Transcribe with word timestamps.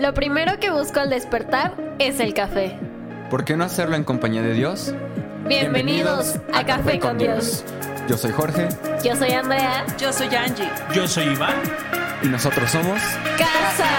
Lo 0.00 0.14
primero 0.14 0.58
que 0.58 0.70
busco 0.70 0.98
al 0.98 1.10
despertar 1.10 1.74
es 1.98 2.20
el 2.20 2.32
café. 2.32 2.78
¿Por 3.28 3.44
qué 3.44 3.54
no 3.54 3.64
hacerlo 3.64 3.96
en 3.96 4.04
compañía 4.04 4.40
de 4.40 4.54
Dios? 4.54 4.94
Bienvenidos, 5.46 6.36
a, 6.54 6.64
Café 6.64 6.98
con 6.98 7.18
Dios. 7.18 7.66
Yo 8.08 8.16
soy 8.16 8.32
Jorge 8.32 8.68
Yo 9.04 9.14
soy 9.14 9.32
Andrea. 9.32 9.84
Yo 9.98 10.10
soy 10.10 10.34
Angie. 10.34 10.70
Yo 10.94 11.06
soy 11.06 11.24
Iván. 11.24 11.56
y 12.22 12.28
nosotros 12.28 12.70
somos... 12.70 12.98
Casa. 13.36 13.90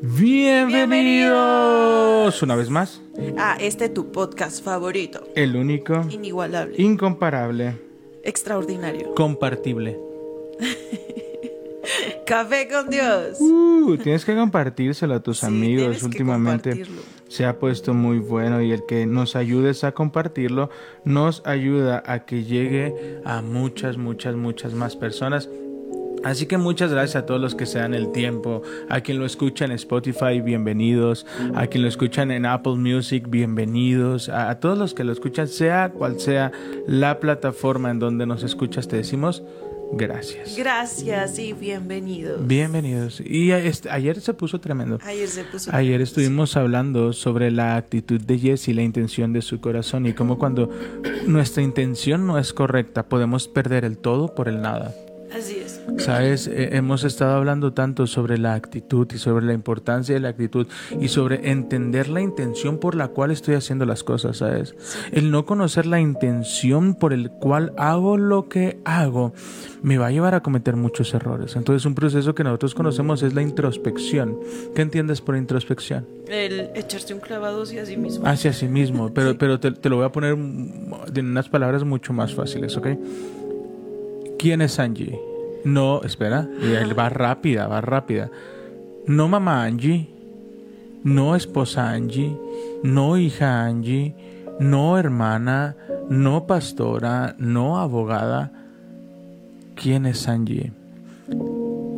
Bienvenidos 0.00 2.42
una 2.42 2.56
vez 2.56 2.70
más. 2.70 3.02
Ah, 3.36 3.58
este 3.60 3.90
tu 3.90 4.10
podcast 4.10 4.64
favorito. 4.64 5.28
El 5.34 5.54
único, 5.54 6.02
Inigualable. 6.08 6.76
incomparable, 6.78 7.78
extraordinario. 8.22 9.14
compartible. 9.14 9.98
Café 12.26 12.68
con 12.68 12.90
Dios. 12.90 13.38
Uh, 13.40 13.96
tienes 13.96 14.24
que 14.24 14.34
compartírselo 14.34 15.14
a 15.14 15.20
tus 15.20 15.38
Sí, 15.40 15.46
amigos. 15.46 16.02
Últimamente 16.02 16.84
se 17.28 17.44
ha 17.44 17.58
puesto 17.58 17.94
muy 17.94 18.18
bueno 18.18 18.62
y 18.62 18.72
el 18.72 18.84
que 18.86 19.06
nos 19.06 19.36
ayudes 19.36 19.84
a 19.84 19.92
compartirlo 19.92 20.70
nos 21.04 21.42
ayuda 21.44 22.02
a 22.06 22.24
que 22.24 22.44
llegue 22.44 23.20
a 23.24 23.42
muchas, 23.42 23.96
muchas, 23.96 24.34
muchas 24.36 24.74
más 24.74 24.96
personas. 24.96 25.48
Así 26.24 26.46
que 26.46 26.56
muchas 26.56 26.90
gracias 26.90 27.22
a 27.22 27.26
todos 27.26 27.40
los 27.40 27.54
que 27.54 27.66
se 27.66 27.78
dan 27.78 27.94
el 27.94 28.10
tiempo, 28.10 28.62
a 28.88 29.00
quien 29.00 29.20
lo 29.20 29.26
escucha 29.26 29.64
en 29.64 29.70
Spotify, 29.72 30.40
bienvenidos, 30.40 31.24
a 31.54 31.68
quien 31.68 31.82
lo 31.82 31.88
escuchan 31.88 32.32
en 32.32 32.46
Apple 32.46 32.76
Music, 32.76 33.26
bienvenidos, 33.28 34.28
a, 34.28 34.50
a 34.50 34.58
todos 34.58 34.76
los 34.76 34.92
que 34.92 35.04
lo 35.04 35.12
escuchan, 35.12 35.46
sea 35.46 35.90
cual 35.90 36.18
sea 36.18 36.50
la 36.88 37.20
plataforma 37.20 37.90
en 37.92 38.00
donde 38.00 38.26
nos 38.26 38.42
escuchas, 38.42 38.88
te 38.88 38.96
decimos 38.96 39.44
gracias. 39.96 40.56
Gracias 40.56 41.38
y 41.38 41.52
bienvenidos. 41.52 42.46
Bienvenidos. 42.46 43.20
Y 43.20 43.50
este- 43.52 43.90
ayer 43.90 44.20
se 44.20 44.34
puso 44.34 44.60
tremendo. 44.60 44.98
Ayer 45.04 45.28
se 45.28 45.44
puso. 45.44 45.70
Ayer 45.74 46.00
estuvimos 46.00 46.56
hablando 46.56 47.12
sobre 47.12 47.50
la 47.50 47.76
actitud 47.76 48.20
de 48.20 48.38
Jesse 48.38 48.68
la 48.68 48.82
intención 48.82 49.32
de 49.32 49.42
su 49.42 49.60
corazón 49.60 50.06
y 50.06 50.12
cómo 50.12 50.38
cuando 50.38 50.70
nuestra 51.26 51.62
intención 51.62 52.26
no 52.26 52.38
es 52.38 52.52
correcta 52.52 53.08
podemos 53.08 53.48
perder 53.48 53.84
el 53.84 53.98
todo 53.98 54.34
por 54.34 54.48
el 54.48 54.60
nada. 54.62 54.94
Así 55.36 55.58
es. 55.58 55.65
Sabes, 55.98 56.46
Eh, 56.46 56.76
hemos 56.76 57.04
estado 57.04 57.36
hablando 57.36 57.72
tanto 57.72 58.06
sobre 58.06 58.38
la 58.38 58.54
actitud 58.54 59.08
y 59.12 59.18
sobre 59.18 59.46
la 59.46 59.54
importancia 59.54 60.14
de 60.14 60.20
la 60.20 60.28
actitud 60.28 60.66
y 61.00 61.08
sobre 61.08 61.50
entender 61.50 62.08
la 62.08 62.20
intención 62.20 62.78
por 62.78 62.94
la 62.94 63.08
cual 63.08 63.30
estoy 63.30 63.54
haciendo 63.54 63.86
las 63.86 64.04
cosas, 64.04 64.38
¿sabes? 64.38 64.74
El 65.12 65.30
no 65.30 65.46
conocer 65.46 65.86
la 65.86 66.00
intención 66.00 66.94
por 66.94 67.12
el 67.12 67.30
cual 67.30 67.72
hago 67.76 68.16
lo 68.16 68.48
que 68.48 68.78
hago 68.84 69.32
me 69.82 69.98
va 69.98 70.08
a 70.08 70.10
llevar 70.10 70.34
a 70.34 70.42
cometer 70.42 70.76
muchos 70.76 71.14
errores. 71.14 71.56
Entonces 71.56 71.86
un 71.86 71.94
proceso 71.94 72.34
que 72.34 72.44
nosotros 72.44 72.74
conocemos 72.74 73.22
es 73.22 73.34
la 73.34 73.42
introspección. 73.42 74.38
¿Qué 74.74 74.82
entiendes 74.82 75.20
por 75.20 75.36
introspección? 75.36 76.06
El 76.28 76.70
echarse 76.74 77.14
un 77.14 77.20
clavado 77.20 77.62
hacia 77.62 77.86
sí 77.86 77.96
mismo. 77.96 78.26
Hacia 78.26 78.52
sí 78.52 78.68
mismo, 78.68 79.10
pero, 79.14 79.38
pero 79.38 79.60
te, 79.60 79.72
te 79.72 79.88
lo 79.88 79.96
voy 79.96 80.06
a 80.06 80.12
poner 80.12 80.32
en 80.32 81.26
unas 81.26 81.48
palabras 81.48 81.84
mucho 81.84 82.12
más 82.12 82.34
fáciles, 82.34 82.76
¿ok? 82.76 82.88
¿Quién 84.38 84.60
es 84.60 84.78
Angie? 84.78 85.18
No, 85.66 86.00
espera, 86.04 86.48
él 86.62 86.96
va 86.96 87.08
rápida, 87.08 87.66
va 87.66 87.80
rápida. 87.80 88.30
No 89.08 89.26
mamá 89.26 89.64
Angie, 89.64 90.08
no 91.02 91.34
esposa 91.34 91.90
Angie, 91.90 92.38
no 92.84 93.18
hija 93.18 93.64
Angie, 93.64 94.14
no 94.60 94.96
hermana, 94.96 95.74
no 96.08 96.46
pastora, 96.46 97.34
no 97.38 97.78
abogada. 97.78 98.52
¿Quién 99.74 100.06
es 100.06 100.28
Angie? 100.28 100.70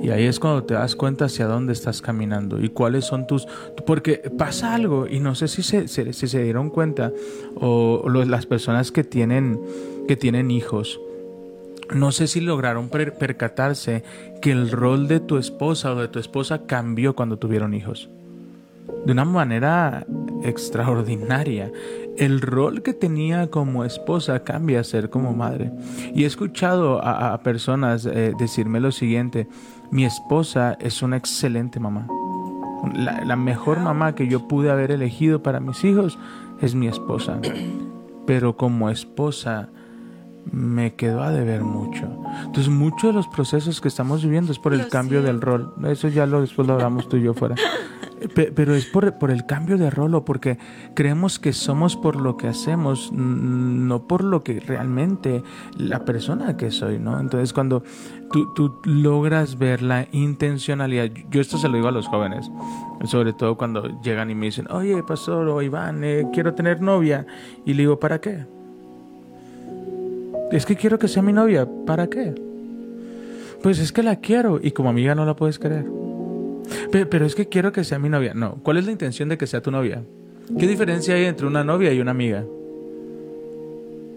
Y 0.03 0.09
ahí 0.09 0.25
es 0.25 0.41
cuando 0.41 0.65
te 0.65 0.73
das 0.73 0.97
cuenta 0.97 1.27
hacia 1.27 1.47
dónde 1.47 1.75
estás 1.75 2.01
caminando 2.01 2.59
y 2.63 2.71
cuáles 2.71 3.05
son 3.05 3.27
tus... 3.27 3.47
Porque 3.85 4.31
pasa 4.39 4.75
algo 4.75 5.07
y 5.07 5.21
no 5.21 5.35
sé 5.35 5.47
si 5.47 5.63
se, 5.63 5.89
si 5.89 6.13
se 6.13 6.43
dieron 6.43 6.71
cuenta 6.71 7.13
o, 7.55 8.09
las 8.09 8.47
personas 8.47 8.93
que 8.93 9.05
tienen, 9.05 9.61
que 10.09 10.17
tienen 10.17 10.51
hijos. 10.51 10.99
No 11.95 12.13
sé 12.13 12.27
si 12.27 12.41
lograron 12.41 12.89
per- 12.89 13.15
percatarse 13.15 14.05
que 14.43 14.53
el 14.53 14.71
rol 14.71 15.09
de 15.09 15.21
tu 15.21 15.39
esposa 15.39 15.93
o 15.93 15.97
de 16.01 16.09
tu 16.09 16.19
esposa 16.19 16.67
cambió 16.67 17.15
cuando 17.17 17.39
tuvieron 17.39 17.75
hijos. 17.75 18.11
De 19.07 19.13
una 19.13 19.25
manera 19.25 20.07
extraordinaria. 20.43 21.71
El 22.17 22.41
rol 22.41 22.83
que 22.83 22.95
tenía 22.95 23.49
como 23.49 23.85
esposa 23.85 24.43
cambia 24.45 24.81
a 24.81 24.85
ser 24.85 25.09
como 25.09 25.33
madre. 25.33 25.71
Y 26.15 26.25
he 26.25 26.27
escuchado 26.27 27.01
a, 27.05 27.39
personas 27.43 28.07
eh, 28.07 28.33
decirme 28.39 28.81
lo 28.81 28.93
siguiente, 28.93 29.47
mi 29.91 30.05
esposa 30.05 30.77
es 30.81 31.03
una 31.03 31.17
excelente 31.17 31.81
mamá. 31.81 32.07
La 33.27 33.37
mejor 33.37 33.81
mamá 33.81 34.15
que 34.15 34.29
yo 34.29 34.47
pude 34.47 34.71
haber 34.71 34.91
elegido 34.91 35.43
para 35.43 35.61
mis 35.61 35.83
hijos 35.85 36.19
es 36.61 36.75
mi 36.75 36.87
esposa. 36.89 37.39
Pero 38.27 38.57
como 38.57 38.91
esposa 38.91 39.69
me 40.53 40.95
quedó 40.95 41.23
a 41.23 41.31
deber 41.31 41.63
mucho. 41.65 42.09
Entonces, 42.45 42.69
muchos 42.69 43.11
de 43.11 43.13
los 43.15 43.29
procesos 43.29 43.81
que 43.81 43.89
estamos 43.89 44.23
viviendo 44.23 44.53
es 44.53 44.59
por 44.59 44.73
el 44.75 44.89
cambio 44.89 45.23
del 45.23 45.41
rol. 45.41 45.73
Eso 45.87 46.09
ya 46.09 46.27
lo 46.27 46.41
después 46.41 46.67
lo 46.69 46.75
hablamos 46.75 47.09
tú 47.09 47.17
y 47.17 47.23
yo 47.23 47.35
fuera. 47.35 47.55
Pe- 48.35 48.51
Pero 48.53 48.75
es 48.75 48.85
por, 48.87 49.17
por 49.19 49.31
el 49.31 49.47
cambio 49.47 49.79
de 49.79 49.91
rol 49.91 50.13
o 50.17 50.25
porque 50.25 50.59
creemos 50.95 51.39
que 51.39 51.53
somos 51.53 51.97
por 51.97 52.17
lo 52.17 52.37
que 52.37 52.49
hacemos, 52.49 53.13
no 53.13 54.09
por 54.09 54.25
lo 54.25 54.43
que 54.43 54.59
realmente 54.59 55.45
la 55.77 56.05
persona 56.05 56.57
que 56.57 56.73
soy, 56.73 56.99
¿no? 56.99 57.21
Entonces 57.21 57.53
cuando 57.53 57.85
tú, 58.33 58.53
tú 58.55 58.81
logras 58.85 59.57
ver 59.57 59.83
la 59.83 60.09
intencionalidad, 60.11 61.11
yo 61.31 61.41
esto 61.41 61.59
se 61.59 61.69
lo 61.69 61.77
digo 61.77 61.87
a 61.87 61.93
los 61.93 62.09
jóvenes, 62.09 62.51
sobre 63.05 63.33
todo 63.35 63.57
cuando 63.57 64.01
llegan 64.03 64.31
y 64.31 64.35
me 64.35 64.47
dicen, 64.47 64.67
oye, 64.71 65.01
pastor 65.05 65.47
o 65.49 65.63
Iván, 65.63 66.03
eh, 66.03 66.27
quiero 66.33 66.55
tener 66.55 66.81
novia, 66.83 67.25
y 67.65 67.75
le 67.75 67.83
digo, 67.85 68.01
¿para 68.01 68.21
qué? 68.21 68.47
Es 70.51 70.65
que 70.67 70.77
quiero 70.77 70.99
que 70.99 71.09
sea 71.09 71.23
mi 71.23 71.33
novia, 71.33 71.67
¿para 71.87 72.07
qué? 72.09 72.35
Pues 73.63 73.79
es 73.81 73.93
que 73.93 74.03
la 74.03 74.17
quiero 74.17 74.61
y 74.63 74.71
como 74.71 74.89
amiga 74.89 75.15
no 75.15 75.25
la 75.27 75.35
puedes 75.37 75.59
querer. 75.59 75.85
Pe- 76.91 77.07
Pero, 77.07 77.27
es 77.27 77.35
que 77.35 77.49
quiero 77.49 77.73
que 77.73 77.85
sea 77.85 77.99
mi 77.99 78.09
novia. 78.09 78.33
No, 78.35 78.57
¿cuál 78.63 78.77
es 78.79 78.87
la 78.87 78.93
intención 78.93 79.29
de 79.29 79.37
que 79.37 79.47
sea 79.47 79.61
tu 79.61 79.71
novia? 79.71 80.03
¿Qué 80.59 80.67
diferencia 80.67 81.15
hay 81.15 81.25
entre 81.25 81.47
una 81.47 81.65
novia 81.65 81.93
y 81.93 82.01
una 82.01 82.13
amiga? 82.13 82.45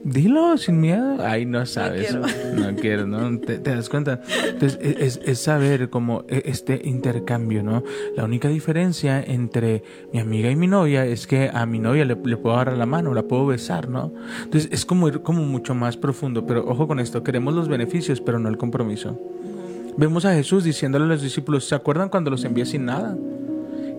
Dilo 0.03 0.57
sin 0.57 0.79
miedo. 0.81 1.17
Ay, 1.19 1.45
no 1.45 1.65
sabes. 1.65 2.07
quiero. 2.07 2.25
No 2.55 2.75
quiero, 2.75 3.05
¿no? 3.07 3.39
¿Te, 3.39 3.59
te 3.59 3.75
das 3.75 3.87
cuenta? 3.87 4.19
Entonces, 4.47 4.79
e- 4.81 5.05
es, 5.05 5.19
es 5.23 5.39
saber 5.39 5.89
como 5.89 6.23
e- 6.27 6.41
este 6.45 6.81
intercambio, 6.85 7.61
¿no? 7.61 7.83
La 8.15 8.23
única 8.25 8.47
diferencia 8.49 9.21
entre 9.21 9.83
mi 10.11 10.19
amiga 10.19 10.49
y 10.49 10.55
mi 10.55 10.65
novia 10.67 11.05
es 11.05 11.27
que 11.27 11.51
a 11.53 11.65
mi 11.67 11.77
novia 11.77 12.03
le, 12.05 12.15
le 12.23 12.37
puedo 12.37 12.55
agarrar 12.55 12.77
la 12.77 12.87
mano, 12.87 13.13
la 13.13 13.23
puedo 13.23 13.45
besar, 13.45 13.89
¿no? 13.89 14.11
Entonces, 14.43 14.69
es 14.71 14.85
como 14.85 15.07
ir 15.07 15.21
como 15.21 15.43
mucho 15.43 15.75
más 15.75 15.97
profundo. 15.97 16.47
Pero 16.47 16.65
ojo 16.67 16.87
con 16.87 16.99
esto, 16.99 17.23
queremos 17.23 17.53
los 17.53 17.67
beneficios, 17.67 18.21
pero 18.21 18.39
no 18.39 18.49
el 18.49 18.57
compromiso. 18.57 19.19
Vemos 19.97 20.25
a 20.25 20.33
Jesús 20.33 20.63
diciéndole 20.63 21.05
a 21.05 21.07
los 21.09 21.21
discípulos, 21.21 21.65
¿se 21.65 21.75
acuerdan 21.75 22.09
cuando 22.09 22.31
los 22.31 22.43
envié 22.43 22.65
sin 22.65 22.85
nada? 22.85 23.15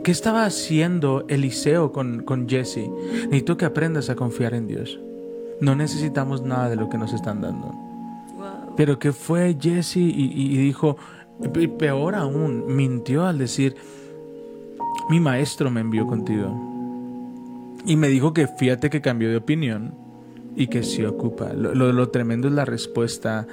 ¿Qué 0.02 0.10
estaba 0.10 0.44
haciendo 0.46 1.24
Eliseo 1.28 1.92
con, 1.92 2.24
con 2.24 2.48
Jesse? 2.48 2.88
Necesito 3.26 3.56
que 3.56 3.66
aprendas 3.66 4.10
a 4.10 4.16
confiar 4.16 4.54
en 4.54 4.66
Dios. 4.66 4.98
No 5.62 5.74
necesitamos 5.74 6.42
nada 6.42 6.68
de 6.68 6.76
lo 6.76 6.88
que 6.90 6.98
nos 6.98 7.12
están 7.14 7.40
dando. 7.40 7.68
Wow. 7.68 8.74
Pero 8.76 8.98
que 8.98 9.12
fue 9.12 9.56
Jesse 9.58 9.96
y, 9.96 10.10
y- 10.10 10.54
y 10.54 10.56
dijo, 10.58 10.96
y 11.54 11.66
peor 11.68 12.14
aún, 12.16 12.64
mintió 12.74 13.24
al 13.26 13.38
decir, 13.38 13.76
mi 15.08 15.20
maestro 15.20 15.70
me 15.70 15.80
envió 15.80 16.06
contigo. 16.06 16.48
Y 17.86 17.96
me 17.96 18.08
dijo 18.08 18.32
que 18.34 18.46
fíjate 18.46 18.90
que 18.90 19.00
cambió 19.00 19.30
de 19.30 19.36
opinión 19.38 19.94
y 20.56 20.66
que 20.66 20.82
se 20.82 21.06
ocupa. 21.06 21.52
Lo, 21.52 21.74
lo- 21.74 21.92
lo 21.92 22.08
tremendo 22.10 22.48
es 22.48 22.54
la 22.54 22.64
respuesta 22.64 23.46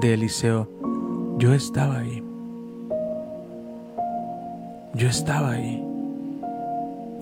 de 0.00 0.14
Eliseo. 0.14 0.68
Yo 1.38 1.52
estaba 1.52 1.98
ahí. 1.98 2.22
Yo 4.94 5.08
estaba 5.08 5.52
ahí. 5.52 5.82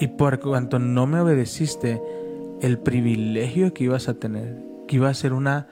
Y 0.00 0.06
por 0.08 0.38
cuanto 0.40 0.78
no 0.78 1.06
me 1.06 1.20
obedeciste, 1.20 2.00
el 2.60 2.78
privilegio 2.78 3.72
que 3.74 3.84
ibas 3.84 4.08
a 4.08 4.14
tener, 4.14 4.56
que 4.88 4.96
iba 4.96 5.08
a 5.08 5.14
ser 5.14 5.32
una, 5.32 5.68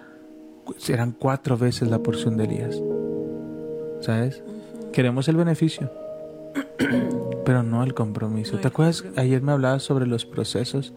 serán 0.77 1.13
cuatro 1.19 1.57
veces 1.57 1.89
la 1.91 1.99
porción 2.01 2.37
de 2.37 2.45
Elías. 2.45 2.81
¿Sabes? 4.01 4.43
Queremos 4.93 5.29
el 5.29 5.37
beneficio, 5.37 5.91
pero 7.45 7.63
no 7.63 7.83
el 7.85 7.95
compromiso. 7.95 8.55
No 8.57 8.61
¿Te 8.61 8.69
acuerdas? 8.69 9.05
Ayer 9.17 9.43
me 9.43 9.53
hablabas 9.53 9.83
sobre 9.83 10.07
los 10.07 10.27
procesos. 10.27 10.93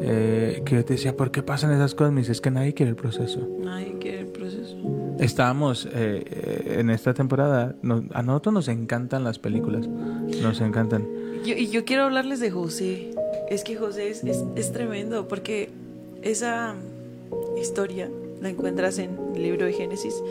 Eh, 0.00 0.62
que 0.64 0.76
yo 0.76 0.84
te 0.84 0.94
decía, 0.94 1.16
¿por 1.16 1.30
qué 1.30 1.42
pasan 1.42 1.72
esas 1.72 1.94
cosas? 1.94 2.12
Me 2.12 2.20
dices 2.20 2.36
es 2.36 2.40
que 2.40 2.50
nadie 2.50 2.72
quiere 2.74 2.90
el 2.90 2.96
proceso. 2.96 3.46
Nadie 3.62 3.96
quiere 4.00 4.20
el 4.20 4.26
proceso. 4.28 4.76
Estábamos 5.18 5.86
eh, 5.86 5.90
eh, 5.94 6.76
en 6.78 6.90
esta 6.90 7.14
temporada, 7.14 7.74
nos- 7.82 8.04
a 8.12 8.22
nosotros 8.22 8.54
nos 8.54 8.68
encantan 8.68 9.24
las 9.24 9.38
películas, 9.40 9.88
nos 9.88 10.60
encantan. 10.60 11.06
Yo, 11.44 11.54
y 11.56 11.68
yo 11.68 11.84
quiero 11.84 12.04
hablarles 12.04 12.38
de 12.40 12.50
José. 12.50 13.10
Es 13.48 13.64
que 13.64 13.76
José 13.76 14.10
es, 14.10 14.24
es, 14.24 14.44
es 14.56 14.72
tremendo 14.72 15.26
porque 15.26 15.70
esa 16.22 16.74
historia 17.60 18.10
la 18.40 18.50
encuentras 18.50 18.98
en 18.98 19.16
el 19.34 19.42
libro 19.42 19.66
de 19.66 19.72
Génesis. 19.72 20.22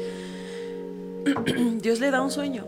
Dios 1.81 1.99
le 1.99 2.11
da 2.11 2.21
un 2.21 2.31
sueño. 2.31 2.65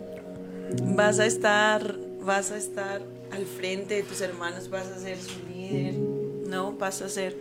Vas 0.95 1.19
a 1.19 1.25
estar, 1.25 1.95
vas 2.21 2.51
a 2.51 2.57
estar 2.57 3.01
al 3.31 3.45
frente 3.45 3.95
de 3.95 4.03
tus 4.03 4.21
hermanos, 4.21 4.69
vas 4.69 4.87
a 4.87 4.99
ser 4.99 5.17
su 5.17 5.39
líder, 5.53 5.93
no, 5.95 6.73
vas 6.73 7.01
a 7.01 7.09
ser 7.09 7.35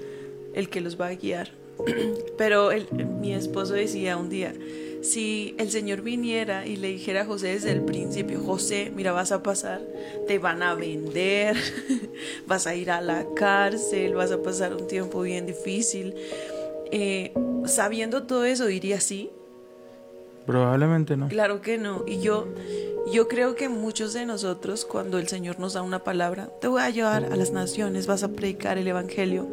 el 0.54 0.68
que 0.68 0.80
los 0.80 1.00
va 1.00 1.08
a 1.08 1.14
guiar. 1.14 1.50
Pero 2.38 2.70
mi 3.20 3.34
esposo 3.34 3.74
decía 3.74 4.16
un 4.16 4.28
día, 4.28 4.54
si 5.02 5.54
el 5.58 5.70
Señor 5.70 6.02
viniera 6.02 6.66
y 6.66 6.76
le 6.76 6.88
dijera 6.88 7.22
a 7.22 7.24
José 7.24 7.48
desde 7.48 7.72
el 7.72 7.82
principio, 7.82 8.40
José, 8.40 8.92
mira, 8.94 9.12
vas 9.12 9.32
a 9.32 9.42
pasar, 9.42 9.80
te 10.26 10.38
van 10.38 10.62
a 10.62 10.74
vender, 10.74 11.56
vas 12.46 12.66
a 12.66 12.74
ir 12.74 12.90
a 12.90 13.00
la 13.00 13.26
cárcel, 13.34 14.14
vas 14.14 14.32
a 14.32 14.42
pasar 14.42 14.74
un 14.74 14.86
tiempo 14.86 15.22
bien 15.22 15.46
difícil, 15.46 16.14
eh, 16.90 17.32
sabiendo 17.64 18.24
todo 18.24 18.44
eso, 18.44 18.66
diría 18.66 19.00
sí, 19.00 19.30
Probablemente 20.48 21.14
no. 21.14 21.28
Claro 21.28 21.60
que 21.60 21.76
no. 21.76 22.04
Y 22.06 22.20
yo, 22.20 22.48
yo 23.12 23.28
creo 23.28 23.54
que 23.54 23.68
muchos 23.68 24.14
de 24.14 24.24
nosotros, 24.24 24.86
cuando 24.86 25.18
el 25.18 25.28
Señor 25.28 25.60
nos 25.60 25.74
da 25.74 25.82
una 25.82 26.04
palabra, 26.04 26.48
te 26.62 26.68
voy 26.68 26.80
a 26.80 26.88
llevar 26.88 27.26
a 27.26 27.36
las 27.36 27.50
naciones, 27.50 28.06
vas 28.06 28.22
a 28.22 28.28
predicar 28.28 28.78
el 28.78 28.88
Evangelio. 28.88 29.46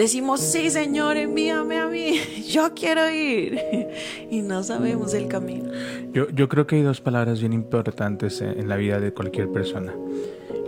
Decimos, 0.00 0.40
sí, 0.40 0.70
Señor, 0.70 1.18
envíame 1.18 1.78
a 1.78 1.86
mí, 1.86 2.18
yo 2.48 2.72
quiero 2.74 3.10
ir. 3.10 3.58
Y 4.30 4.40
no 4.40 4.62
sabemos 4.62 5.12
el 5.12 5.26
camino. 5.28 5.70
Yo, 6.14 6.30
yo 6.30 6.48
creo 6.48 6.66
que 6.66 6.76
hay 6.76 6.82
dos 6.82 7.02
palabras 7.02 7.40
bien 7.40 7.52
importantes 7.52 8.40
en 8.40 8.58
en 8.58 8.66
la 8.68 8.76
vida 8.76 8.98
de 8.98 9.12
cualquier 9.12 9.48
persona. 9.50 9.92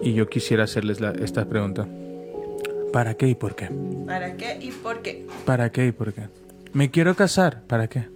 Y 0.03 0.13
yo 0.13 0.29
quisiera 0.29 0.65
hacerles 0.65 1.01
la- 1.01 1.13
esta 1.13 1.47
pregunta. 1.47 1.87
¿Para 2.93 3.15
qué 3.15 3.29
y 3.29 3.35
por 3.35 3.55
qué? 3.55 3.71
¿Para 4.07 4.37
qué 4.37 4.59
y 4.61 4.71
por 4.71 5.01
qué? 5.01 5.27
¿Para 5.47 5.73
qué 5.73 5.87
y 5.87 5.93
por 5.93 6.13
qué? 6.13 6.25
Me 6.75 6.91
quiero 6.91 7.15
casar. 7.15 7.63
¿Para 7.67 7.87
qué? 7.89 8.09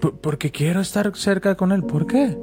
Por- 0.00 0.14
porque 0.20 0.50
quiero 0.50 0.80
estar 0.80 1.14
cerca 1.16 1.54
con 1.54 1.70
él. 1.72 1.82
¿Por 1.84 2.06
qué? 2.06 2.34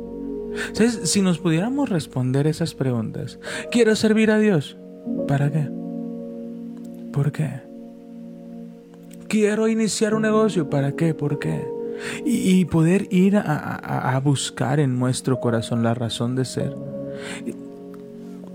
¿Sabes? 0.74 1.00
Si 1.10 1.22
nos 1.24 1.40
pudiéramos 1.40 1.90
responder 1.90 2.46
esas 2.46 2.76
preguntas. 2.76 3.40
Quiero 3.72 3.96
servir 3.96 4.30
a 4.30 4.38
Dios. 4.38 4.78
¿Para 5.28 5.52
qué? 5.52 5.68
¿Por 7.14 7.32
qué? 7.32 7.62
Quiero 9.28 9.68
iniciar 9.68 10.16
un 10.16 10.24
negocio. 10.24 10.70
¿Para 10.70 10.94
qué? 10.94 11.14
¿Por 11.14 11.40
qué? 11.40 11.64
Y, 12.26 12.66
poder 12.66 13.08
ir 13.12 13.38
a, 13.38 14.20
buscar 14.24 14.80
en 14.80 14.98
nuestro 14.98 15.40
corazón 15.40 15.84
la 15.84 15.94
razón 15.94 16.36
de 16.36 16.44
ser. 16.44 16.76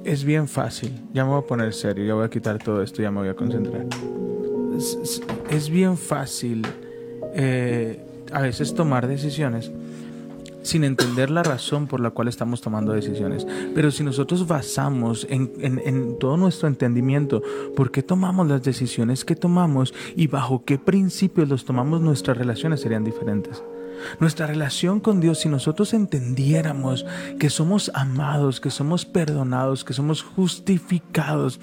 Es 0.05 0.25
bien 0.25 0.49
fácil. 0.49 0.93
Ya 1.15 1.25
me 1.25 1.31
voy 1.31 1.43
a 1.43 1.47
poner 1.47 1.73
serio. 1.73 2.05
Ya 2.05 2.15
voy 2.15 2.25
a 2.25 2.31
quitar 2.31 2.59
todo 2.59 2.83
esto. 2.83 3.01
Ya 3.01 3.11
me 3.11 3.21
voy 3.21 3.29
a 3.29 3.35
concentrar. 3.35 3.87
Es 5.49 5.71
bien 5.71 5.97
fácil 5.97 6.67
eh, 7.35 8.05
a 8.33 8.43
veces 8.43 8.75
tomar 8.75 9.07
decisiones 9.07 9.71
sin 10.69 10.85
entender 10.85 11.31
la 11.31 11.43
razón 11.43 11.87
por 11.87 12.01
la 12.01 12.11
cual 12.11 12.29
estamos 12.29 12.61
tomando 12.61 12.93
decisiones. 12.93 13.47
Pero 13.75 13.91
si 13.91 14.05
nosotros 14.05 14.47
basamos 14.47 15.27
en, 15.31 15.51
en- 15.61 15.81
en 15.85 16.19
todo 16.19 16.37
nuestro 16.37 16.69
entendimiento 16.69 17.43
por 17.75 17.91
qué 17.91 18.03
tomamos 18.03 18.47
las 18.49 18.63
decisiones 18.63 19.25
que 19.25 19.35
tomamos 19.37 19.95
y 20.15 20.27
bajo 20.27 20.65
qué 20.65 20.79
principios 20.79 21.49
los 21.49 21.65
tomamos, 21.65 22.01
nuestras 22.01 22.37
relaciones 22.37 22.81
serían 22.81 23.05
diferentes. 23.05 23.63
Nuestra 24.21 24.47
relación 24.47 25.01
con 25.01 25.21
Dios, 25.21 25.39
si 25.41 25.49
nosotros 25.49 25.93
entendiéramos 25.93 27.05
que 27.41 27.51
somos 27.51 27.91
amados, 27.95 28.61
que 28.61 28.71
somos 28.71 29.05
perdonados, 29.05 29.85
que 29.85 29.93
somos 29.93 30.23
justificados, 30.23 31.59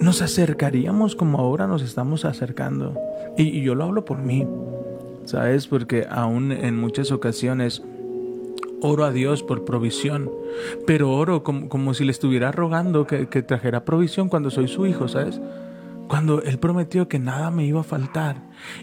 nos 0.00 0.22
acercaríamos 0.22 1.14
como 1.14 1.38
ahora 1.38 1.66
nos 1.66 1.82
estamos 1.82 2.24
acercando. 2.24 2.98
Y, 3.36 3.44
y 3.44 3.62
yo 3.62 3.74
lo 3.76 3.84
hablo 3.84 4.04
por 4.04 4.18
mí, 4.18 4.44
¿sabes? 5.24 5.68
Porque 5.68 6.06
aún 6.10 6.50
en 6.50 6.76
muchas 6.76 7.12
ocasiones 7.12 7.82
oro 8.82 9.04
a 9.04 9.10
Dios 9.12 9.42
por 9.42 9.64
provisión, 9.64 10.30
pero 10.86 11.12
oro 11.12 11.42
como, 11.42 11.68
como 11.68 11.94
si 11.94 12.04
le 12.04 12.12
estuviera 12.12 12.50
rogando 12.52 13.06
que, 13.06 13.28
que 13.28 13.42
trajera 13.42 13.84
provisión 13.84 14.28
cuando 14.28 14.50
soy 14.50 14.68
su 14.68 14.86
hijo, 14.86 15.08
¿sabes? 15.08 15.40
Cuando 16.08 16.42
Él 16.42 16.58
prometió 16.58 17.06
que 17.08 17.18
nada 17.18 17.50
me 17.50 17.64
iba 17.64 17.80
a 17.80 17.84
faltar. 17.84 18.36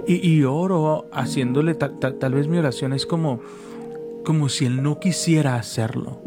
Y, 0.08 0.16
y 0.28 0.44
oro 0.44 1.08
haciéndole, 1.12 1.74
tal, 1.76 2.00
tal- 2.00 2.16
tal 2.16 2.34
vez 2.34 2.48
mi 2.48 2.58
oración 2.58 2.94
es 2.94 3.06
como, 3.06 3.42
como 4.24 4.48
si 4.50 4.66
Él 4.66 4.82
no 4.82 5.00
quisiera 5.00 5.56
hacerlo. 5.56 6.22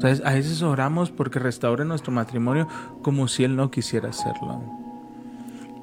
¿Sabes? 0.00 0.22
A 0.24 0.32
veces 0.32 0.62
oramos 0.62 1.10
porque 1.10 1.38
restaure 1.38 1.84
nuestro 1.84 2.12
matrimonio 2.12 2.66
como 3.02 3.28
si 3.28 3.44
Él 3.44 3.56
no 3.56 3.70
quisiera 3.70 4.08
hacerlo. 4.08 4.62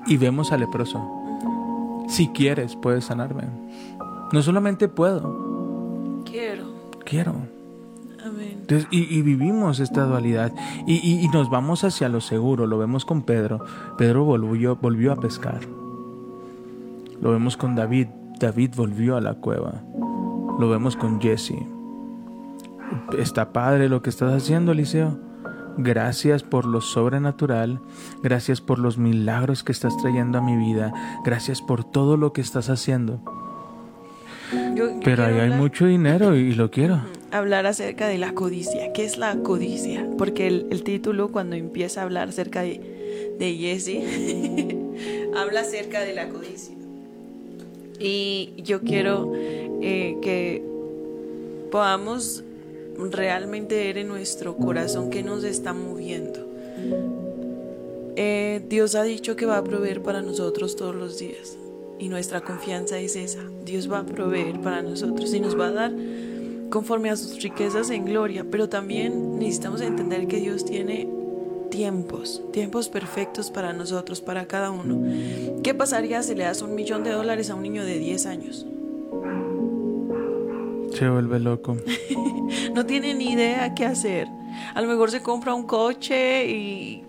Y 0.07 0.17
vemos 0.17 0.51
al 0.51 0.61
leproso. 0.61 0.99
Si 2.07 2.29
quieres, 2.29 2.75
puedes 2.75 3.05
sanarme. 3.05 3.43
No 4.33 4.41
solamente 4.41 4.87
puedo, 4.87 5.48
Quiero. 7.09 7.33
Amén. 8.25 8.57
Entonces, 8.61 8.87
y, 8.91 9.13
y 9.17 9.21
vivimos 9.21 9.79
esta 9.79 10.03
dualidad 10.05 10.53
y, 10.85 10.95
y- 10.95 11.21
y 11.23 11.27
nos 11.29 11.49
vamos 11.49 11.83
hacia 11.83 12.09
lo 12.09 12.21
seguro. 12.21 12.67
Lo 12.67 12.77
vemos 12.77 13.05
con 13.05 13.23
Pedro. 13.23 13.63
Pedro 13.97 14.25
volvió, 14.25 14.75
volvió 14.75 15.11
a 15.13 15.15
pescar. 15.15 15.61
Lo 17.21 17.31
vemos 17.31 17.57
con 17.57 17.75
David. 17.75 18.07
David 18.39 18.71
volvió 18.75 19.17
a 19.17 19.21
la 19.21 19.33
cueva. 19.35 19.81
Lo 20.59 20.69
vemos 20.69 20.95
con 20.95 21.19
Jesse. 21.21 21.55
Está 23.17 23.51
padre 23.53 23.89
lo 23.89 24.01
que 24.01 24.09
estás 24.09 24.33
haciendo, 24.33 24.71
Eliseo. 24.73 25.17
Gracias 25.77 26.43
por 26.43 26.65
lo 26.65 26.81
sobrenatural. 26.81 27.79
Gracias 28.21 28.59
por 28.59 28.79
los 28.79 28.97
milagros 28.97 29.63
que 29.63 29.71
estás 29.71 29.95
trayendo 29.97 30.37
a 30.37 30.41
mi 30.41 30.57
vida. 30.57 30.91
Gracias 31.23 31.61
por 31.61 31.83
todo 31.85 32.17
lo 32.17 32.33
que 32.33 32.41
estás 32.41 32.69
haciendo. 32.69 33.21
Yo- 34.79 34.91
yo 34.93 34.99
Pero 35.03 35.25
ahí 35.25 35.37
hay 35.39 35.49
mucho 35.49 35.85
dinero 35.85 36.35
y 36.35 36.53
lo 36.53 36.71
quiero. 36.71 37.01
hablar 37.31 37.65
acerca 37.67 38.07
de 38.07 38.17
la 38.17 38.33
codicia. 38.33 38.91
¿Qué 38.93 39.03
es 39.05 39.17
la 39.17 39.35
codicia? 39.37 40.07
Porque 40.17 40.47
el, 40.47 40.67
el 40.71 40.83
título 40.83 41.27
cuando 41.29 41.55
empieza 41.55 42.01
a 42.01 42.03
hablar 42.05 42.29
acerca 42.29 42.61
de, 42.61 43.35
de 43.37 43.53
Jesse, 43.55 43.99
habla 45.35 45.61
acerca 45.61 46.01
de 46.01 46.13
la 46.13 46.29
codicia. 46.29 46.75
Y 47.99 48.53
yo 48.63 48.79
quiero 48.81 49.33
eh, 49.81 50.15
que 50.21 50.63
podamos 51.71 52.43
realmente 53.11 53.75
ver 53.75 53.97
en 53.97 54.07
nuestro 54.07 54.55
corazón 54.55 55.09
qué 55.09 55.21
nos 55.23 55.43
está 55.43 55.73
moviendo. 55.73 56.39
Eh, 58.15 58.61
Dios 58.69 58.95
ha 58.95 59.03
dicho 59.03 59.35
que 59.35 59.45
va 59.45 59.57
a 59.57 59.63
proveer 59.63 60.01
para 60.01 60.21
nosotros 60.21 60.75
todos 60.75 60.95
los 60.95 61.19
días. 61.19 61.57
Y 61.99 62.07
nuestra 62.09 62.41
confianza 62.41 62.97
es 62.97 63.15
esa. 63.15 63.41
Dios 63.65 63.91
va 63.91 63.99
a 63.99 64.05
proveer 64.05 64.61
para 64.61 64.81
nosotros 64.81 65.33
y 65.33 65.39
nos 65.39 65.59
va 65.59 65.67
a 65.67 65.71
dar 65.71 65.93
conforme 66.69 67.09
a 67.09 67.15
sus 67.15 67.41
riquezas 67.41 67.89
en 67.89 68.05
gloria, 68.05 68.45
pero 68.49 68.69
también 68.69 69.37
necesitamos 69.37 69.81
entender 69.81 70.27
que 70.27 70.37
Dios 70.37 70.65
tiene 70.65 71.07
tiempos, 71.69 72.41
tiempos 72.51 72.89
perfectos 72.89 73.51
para 73.51 73.73
nosotros, 73.73 74.21
para 74.21 74.45
cada 74.47 74.71
uno. 74.71 75.01
¿Qué 75.63 75.73
pasaría 75.73 76.23
si 76.23 76.35
le 76.35 76.43
das 76.43 76.61
un 76.61 76.75
millón 76.75 77.03
de 77.03 77.11
dólares 77.11 77.49
a 77.49 77.55
un 77.55 77.63
niño 77.63 77.83
de 77.83 77.99
10 77.99 78.25
años? 78.25 78.65
Se 80.93 81.09
vuelve 81.09 81.39
loco. 81.39 81.77
No 82.73 82.85
tiene 82.85 83.13
ni 83.13 83.33
idea 83.33 83.75
qué 83.75 83.85
hacer. 83.85 84.27
A 84.73 84.81
lo 84.81 84.87
mejor 84.87 85.11
se 85.11 85.21
compra 85.21 85.53
un 85.53 85.67
coche 85.67 86.47
y 86.49 87.03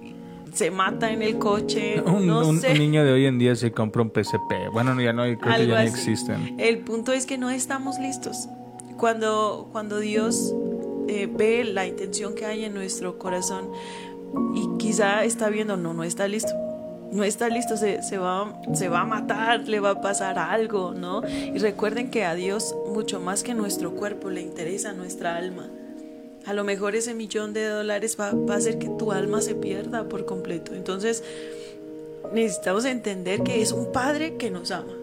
se 0.53 0.71
mata 0.71 1.11
en 1.13 1.23
el 1.23 1.39
coche. 1.39 2.01
Un, 2.07 2.27
no 2.27 2.47
un- 2.49 2.61
sé. 2.61 2.73
un 2.73 2.79
niño 2.79 3.05
de 3.05 3.13
hoy 3.13 3.27
en 3.27 3.39
día 3.39 3.55
se 3.57 3.73
compra 3.73 4.03
un 4.03 4.11
PCP. 4.11 4.71
Bueno, 4.73 4.99
ya 5.01 5.13
no, 5.13 5.23
creo 5.23 5.39
que 5.57 5.67
ya 5.67 5.79
así. 5.81 5.89
existen. 5.89 6.57
El 6.59 6.79
punto 6.81 7.13
es 7.13 7.27
que 7.27 7.39
no 7.39 7.51
estamos 7.51 7.99
listos. 7.99 8.49
Cuando, 8.97 9.69
cuando 9.73 9.99
Dios 9.99 10.55
eh, 11.09 11.29
ve 11.33 11.65
la 11.65 11.87
intención 11.87 12.35
que 12.35 12.45
hay 12.47 12.65
en 12.65 12.75
nuestro 12.75 13.19
corazón 13.19 13.71
y 14.55 14.77
quizá 14.79 15.25
está 15.25 15.49
viendo, 15.49 15.77
no, 15.77 15.95
no 15.95 16.05
está 16.05 16.29
listo. 16.29 16.53
No 17.13 17.25
está 17.25 17.49
listo, 17.49 17.77
se, 17.77 18.03
se 18.05 18.19
va, 18.19 18.61
se 18.75 18.89
va 18.89 19.01
a 19.01 19.05
matar, 19.05 19.67
le 19.69 19.81
va 19.81 19.91
a 19.91 20.01
pasar 20.01 20.39
algo, 20.39 20.95
¿no? 20.95 21.23
Y 21.27 21.59
recuerden 21.59 22.09
que 22.09 22.25
a 22.25 22.35
Dios, 22.37 22.77
mucho 22.95 23.19
más 23.19 23.43
que 23.43 23.53
nuestro 23.53 23.97
cuerpo, 23.97 24.31
le 24.31 24.43
interesa 24.43 24.93
nuestra 24.93 25.35
alma. 25.35 25.69
A 26.47 26.55
lo 26.55 26.65
mejor 26.65 26.95
ese 26.95 27.15
millón 27.15 27.53
de 27.53 27.67
dólares 27.67 28.17
va, 28.19 28.31
a 28.31 28.57
hacer 28.57 28.79
que 28.79 28.89
tu 28.89 29.13
alma 29.13 29.41
se 29.41 29.55
pierda 29.55 30.09
por 30.09 30.25
completo. 30.25 30.75
Entonces, 30.75 31.23
necesitamos 32.33 32.85
entender 32.85 33.43
que 33.43 33.61
es 33.61 33.73
un 33.73 33.93
Padre 33.93 34.37
que 34.37 34.51
nos 34.51 34.71
ama 34.71 34.95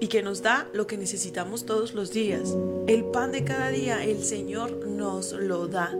y 0.00 0.08
que 0.08 0.22
nos 0.22 0.42
da 0.42 0.68
lo 0.72 0.86
que 0.86 0.96
necesitamos 0.96 1.66
todos 1.66 1.92
los 1.92 2.12
días. 2.12 2.56
El 2.86 3.04
pan 3.04 3.32
de 3.32 3.44
cada 3.44 3.68
día, 3.70 4.02
el 4.04 4.22
Señor 4.24 4.86
nos 4.86 5.32
lo 5.32 5.68
da. 5.68 5.94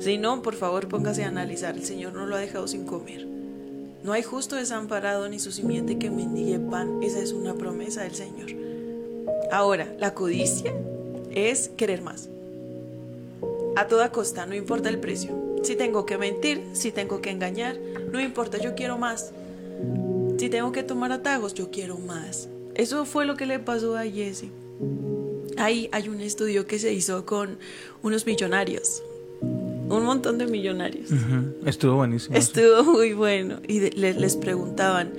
Si 0.00 0.18
no, 0.18 0.42
por 0.42 0.54
favor, 0.54 0.88
póngase 0.88 1.24
a 1.24 1.28
analizar. 1.28 1.76
El 1.76 1.84
Señor 1.84 2.12
no 2.14 2.26
lo 2.26 2.36
ha 2.36 2.40
dejado 2.40 2.66
sin 2.68 2.84
comer. 2.84 3.26
No 4.02 4.12
hay 4.12 4.22
justo 4.22 4.56
desamparado 4.56 5.28
ni 5.28 5.38
su 5.38 5.52
simiente 5.52 5.98
que 5.98 6.10
mendigue 6.10 6.58
pan. 6.58 7.02
Esa 7.02 7.20
es 7.20 7.32
una 7.32 7.54
promesa 7.54 8.02
del 8.02 8.14
Señor. 8.14 8.50
Ahora, 9.52 9.94
la 9.98 10.14
codicia 10.14 10.74
es 11.30 11.68
querer 11.68 12.02
más. 12.02 12.28
A 13.80 13.86
toda 13.88 14.12
costa, 14.12 14.44
no 14.46 14.54
importa 14.54 14.88
el 14.90 14.98
precio. 14.98 15.30
Si 15.62 15.74
tengo 15.74 16.04
que 16.04 16.18
mentir, 16.18 16.62
si 16.72 16.92
tengo 16.92 17.20
que 17.22 17.30
engañar, 17.30 17.78
no 18.12 18.20
importa, 18.20 18.58
yo 18.58 18.74
quiero 18.74 18.98
más. 18.98 19.32
Si 20.38 20.48
tengo 20.50 20.70
que 20.72 20.82
tomar 20.82 21.12
atajos, 21.12 21.54
yo 21.54 21.70
quiero 21.70 21.96
más. 21.98 22.48
Eso 22.74 23.04
fue 23.06 23.24
lo 23.24 23.36
que 23.36 23.46
le 23.46 23.58
pasó 23.58 23.96
a 23.96 24.02
Jesse. 24.04 24.46
Ahí 25.56 25.88
hay 25.92 26.08
un 26.08 26.20
estudio 26.20 26.66
que 26.66 26.78
se 26.78 26.92
hizo 26.92 27.24
con 27.24 27.58
unos 28.02 28.26
millonarios. 28.26 29.02
Un 29.42 30.04
montón 30.04 30.36
de 30.38 30.46
millonarios. 30.46 31.10
Estuvo 31.66 31.96
buenísimo. 31.96 32.36
eso. 32.36 32.52
Estuvo 32.60 32.84
muy 32.92 33.12
bueno. 33.14 33.60
Y 33.66 33.78
de- 33.80 33.90
le- 33.92 34.14
les 34.14 34.36
preguntaban, 34.36 35.12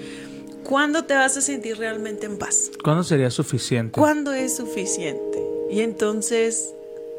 ¿cuándo 0.63 1.03
te 1.05 1.13
vas 1.15 1.35
a 1.37 1.41
sentir 1.41 1.77
realmente 1.77 2.25
en 2.25 2.37
paz? 2.37 2.71
¿Cuándo 2.83 3.03
sería 3.03 3.29
suficiente? 3.31 3.99
¿Cuándo 3.99 4.33
es 4.33 4.55
suficiente? 4.57 5.39
Y 5.71 5.81
entonces 5.81 6.73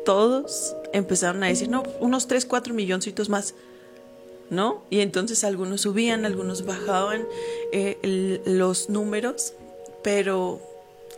todos 0.04 0.76
empezaron 0.92 1.42
a 1.42 1.48
decir, 1.48 1.68
no, 1.68 1.82
unos 2.00 2.26
3, 2.26 2.46
4 2.46 2.74
milloncitos 2.74 3.28
más. 3.28 3.54
¿No? 4.50 4.82
Y 4.90 5.00
entonces 5.00 5.44
algunos 5.44 5.80
subían, 5.80 6.26
algunos 6.26 6.66
bajaban 6.66 7.26
eh, 7.72 8.42
los 8.44 8.90
números, 8.90 9.54
pero 10.02 10.60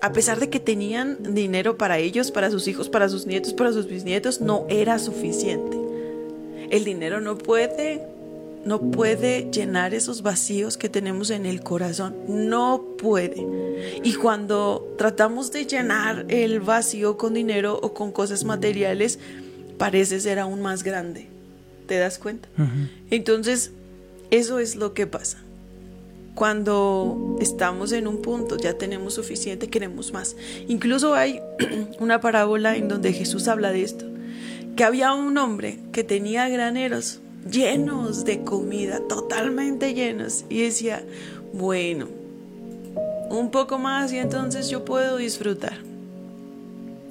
a 0.00 0.12
pesar 0.12 0.38
de 0.38 0.50
que 0.50 0.60
tenían 0.60 1.34
dinero 1.34 1.76
para 1.76 1.98
ellos, 1.98 2.30
para 2.30 2.50
sus 2.50 2.68
hijos, 2.68 2.88
para 2.88 3.08
sus 3.08 3.26
nietos, 3.26 3.52
para 3.52 3.72
sus 3.72 3.88
bisnietos, 3.88 4.40
no 4.40 4.66
era 4.68 4.98
suficiente. 5.00 5.76
El 6.70 6.84
dinero 6.84 7.20
no 7.20 7.36
puede, 7.38 8.06
no 8.64 8.80
puede 8.90 9.50
llenar 9.50 9.94
esos 9.94 10.22
vacíos 10.22 10.76
que 10.76 10.88
tenemos 10.88 11.30
en 11.30 11.46
el 11.46 11.62
corazón. 11.62 12.16
No 12.28 12.84
puede. 12.98 13.46
Y 14.02 14.14
cuando 14.14 14.94
tratamos 14.96 15.52
de 15.52 15.66
llenar 15.66 16.26
el 16.28 16.60
vacío 16.60 17.16
con 17.16 17.34
dinero 17.34 17.78
o 17.82 17.94
con 17.94 18.12
cosas 18.12 18.44
materiales, 18.44 19.18
parece 19.78 20.20
ser 20.20 20.38
aún 20.38 20.62
más 20.62 20.82
grande. 20.82 21.28
¿Te 21.86 21.98
das 21.98 22.18
cuenta? 22.18 22.48
Entonces, 23.10 23.72
eso 24.30 24.58
es 24.58 24.76
lo 24.76 24.94
que 24.94 25.06
pasa. 25.06 25.38
Cuando 26.34 27.36
estamos 27.40 27.92
en 27.92 28.08
un 28.08 28.20
punto, 28.20 28.56
ya 28.56 28.74
tenemos 28.74 29.14
suficiente, 29.14 29.68
queremos 29.68 30.12
más. 30.12 30.36
Incluso 30.66 31.14
hay 31.14 31.40
una 32.00 32.20
parábola 32.20 32.76
en 32.76 32.88
donde 32.88 33.12
Jesús 33.12 33.46
habla 33.46 33.70
de 33.70 33.82
esto, 33.82 34.06
que 34.74 34.82
había 34.82 35.12
un 35.12 35.36
hombre 35.38 35.78
que 35.92 36.02
tenía 36.02 36.48
graneros 36.48 37.20
llenos 37.50 38.24
de 38.24 38.42
comida, 38.42 39.00
totalmente 39.08 39.94
llenos, 39.94 40.44
y 40.48 40.62
decía, 40.62 41.04
bueno, 41.52 42.08
un 43.30 43.50
poco 43.50 43.78
más 43.78 44.12
y 44.12 44.18
entonces 44.18 44.68
yo 44.70 44.84
puedo 44.84 45.16
disfrutar. 45.16 45.78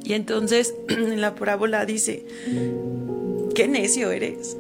Y 0.04 0.14
entonces 0.14 0.74
en 0.90 1.22
la 1.22 1.36
parábola 1.36 1.86
dice, 1.86 2.26
qué 3.56 3.68
necio 3.68 4.12
eres. 4.12 4.58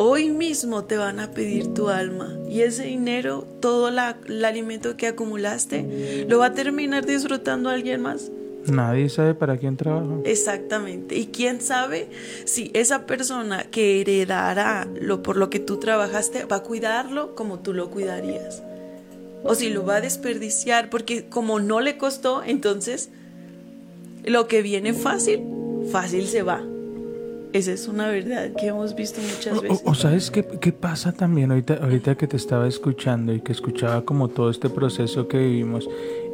Hoy 0.00 0.28
mismo 0.30 0.84
te 0.84 0.96
van 0.96 1.18
a 1.18 1.32
pedir 1.32 1.74
tu 1.74 1.88
alma 1.88 2.32
y 2.48 2.60
ese 2.60 2.84
dinero, 2.84 3.44
todo 3.60 3.90
la- 3.90 4.16
el 4.28 4.44
alimento 4.44 4.96
que 4.96 5.08
acumulaste, 5.08 6.24
lo 6.28 6.38
va 6.38 6.46
a 6.46 6.54
terminar 6.54 7.04
disfrutando 7.04 7.68
alguien 7.68 8.00
más. 8.02 8.30
Nadie 8.70 9.08
sabe 9.08 9.34
para 9.34 9.56
quién 9.56 9.76
trabaja. 9.76 10.06
Exactamente. 10.24 11.16
Y 11.16 11.26
quién 11.26 11.60
sabe 11.60 12.08
si 12.44 12.70
esa 12.74 13.06
persona 13.06 13.64
que 13.70 14.00
heredará 14.00 14.86
lo 15.00 15.22
por 15.22 15.36
lo 15.36 15.50
que 15.50 15.58
tú 15.60 15.78
trabajaste 15.78 16.44
va 16.44 16.56
a 16.56 16.62
cuidarlo 16.62 17.34
como 17.34 17.58
tú 17.60 17.72
lo 17.74 17.90
cuidarías. 17.90 18.62
O 19.44 19.54
si 19.54 19.70
lo 19.70 19.84
va 19.86 19.96
a 19.96 20.00
desperdiciar 20.00 20.90
porque 20.90 21.26
como 21.28 21.60
no 21.60 21.80
le 21.80 21.96
costó, 21.96 22.42
entonces 22.44 23.10
lo 24.24 24.48
que 24.48 24.62
viene 24.62 24.92
fácil, 24.94 25.40
fácil 25.90 26.26
se 26.26 26.42
va. 26.42 26.62
Esa 27.54 27.72
es 27.72 27.88
una 27.88 28.08
verdad 28.08 28.50
que 28.58 28.66
hemos 28.66 28.94
visto 28.94 29.22
muchas 29.22 29.62
veces. 29.62 29.80
o- 29.84 29.90
o 29.90 29.94
sabes 29.94 30.30
qué, 30.30 30.44
qué 30.44 30.70
pasa 30.70 31.12
también 31.12 31.50
ahorita, 31.50 31.74
ahorita 31.80 32.14
que 32.14 32.26
te 32.26 32.36
estaba 32.36 32.68
escuchando 32.68 33.32
y 33.32 33.40
que 33.40 33.52
escuchaba 33.52 34.04
como 34.04 34.28
todo 34.28 34.50
este 34.50 34.68
proceso 34.68 35.28
que 35.28 35.38
vivimos 35.38 35.88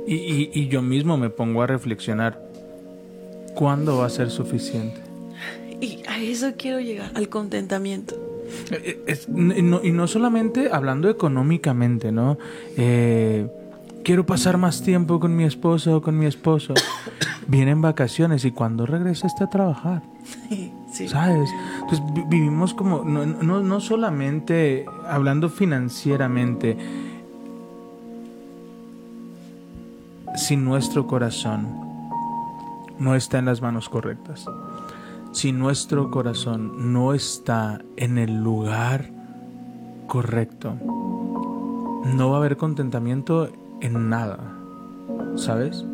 y, 0.06 0.14
y- 0.14 0.50
y 0.52 0.68
yo 0.68 0.82
mismo 0.82 1.16
me 1.16 1.30
pongo 1.30 1.62
a 1.62 1.66
reflexionar, 1.66 2.40
¿cuándo 3.54 3.98
va 3.98 4.06
a 4.06 4.10
ser 4.10 4.30
suficiente? 4.30 5.00
Y 5.80 6.00
a 6.08 6.18
eso 6.18 6.52
quiero 6.56 6.80
llegar, 6.80 7.10
al 7.14 7.28
contentamiento. 7.28 8.14
Eh, 8.70 9.02
es- 9.06 9.28
no- 9.28 9.80
y 9.82 9.90
no 9.92 10.06
solamente 10.06 10.68
hablando 10.72 11.08
económicamente, 11.08 12.12
¿no? 12.12 12.38
Eh, 12.76 13.46
quiero 14.04 14.26
pasar 14.26 14.58
más 14.58 14.82
tiempo 14.82 15.18
con 15.20 15.34
mi 15.36 15.44
esposo 15.44 15.96
o 15.96 16.02
con 16.02 16.18
mi 16.18 16.26
esposo. 16.26 16.74
Vienen 17.46 17.80
vacaciones 17.82 18.44
y 18.44 18.52
cuando 18.52 18.86
regresaste 18.86 19.44
a 19.44 19.48
trabajar. 19.50 20.02
Sí. 20.50 20.72
¿Sabes? 21.08 21.50
Entonces 21.80 22.00
vi- 22.14 22.22
vivimos 22.28 22.72
como, 22.72 23.02
no, 23.04 23.26
no, 23.26 23.60
no 23.60 23.80
solamente 23.80 24.86
hablando 25.08 25.48
financieramente, 25.48 26.76
si 30.34 30.56
nuestro 30.56 31.06
corazón 31.06 31.80
no 32.98 33.14
está 33.14 33.38
en 33.38 33.46
las 33.46 33.62
manos 33.62 33.88
correctas, 33.88 34.46
si 35.32 35.52
nuestro 35.52 36.10
corazón 36.10 36.92
no 36.92 37.14
está 37.14 37.80
en 37.96 38.18
el 38.18 38.42
lugar 38.42 39.10
correcto, 40.06 40.74
no 42.16 42.30
va 42.30 42.36
a 42.36 42.38
haber 42.38 42.56
contentamiento 42.56 43.48
en 43.80 44.08
nada, 44.08 44.38
¿sabes? 45.36 45.84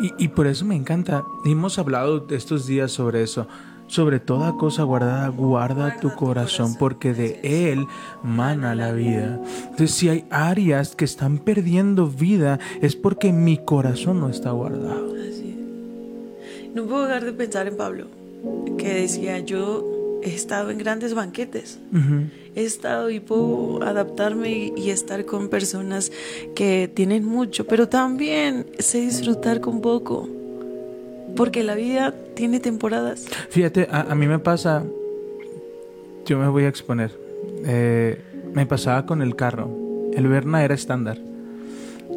Y, 0.00 0.12
y 0.24 0.28
por 0.28 0.46
eso 0.46 0.64
me 0.64 0.76
encanta, 0.76 1.22
hemos 1.44 1.78
hablado 1.78 2.26
estos 2.30 2.66
días 2.66 2.90
sobre 2.90 3.22
eso, 3.22 3.46
sobre 3.88 4.20
toda 4.20 4.56
cosa 4.56 4.84
guardada, 4.84 5.28
guarda 5.28 5.96
tu 6.00 6.14
corazón, 6.14 6.76
porque 6.78 7.12
de 7.12 7.40
él 7.42 7.86
mana 8.22 8.74
la 8.74 8.92
vida. 8.92 9.40
Entonces, 9.62 9.90
si 9.92 10.08
hay 10.08 10.24
áreas 10.30 10.94
que 10.94 11.04
están 11.04 11.38
perdiendo 11.38 12.06
vida, 12.06 12.60
es 12.80 12.94
porque 12.94 13.32
mi 13.32 13.58
corazón 13.58 14.20
no 14.20 14.28
está 14.28 14.52
guardado. 14.52 15.14
Así 15.14 15.56
es. 15.56 16.74
No 16.74 16.84
puedo 16.84 17.06
dejar 17.06 17.24
de 17.24 17.32
pensar 17.32 17.66
en 17.66 17.76
Pablo, 17.76 18.06
que 18.76 18.94
decía, 18.94 19.40
yo 19.40 20.20
he 20.22 20.34
estado 20.34 20.70
en 20.70 20.78
grandes 20.78 21.14
banquetes, 21.14 21.78
he 22.54 22.64
estado 22.64 23.10
y 23.10 23.20
puedo 23.20 23.82
adaptarme 23.82 24.72
y 24.76 24.90
estar 24.90 25.24
con 25.24 25.48
personas 25.48 26.12
que 26.54 26.90
tienen 26.92 27.24
mucho, 27.24 27.66
pero 27.66 27.88
también 27.88 28.66
sé 28.78 29.00
disfrutar 29.00 29.60
con 29.60 29.80
poco, 29.80 30.28
porque 31.36 31.62
la 31.62 31.74
vida 31.74 32.14
tiene 32.34 32.60
temporadas. 32.60 33.26
Fíjate, 33.50 33.88
a, 33.90 34.02
a 34.02 34.14
mí 34.14 34.26
me 34.26 34.38
pasa, 34.38 34.84
yo 36.26 36.38
me 36.38 36.48
voy 36.48 36.64
a 36.64 36.68
exponer, 36.68 37.10
Eh, 37.64 38.20
me 38.54 38.66
pasaba 38.66 39.04
con 39.06 39.20
el 39.22 39.34
carro, 39.34 39.68
el 40.12 40.26
Verna 40.28 40.64
era 40.64 40.74
estándar 40.74 41.18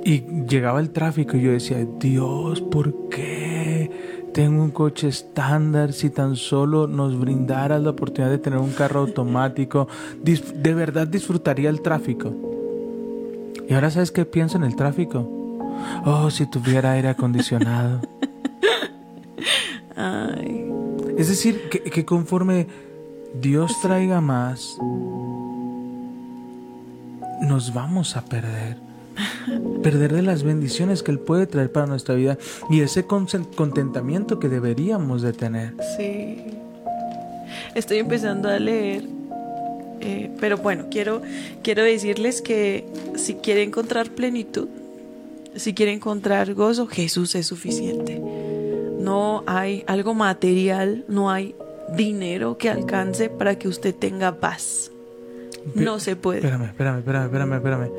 y 0.03 0.21
llegaba 0.47 0.79
el 0.79 0.89
tráfico 0.91 1.37
y 1.37 1.41
yo 1.41 1.51
decía, 1.51 1.85
Dios, 1.99 2.61
¿por 2.61 3.09
qué 3.09 3.89
tengo 4.33 4.63
un 4.63 4.71
coche 4.71 5.07
estándar 5.07 5.93
si 5.93 6.09
tan 6.09 6.35
solo 6.35 6.87
nos 6.87 7.19
brindaras 7.19 7.81
la 7.81 7.91
oportunidad 7.91 8.31
de 8.31 8.37
tener 8.39 8.59
un 8.59 8.71
carro 8.71 9.01
automático? 9.01 9.87
De 10.23 10.73
verdad 10.73 11.07
disfrutaría 11.07 11.69
el 11.69 11.81
tráfico. 11.81 12.33
Y 13.67 13.73
ahora 13.73 13.89
sabes 13.91 14.11
qué 14.11 14.25
pienso 14.25 14.57
en 14.57 14.63
el 14.63 14.75
tráfico. 14.75 15.27
Oh, 16.05 16.29
si 16.29 16.45
tuviera 16.49 16.93
aire 16.93 17.09
acondicionado. 17.09 18.01
Ay, 20.01 20.71
Es 21.17 21.27
decir, 21.27 21.69
que, 21.69 21.83
que 21.83 22.05
conforme 22.05 22.67
Dios 23.39 23.79
traiga 23.81 24.19
más, 24.21 24.77
nos 27.41 27.73
vamos 27.73 28.15
a 28.17 28.25
perder. 28.25 28.77
Perder 29.83 30.13
de 30.13 30.21
las 30.21 30.43
bendiciones 30.43 31.03
que 31.03 31.11
Él 31.11 31.19
puede 31.19 31.45
traer 31.45 31.71
para 31.71 31.85
nuestra 31.85 32.15
vida 32.15 32.37
y 32.69 32.81
ese 32.81 33.05
contentamiento 33.05 34.39
que 34.39 34.49
deberíamos 34.49 35.21
de 35.21 35.33
tener. 35.33 35.75
sí. 35.97 36.45
Estoy 37.75 37.99
empezando 37.99 38.49
a 38.49 38.59
leer, 38.59 39.07
eh, 40.01 40.29
pero 40.41 40.57
bueno, 40.57 40.87
quiero, 40.91 41.21
quiero 41.63 41.83
decirles 41.83 42.41
que 42.41 42.85
si 43.15 43.35
quiere 43.35 43.63
encontrar 43.63 44.09
plenitud, 44.09 44.67
si 45.55 45.73
quiere 45.73 45.93
encontrar 45.93 46.53
gozo, 46.53 46.87
Jesús 46.87 47.33
es 47.35 47.47
suficiente. 47.47 48.21
No 49.01 49.43
hay 49.47 49.83
algo 49.87 50.13
material, 50.13 51.05
no 51.07 51.31
hay 51.31 51.55
dinero 51.95 52.57
que 52.57 52.69
alcance 52.69 53.29
para 53.29 53.57
que 53.57 53.67
usted 53.67 53.95
tenga 53.95 54.39
paz. 54.39 54.91
No 55.75 55.99
se 55.99 56.15
puede. 56.15 56.39
Espérame, 56.39 56.65
espérame, 56.65 56.97
espérame, 56.99 57.23
espérame, 57.25 57.53
espérame. 57.55 57.91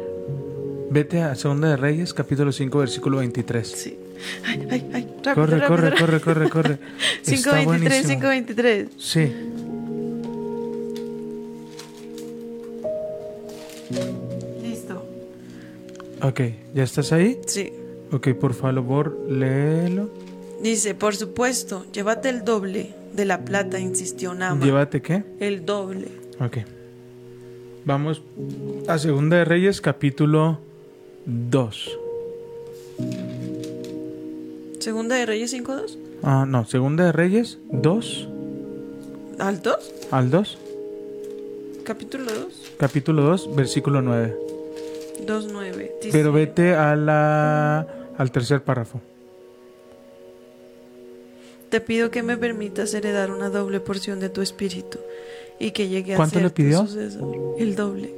Vete 0.90 1.22
a 1.22 1.34
Segunda 1.34 1.68
de 1.70 1.76
Reyes, 1.76 2.12
capítulo 2.14 2.52
5, 2.52 2.78
versículo 2.78 3.18
23. 3.18 3.66
Sí. 3.66 3.98
Ay, 4.46 4.66
ay, 4.70 4.90
ay, 4.92 5.08
rápido, 5.24 5.34
Corre, 5.34 5.58
rápido, 5.58 5.68
corre, 5.68 5.90
rápido. 5.90 6.06
corre, 6.06 6.20
corre, 6.20 6.50
corre. 6.50 6.78
Está 7.26 7.60
523, 7.62 7.64
buenísimo. 7.64 8.20
523. 8.20 8.88
Sí. 8.98 9.32
Listo. 14.62 15.04
Ok, 16.22 16.40
¿ya 16.74 16.82
estás 16.84 17.12
ahí? 17.12 17.40
Sí. 17.46 17.72
Ok, 18.12 18.28
por 18.34 18.54
favor, 18.54 19.18
léelo. 19.28 20.10
Dice, 20.62 20.94
por 20.94 21.16
supuesto, 21.16 21.84
llévate 21.92 22.28
el 22.28 22.44
doble 22.44 22.94
de 23.14 23.24
la 23.24 23.44
plata, 23.44 23.80
insistió 23.80 24.32
Nama. 24.34 24.64
Llévate 24.64 25.02
qué? 25.02 25.24
El 25.40 25.66
doble. 25.66 26.08
Ok. 26.40 26.58
Vamos 27.84 28.22
a 28.86 28.96
Segunda 28.98 29.38
de 29.38 29.44
Reyes, 29.44 29.80
capítulo 29.80 30.60
2. 31.26 31.98
Segunda 34.78 35.16
de 35.16 35.26
Reyes 35.26 35.52
5.2. 35.52 35.98
Ah, 36.22 36.44
no, 36.46 36.64
Segunda 36.66 37.06
de 37.06 37.12
Reyes 37.12 37.58
2 37.72 38.28
¿Altos? 39.38 39.92
al 40.12 40.30
2, 40.30 40.58
Capítulo 41.84 42.24
2. 42.32 42.72
capítulo 42.78 43.22
2, 43.22 43.56
versículo 43.56 44.02
9. 44.02 44.36
2.9. 45.26 45.90
Dice, 46.00 46.12
Pero 46.12 46.32
vete 46.32 46.74
a 46.74 46.94
la, 46.94 47.86
al 48.16 48.30
tercer 48.30 48.62
párrafo. 48.62 49.00
Te 51.72 51.80
pido 51.80 52.10
que 52.10 52.22
me 52.22 52.36
permitas 52.36 52.92
heredar 52.92 53.30
una 53.30 53.48
doble 53.48 53.80
porción 53.80 54.20
de 54.20 54.28
tu 54.28 54.42
espíritu 54.42 54.98
y 55.58 55.70
que 55.70 55.88
llegue 55.88 56.12
a 56.12 56.16
¿Cuánto 56.16 56.34
ser 56.34 56.42
le 56.42 56.50
tu 56.50 56.56
pidió? 56.56 56.86
sucesor. 56.86 57.34
El 57.58 57.76
doble. 57.76 58.12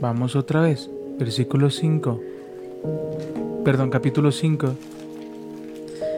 Vamos 0.00 0.36
otra 0.36 0.60
vez. 0.60 0.88
Versículo 1.18 1.68
5. 1.68 2.20
Perdón, 3.64 3.90
capítulo 3.90 4.30
5. 4.30 4.76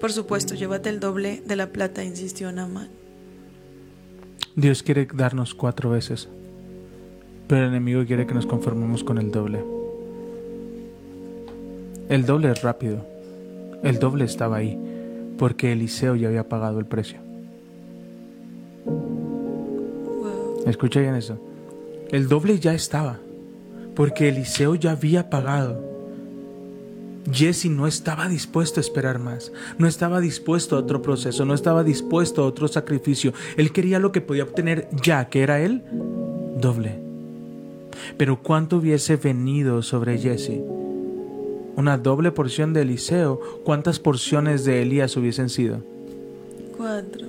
por 0.00 0.10
supuesto, 0.10 0.56
llévate 0.56 0.88
el 0.88 0.98
doble 0.98 1.44
de 1.46 1.54
la 1.54 1.68
plata, 1.68 2.02
insistió 2.02 2.50
Naamán. 2.50 2.88
Dios 4.56 4.82
quiere 4.82 5.06
darnos 5.12 5.54
cuatro 5.54 5.90
veces. 5.90 6.28
Pero 7.46 7.62
el 7.62 7.68
enemigo 7.68 8.04
quiere 8.04 8.26
que 8.26 8.34
nos 8.34 8.46
conformemos 8.46 9.04
con 9.04 9.18
el 9.18 9.30
doble. 9.30 9.64
El 12.08 12.26
doble 12.26 12.50
es 12.50 12.62
rápido. 12.62 13.04
El 13.82 13.98
doble 13.98 14.24
estaba 14.24 14.56
ahí. 14.56 14.78
Porque 15.38 15.72
Eliseo 15.72 16.16
ya 16.16 16.28
había 16.28 16.48
pagado 16.48 16.78
el 16.78 16.86
precio. 16.86 17.18
Escucha 20.66 21.00
bien 21.00 21.14
eso. 21.14 21.38
El 22.10 22.28
doble 22.28 22.58
ya 22.58 22.74
estaba. 22.74 23.18
Porque 23.94 24.28
Eliseo 24.28 24.74
ya 24.74 24.92
había 24.92 25.30
pagado. 25.30 25.89
Jesse 27.30 27.66
no 27.66 27.86
estaba 27.86 28.28
dispuesto 28.28 28.80
a 28.80 28.82
esperar 28.82 29.18
más. 29.18 29.52
No 29.78 29.86
estaba 29.86 30.20
dispuesto 30.20 30.76
a 30.76 30.80
otro 30.80 31.02
proceso. 31.02 31.44
No 31.44 31.54
estaba 31.54 31.84
dispuesto 31.84 32.42
a 32.42 32.46
otro 32.46 32.68
sacrificio. 32.68 33.32
Él 33.56 33.72
quería 33.72 33.98
lo 33.98 34.12
que 34.12 34.20
podía 34.20 34.44
obtener 34.44 34.88
ya, 35.02 35.28
que 35.28 35.42
era 35.42 35.60
él, 35.60 35.82
doble. 36.58 36.98
Pero 38.16 38.42
¿cuánto 38.42 38.78
hubiese 38.78 39.16
venido 39.16 39.82
sobre 39.82 40.18
Jesse? 40.18 40.60
Una 41.76 41.98
doble 41.98 42.32
porción 42.32 42.72
de 42.72 42.82
Eliseo. 42.82 43.40
¿Cuántas 43.64 43.98
porciones 43.98 44.64
de 44.64 44.82
Elías 44.82 45.16
hubiesen 45.16 45.48
sido? 45.48 45.82
Cuatro. 46.76 47.26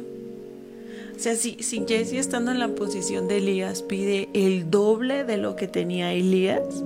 O 1.16 1.20
sea, 1.20 1.36
si, 1.36 1.58
si 1.60 1.86
Jesse 1.88 2.14
estando 2.14 2.52
en 2.52 2.60
la 2.60 2.70
posición 2.70 3.28
de 3.28 3.38
Elías 3.38 3.84
pide 3.84 4.30
el 4.34 4.72
doble 4.72 5.24
de 5.24 5.38
lo 5.38 5.56
que 5.56 5.68
tenía 5.68 6.14
Elías, 6.14 6.84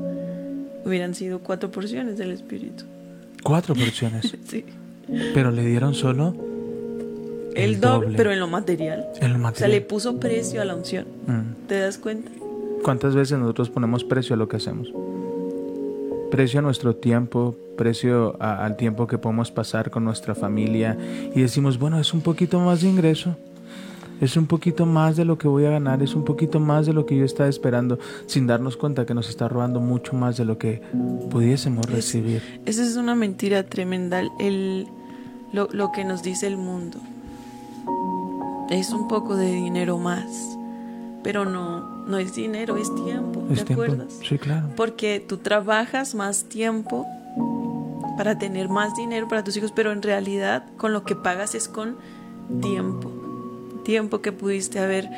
hubieran 0.84 1.16
sido 1.16 1.40
cuatro 1.40 1.72
porciones 1.72 2.18
del 2.18 2.32
Espíritu. 2.32 2.84
Cuatro 3.46 3.74
porciones. 3.82 4.36
Sí. 4.50 4.66
Pero 5.36 5.52
le 5.52 5.64
dieron 5.64 5.94
solo 5.94 6.36
El, 7.56 7.80
doble, 7.80 8.18
pero 8.18 8.32
en 8.34 8.40
lo 8.40 8.48
material. 8.48 9.06
el 9.22 9.28
O 9.28 9.30
sea, 9.30 9.38
material. 9.38 9.72
le 9.72 9.82
puso 9.82 10.20
precio 10.20 10.62
a 10.62 10.66
la 10.66 10.76
unción. 10.76 11.06
Mm. 11.28 11.68
¿Te 11.68 11.80
das 11.80 11.98
cuenta? 12.00 12.32
¿Cuántas 12.84 13.16
veces 13.16 13.38
nosotros 13.40 13.70
ponemos 13.70 14.04
precio 14.04 14.34
a 14.34 14.38
lo 14.38 14.48
que 14.48 14.58
hacemos? 14.58 14.92
Precio 16.32 16.60
a 16.60 16.64
nuestro 16.64 16.96
tiempo, 16.96 17.56
precio 17.78 18.36
a- 18.40 18.66
al 18.66 18.76
tiempo 18.78 19.06
que 19.08 19.18
podemos 19.20 19.52
pasar 19.52 19.90
con 19.92 20.04
nuestra 20.04 20.34
familia 20.36 20.98
y 21.34 21.40
decimos, 21.42 21.78
bueno, 21.80 22.00
es 22.00 22.14
un 22.14 22.22
poquito 22.22 22.60
más 22.60 22.82
de 22.82 22.90
ingreso, 22.90 23.38
es 24.22 24.38
un 24.38 24.46
poquito 24.46 24.86
más 24.86 25.16
de 25.16 25.26
lo 25.26 25.38
que 25.38 25.48
voy 25.48 25.66
a 25.66 25.72
ganar, 25.72 26.02
es 26.02 26.16
un 26.16 26.24
poquito 26.24 26.60
más 26.60 26.86
de 26.86 26.94
lo 26.94 27.06
que 27.06 27.18
yo 27.18 27.26
estaba 27.26 27.50
esperando, 27.50 28.00
sin 28.28 28.48
darnos 28.48 28.78
cuenta 28.78 29.06
que 29.06 29.14
nos 29.14 29.30
está 29.30 29.48
robando 29.48 29.80
mucho 29.80 30.14
más 30.14 30.38
de 30.38 30.46
lo 30.46 30.58
que 30.58 30.82
pudiésemos 31.30 31.86
recibir. 31.88 32.42
Esa 32.66 32.84
es 32.84 32.96
una 32.96 33.16
mentira 33.16 33.64
tremenda. 33.64 34.22
El, 34.40 34.88
lo, 35.52 35.68
lo 35.72 35.92
que 35.92 36.04
nos 36.04 36.24
dice 36.24 36.48
el 36.48 36.58
mundo. 36.58 37.00
Es 38.70 38.92
un 38.92 39.08
poco 39.08 39.36
de 39.36 39.52
dinero 39.52 39.98
más. 39.98 40.58
Pero 41.24 41.44
no, 41.44 42.06
no 42.06 42.20
es 42.20 42.36
dinero, 42.36 42.78
es 42.78 42.94
tiempo. 42.94 43.42
¿Te 43.66 43.74
acuerdas? 43.74 44.20
Sí, 44.28 44.38
claro. 44.38 44.68
Porque 44.76 45.20
tú 45.20 45.38
trabajas 45.38 46.14
más 46.14 46.44
tiempo 46.44 47.08
para 48.16 48.38
tener 48.38 48.70
más 48.70 48.96
dinero 48.96 49.28
para 49.28 49.44
tus 49.44 49.58
hijos, 49.58 49.72
pero 49.72 49.92
en 49.92 50.02
realidad 50.02 50.66
con 50.78 50.94
lo 50.94 51.04
que 51.04 51.16
pagas 51.16 51.56
es 51.56 51.68
con 51.68 51.98
tiempo. 52.62 53.12
Tiempo 53.86 54.22
que 54.22 54.32
pudiste 54.32 54.80
haber 54.80 55.10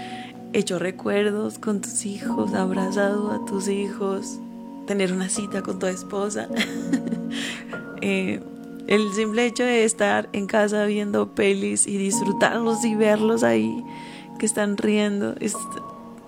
hecho 0.53 0.77
recuerdos 0.77 1.57
con 1.57 1.81
tus 1.81 2.05
hijos, 2.05 2.53
abrazado 2.53 3.31
a 3.31 3.45
tus 3.45 3.67
hijos, 3.69 4.39
tener 4.85 5.13
una 5.13 5.29
cita 5.29 5.63
con 5.63 5.79
tu 5.79 5.87
esposa. 5.87 6.47
Eh, 7.99 8.39
el 8.85 9.11
simple 9.13 9.47
hecho 9.47 9.63
de 9.63 9.83
estar 9.83 10.29
en 10.31 10.45
casa 10.45 10.85
viendo 10.85 11.33
pelis 11.33 11.87
y 11.87 11.97
disfrutarlos 11.97 12.85
y 12.85 12.93
verlos 12.93 13.43
ahí 13.43 13.83
que 14.37 14.45
están 14.45 14.77
riendo 14.77 15.35
es, 15.39 15.55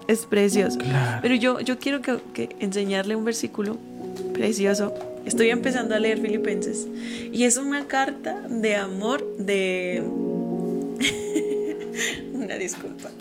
es 0.08 0.26
precioso. 0.26 0.80
Claro. 0.80 1.20
Pero 1.22 1.36
yo, 1.36 1.60
yo 1.60 1.78
quiero 1.78 2.02
que, 2.02 2.18
que 2.34 2.56
enseñarle 2.60 3.16
un 3.16 3.24
versículo 3.24 3.78
precioso. 4.34 4.96
Estoy 5.26 5.52
empezando 5.52 5.94
a 5.94 6.00
leer 6.00 6.20
Filipenses 6.20 6.88
y 7.32 7.44
es 7.44 7.58
una 7.58 7.86
carta 7.86 8.42
de 8.50 8.76
amor 8.76 9.24
de... 9.38 10.04
una 12.50 12.58
disculpa. 12.58 13.12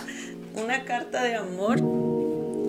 Una 0.55 0.87
carta 0.87 1.23
de 1.23 1.35
amor 1.35 1.83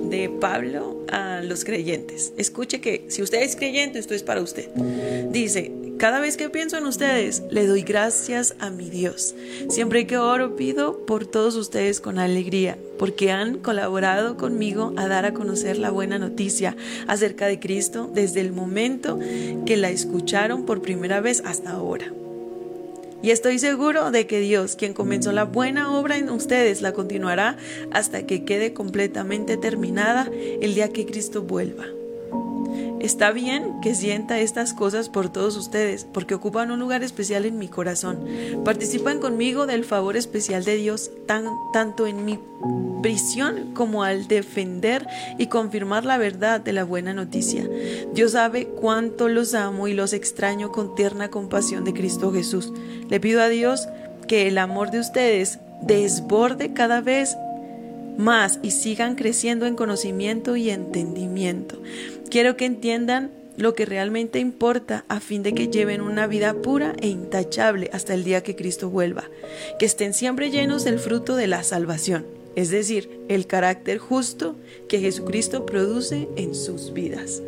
de 0.09 0.29
Pablo 0.41 1.05
a 1.09 1.39
los 1.41 1.63
creyentes. 1.63 2.33
Escuche 2.37 2.81
que 2.81 3.05
si 3.07 3.21
usted 3.21 3.43
es 3.43 3.55
creyente, 3.55 3.97
esto 3.97 4.13
es 4.13 4.23
para 4.23 4.41
usted. 4.41 4.67
Dice, 5.31 5.71
cada 5.97 6.19
vez 6.19 6.35
que 6.35 6.49
pienso 6.49 6.77
en 6.77 6.85
ustedes, 6.85 7.43
le 7.49 7.65
doy 7.65 7.83
gracias 7.83 8.55
a 8.59 8.71
mi 8.71 8.89
Dios. 8.89 9.35
Siempre 9.69 10.05
que 10.05 10.17
oro, 10.17 10.57
pido 10.57 11.05
por 11.05 11.25
todos 11.25 11.55
ustedes 11.55 12.01
con 12.01 12.19
alegría, 12.19 12.77
porque 12.97 13.31
han 13.31 13.59
colaborado 13.59 14.35
conmigo 14.35 14.93
a 14.97 15.07
dar 15.07 15.23
a 15.25 15.33
conocer 15.33 15.77
la 15.77 15.91
buena 15.91 16.19
noticia 16.19 16.75
acerca 17.07 17.47
de 17.47 17.61
Cristo 17.61 18.11
desde 18.13 18.41
el 18.41 18.51
momento 18.51 19.17
que 19.65 19.77
la 19.77 19.91
escucharon 19.91 20.65
por 20.65 20.81
primera 20.81 21.21
vez 21.21 21.41
hasta 21.45 21.71
ahora. 21.71 22.11
Y 23.21 23.31
estoy 23.31 23.59
seguro 23.59 24.11
de 24.11 24.27
que 24.27 24.39
Dios, 24.39 24.75
quien 24.75 24.93
comenzó 24.93 25.31
la 25.31 25.43
buena 25.43 25.91
obra 25.91 26.17
en 26.17 26.29
ustedes, 26.29 26.81
la 26.81 26.93
continuará 26.93 27.57
hasta 27.91 28.25
que 28.25 28.45
quede 28.45 28.73
completamente 28.73 29.57
terminada 29.57 30.29
el 30.61 30.73
día 30.73 30.93
que 30.93 31.05
Cristo 31.05 31.41
vuelva. 31.41 31.98
Está 32.99 33.31
bien 33.31 33.79
que 33.81 33.95
sienta 33.95 34.39
estas 34.39 34.73
cosas 34.73 35.07
por 35.07 35.29
todos 35.29 35.55
ustedes, 35.55 36.05
porque 36.05 36.33
ocupan 36.35 36.71
un 36.71 36.79
lugar 36.79 37.01
especial 37.01 37.45
en 37.45 37.57
mi 37.57 37.67
corazón. 37.69 38.19
Participan 38.65 39.19
conmigo 39.19 39.65
del 39.65 39.85
favor 39.85 40.17
especial 40.17 40.65
de 40.65 40.75
Dios, 40.75 41.09
tan, 41.25 41.45
tanto 41.71 42.07
en 42.07 42.25
mi 42.25 42.39
prisión 43.01 43.73
como 43.73 44.03
al 44.03 44.27
defender 44.27 45.07
y 45.37 45.47
confirmar 45.47 46.05
la 46.05 46.17
verdad 46.17 46.59
de 46.59 46.73
la 46.73 46.83
buena 46.83 47.13
noticia. 47.13 47.67
Dios 48.13 48.33
sabe 48.33 48.67
cuánto 48.67 49.29
los 49.29 49.53
amo 49.53 49.87
y 49.87 49.93
los 49.93 50.11
extraño 50.11 50.71
con 50.71 50.95
tierna 50.95 51.29
compasión 51.29 51.85
de 51.85 51.93
Cristo 51.93 52.33
Jesús. 52.33 52.73
Le 53.09 53.19
pido 53.21 53.41
a 53.41 53.47
Dios 53.47 53.87
que 54.27 54.47
el 54.47 54.57
amor 54.57 54.91
de 54.91 54.99
ustedes 54.99 55.59
desborde 55.81 56.73
cada 56.73 56.99
vez 56.99 57.37
más 58.19 58.59
y 58.61 58.71
sigan 58.71 59.15
creciendo 59.15 59.65
en 59.65 59.75
conocimiento 59.75 60.55
y 60.57 60.69
entendimiento. 60.69 61.81
Quiero 62.29 62.57
que 62.57 62.65
entiendan 62.65 63.31
lo 63.55 63.73
que 63.75 63.85
realmente 63.85 64.39
importa 64.39 65.05
a 65.07 65.19
fin 65.19 65.41
de 65.41 65.53
que 65.53 65.69
lleven 65.69 66.01
una 66.01 66.27
vida 66.27 66.53
pura 66.53 66.93
e 67.01 67.07
intachable 67.07 67.89
hasta 67.93 68.13
el 68.13 68.23
día 68.23 68.43
que 68.43 68.55
Cristo 68.55 68.89
vuelva. 68.89 69.23
Que 69.79 69.85
estén 69.85 70.13
siempre 70.13 70.51
llenos 70.51 70.83
del 70.83 70.99
fruto 70.99 71.35
de 71.35 71.47
la 71.47 71.63
salvación, 71.63 72.25
es 72.55 72.69
decir, 72.69 73.09
el 73.29 73.47
carácter 73.47 73.97
justo 73.97 74.55
que 74.87 74.99
Jesucristo 74.99 75.65
produce 75.65 76.27
en 76.35 76.55
sus 76.55 76.93
vidas. 76.93 77.41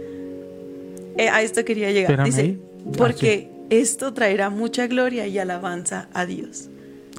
Eh, 1.17 1.29
a 1.29 1.41
esto 1.41 1.65
quería 1.65 1.91
llegar. 1.91 2.23
Dice. 2.23 2.57
Ah, 2.57 2.91
porque 2.97 3.49
esto 3.69 4.13
traerá 4.13 4.49
mucha 4.49 4.87
gloria 4.87 5.27
y 5.27 5.37
alabanza 5.37 6.07
a 6.13 6.25
Dios. 6.25 6.69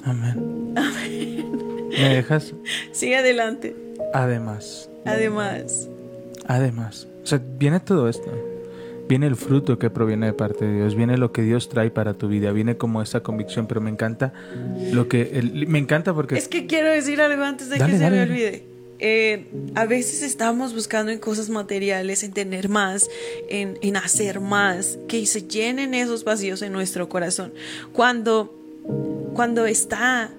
Amén. 0.05 0.75
¿Me 2.01 2.15
dejas? 2.15 2.55
Sigue 2.93 3.17
adelante. 3.17 3.75
Además, 4.15 4.89
Además, 5.05 5.89
además. 6.47 7.09
O 7.23 7.27
sea, 7.27 7.41
viene 7.59 7.81
todo 7.81 8.09
esto. 8.09 8.31
Viene 9.09 9.27
el 9.27 9.35
fruto 9.37 9.79
que 9.79 9.91
proviene 9.91 10.27
de 10.27 10.33
parte 10.33 10.65
de 10.65 10.75
Dios, 10.77 10.95
viene 10.95 11.19
lo 11.19 11.33
que 11.33 11.43
Dios 11.43 11.69
trae 11.69 11.91
para 11.91 12.15
tu 12.15 12.29
vida, 12.29 12.53
viene 12.53 12.77
como 12.77 13.03
esa 13.03 13.21
convicción, 13.21 13.67
pero 13.67 13.81
me 13.81 13.91
encanta 13.91 14.33
lo 14.93 15.09
que 15.09 15.33
el- 15.35 15.67
me 15.67 15.79
encanta 15.81 16.15
porque 16.15 16.37
es 16.39 16.47
que 16.49 16.67
quiero 16.67 16.89
decir 16.91 17.21
algo 17.21 17.43
antes 17.43 17.69
de 17.69 17.79
Dale, 17.79 17.93
que 17.93 17.99
se 17.99 18.05
dale, 18.05 18.17
me 18.17 18.23
olvide. 18.23 18.65
Eh, 19.01 19.47
a 19.75 19.85
veces 19.87 20.23
estamos 20.23 20.73
buscando 20.73 21.11
en 21.11 21.19
cosas 21.19 21.51
materiales, 21.51 22.23
en 22.23 22.33
tener 22.33 22.69
más, 22.69 23.11
en, 23.49 23.77
en 23.83 23.97
hacer 23.97 24.39
más, 24.39 24.99
que 25.09 25.27
se 25.27 25.43
llenen 25.49 25.93
esos 25.95 26.23
vacíos 26.23 26.63
en 26.63 26.73
nuestro 26.73 27.09
corazón. 27.09 27.53
Cuando, 27.93 28.55
cuando 29.35 29.67
está 29.67 30.31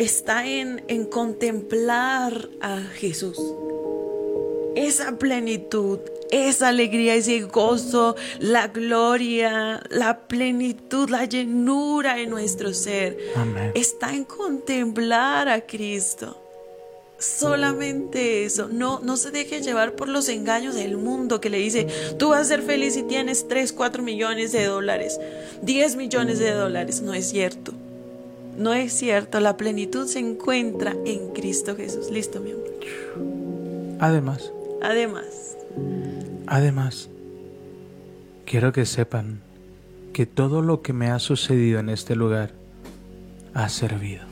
está 0.00 0.46
en, 0.46 0.82
en 0.88 1.04
contemplar 1.04 2.48
a 2.62 2.78
Jesús. 2.80 3.38
Esa 4.74 5.18
plenitud, 5.18 5.98
esa 6.30 6.68
alegría, 6.68 7.14
ese 7.14 7.42
gozo, 7.42 8.16
la 8.38 8.68
gloria, 8.68 9.82
la 9.90 10.26
plenitud, 10.26 11.10
la 11.10 11.26
llenura 11.26 12.18
en 12.18 12.30
nuestro 12.30 12.72
ser, 12.72 13.18
Amén. 13.36 13.72
está 13.74 14.14
en 14.14 14.24
contemplar 14.24 15.50
a 15.50 15.66
Cristo. 15.66 16.36
Solamente 17.18 18.46
eso, 18.46 18.68
no, 18.72 19.00
no 19.00 19.18
se 19.18 19.30
deje 19.30 19.60
llevar 19.60 19.96
por 19.96 20.08
los 20.08 20.30
engaños 20.30 20.76
del 20.76 20.96
mundo 20.96 21.42
que 21.42 21.50
le 21.50 21.58
dice, 21.58 21.86
tú 22.18 22.30
vas 22.30 22.40
a 22.40 22.44
ser 22.44 22.62
feliz 22.62 22.94
si 22.94 23.02
tienes 23.02 23.46
3, 23.48 23.74
4 23.74 24.02
millones 24.02 24.52
de 24.52 24.64
dólares, 24.64 25.20
10 25.60 25.96
millones 25.96 26.38
de 26.38 26.52
dólares. 26.52 27.02
No 27.02 27.12
es 27.12 27.28
cierto, 27.28 27.74
no 28.60 28.72
es 28.74 28.92
cierto, 28.92 29.40
la 29.40 29.56
plenitud 29.56 30.06
se 30.06 30.18
encuentra 30.20 30.94
en 31.04 31.30
Cristo 31.32 31.74
Jesús. 31.76 32.10
Listo, 32.10 32.40
mi 32.40 32.50
amor. 32.52 32.64
Además, 33.98 34.52
Además, 34.82 35.58
además, 36.46 37.10
quiero 38.46 38.72
que 38.72 38.86
sepan 38.86 39.40
que 40.14 40.24
todo 40.24 40.62
lo 40.62 40.80
que 40.80 40.94
me 40.94 41.10
ha 41.10 41.18
sucedido 41.18 41.80
en 41.80 41.90
este 41.90 42.16
lugar 42.16 42.52
ha 43.52 43.68
servido. 43.68 44.22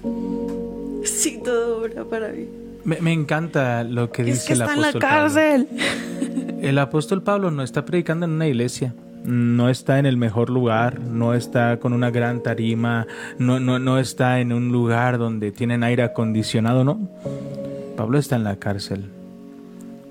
sí, 1.04 1.40
todo 1.44 1.82
obra 1.82 2.04
para 2.04 2.28
mí. 2.30 2.46
Me, 2.84 2.98
me 3.02 3.12
encanta 3.12 3.84
lo 3.84 4.10
que 4.10 4.22
Es 4.22 4.28
dice 4.28 4.46
que 4.46 4.52
el 4.54 4.60
está 4.62 4.72
en 4.74 4.80
la 4.80 4.88
apóstol 4.88 5.00
Pablo. 5.02 5.34
cárcel. 5.34 5.68
El 6.62 6.78
apóstol 6.78 7.22
Pablo 7.22 7.50
no 7.50 7.62
está 7.62 7.84
predicando 7.84 8.24
en 8.24 8.32
una 8.32 8.46
iglesia, 8.48 8.94
no 9.24 9.68
está 9.68 9.98
en 9.98 10.06
el 10.06 10.16
mejor 10.16 10.50
lugar, 10.50 11.00
no 11.00 11.34
está 11.34 11.78
con 11.78 11.92
una 11.92 12.10
gran 12.10 12.42
tarima, 12.42 13.06
no, 13.38 13.60
no, 13.60 13.78
no 13.78 13.98
está 13.98 14.40
en 14.40 14.52
un 14.52 14.70
lugar 14.70 15.18
donde 15.18 15.52
tienen 15.52 15.82
aire 15.82 16.02
acondicionado, 16.02 16.84
no. 16.84 17.08
Pablo 17.96 18.18
está 18.18 18.36
en 18.36 18.44
la 18.44 18.56
cárcel, 18.56 19.06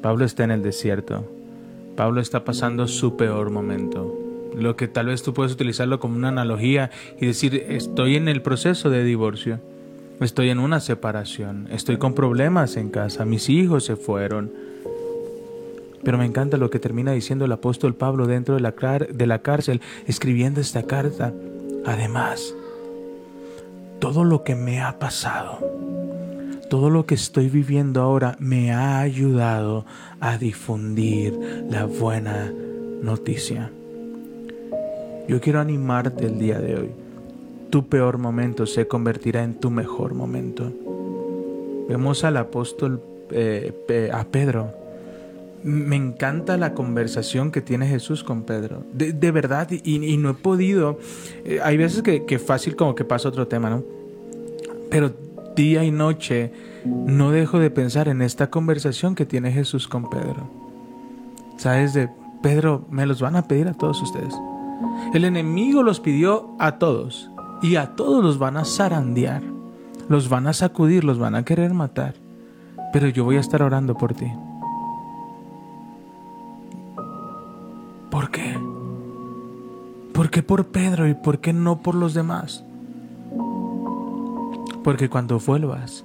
Pablo 0.02 0.26
está 0.26 0.44
en 0.44 0.52
el 0.52 0.64
desierto, 0.64 1.26
Pablo 1.96 2.22
está 2.22 2.44
pasando 2.44 2.88
su 2.88 3.16
peor 3.18 3.50
momento. 3.50 4.14
Lo 4.56 4.76
que 4.76 4.88
tal 4.88 5.08
vez 5.08 5.22
tú 5.22 5.34
puedes 5.34 5.54
utilizarlo 5.54 6.00
como 6.00 6.16
una 6.16 6.30
analogía 6.30 6.90
y 7.20 7.28
decir, 7.28 7.66
estoy 7.70 8.16
en 8.16 8.28
el 8.28 8.42
proceso 8.42 8.90
de 8.90 9.04
divorcio, 9.04 9.60
estoy 10.20 10.50
en 10.50 10.60
una 10.60 10.80
separación, 10.80 11.68
estoy 11.72 11.98
con 11.98 12.14
problemas 12.14 12.76
en 12.76 12.90
casa, 12.90 13.26
mis 13.26 13.50
hijos 13.50 13.86
se 13.86 13.96
fueron. 13.96 14.52
Pero 16.04 16.18
me 16.18 16.26
encanta 16.26 16.58
lo 16.58 16.70
que 16.70 16.80
termina 16.80 17.12
diciendo 17.12 17.46
el 17.46 17.52
apóstol 17.52 17.96
Pablo 17.96 18.28
dentro 18.28 18.56
de 18.56 18.62
la, 18.62 18.74
de 19.10 19.28
la 19.28 19.40
cárcel, 19.40 19.82
escribiendo 20.06 20.62
esta 20.62 20.84
carta. 20.84 21.34
Además, 21.86 22.54
todo 24.00 24.24
lo 24.24 24.44
que 24.44 24.56
me 24.56 24.82
ha 24.82 25.00
pasado, 25.00 25.60
todo 26.70 26.90
lo 26.90 27.06
que 27.06 27.16
estoy 27.16 27.50
viviendo 27.50 28.02
ahora 28.02 28.36
me 28.40 28.72
ha 28.72 29.00
ayudado 29.00 29.86
a 30.20 30.38
difundir 30.38 31.38
la 31.70 31.86
buena 31.86 32.54
noticia. 33.02 33.72
Yo 35.28 35.42
quiero 35.42 35.60
animarte 35.60 36.26
el 36.26 36.40
día 36.40 36.60
de 36.60 36.76
hoy. 36.76 36.92
Tu 37.70 37.88
peor 37.88 38.18
momento 38.18 38.66
se 38.66 38.88
convertirá 38.88 39.44
en 39.44 39.56
tu 39.56 39.70
mejor 39.70 40.14
momento. 40.14 40.72
Vemos 41.90 42.24
al 42.24 42.38
apóstol, 42.38 43.02
eh, 43.32 44.10
a 44.14 44.24
Pedro, 44.26 44.74
me 45.64 45.96
encanta 45.96 46.58
la 46.58 46.74
conversación 46.74 47.52
que 47.52 47.62
tiene 47.62 47.88
Jesús 47.88 48.24
con 48.24 48.44
Pedro. 48.44 48.84
De, 48.94 49.32
verdad, 49.32 49.70
y, 49.72 50.06
y 50.06 50.18
no 50.18 50.30
he 50.30 50.34
podido. 50.34 51.00
eh, 51.46 51.60
hay 51.64 51.78
veces 51.78 52.04
que, 52.04 52.26
que 52.26 52.40
fácil 52.40 52.76
como 52.76 52.96
que 52.96 53.04
pasa 53.04 53.30
otro 53.30 53.48
tema, 53.48 53.70
¿no? 53.70 53.84
Pero 54.90 55.12
día 55.56 55.84
y 55.84 55.92
noche 55.92 56.52
no 56.86 57.32
dejo 57.32 57.60
de 57.60 57.70
pensar 57.72 58.08
en 58.08 58.22
esta 58.22 58.50
conversación 58.50 59.16
que 59.16 59.26
tiene 59.26 59.52
Jesús 59.52 59.88
con 59.88 60.10
Pedro. 60.10 60.50
¿Sabes? 61.58 61.94
De 61.94 62.10
Pedro, 62.42 62.86
me 62.90 63.06
los 63.06 63.20
van 63.22 63.36
a 63.36 63.48
pedir 63.48 63.68
a 63.68 63.74
todos 63.74 64.02
ustedes. 64.02 64.34
El 65.14 65.26
enemigo 65.26 65.84
los 65.84 66.00
pidió 66.00 66.56
a 66.60 66.78
todos 66.78 67.32
y 67.62 67.76
a 67.76 67.96
todos 67.96 68.24
los 68.24 68.38
van 68.38 68.58
a 68.58 68.66
zarandear, 68.66 69.42
los 70.08 70.30
van 70.30 70.48
a 70.48 70.54
sacudir, 70.54 71.04
los 71.04 71.18
van 71.18 71.36
a 71.36 71.44
querer 71.44 71.74
matar. 71.74 72.16
Pero 72.94 73.08
yo 73.10 73.24
voy 73.24 73.38
a 73.38 73.42
estar 73.42 73.62
orando 73.64 73.98
por 73.98 74.14
ti. 74.14 74.32
¿Por 78.18 78.32
qué? 78.32 78.60
¿Por 80.12 80.32
qué 80.32 80.42
por 80.42 80.66
Pedro 80.70 81.08
y 81.08 81.14
por 81.14 81.40
qué 81.40 81.54
no 81.54 81.84
por 81.84 81.94
los 81.94 82.16
demás? 82.16 82.64
Porque 84.84 85.08
cuando 85.08 85.38
vuelvas, 85.38 86.04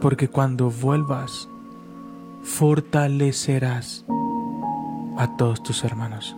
porque 0.00 0.28
cuando 0.28 0.70
vuelvas, 0.70 1.50
fortalecerás 2.44 4.06
a 5.18 5.36
todos 5.36 5.62
tus 5.62 5.84
hermanos. 5.84 6.34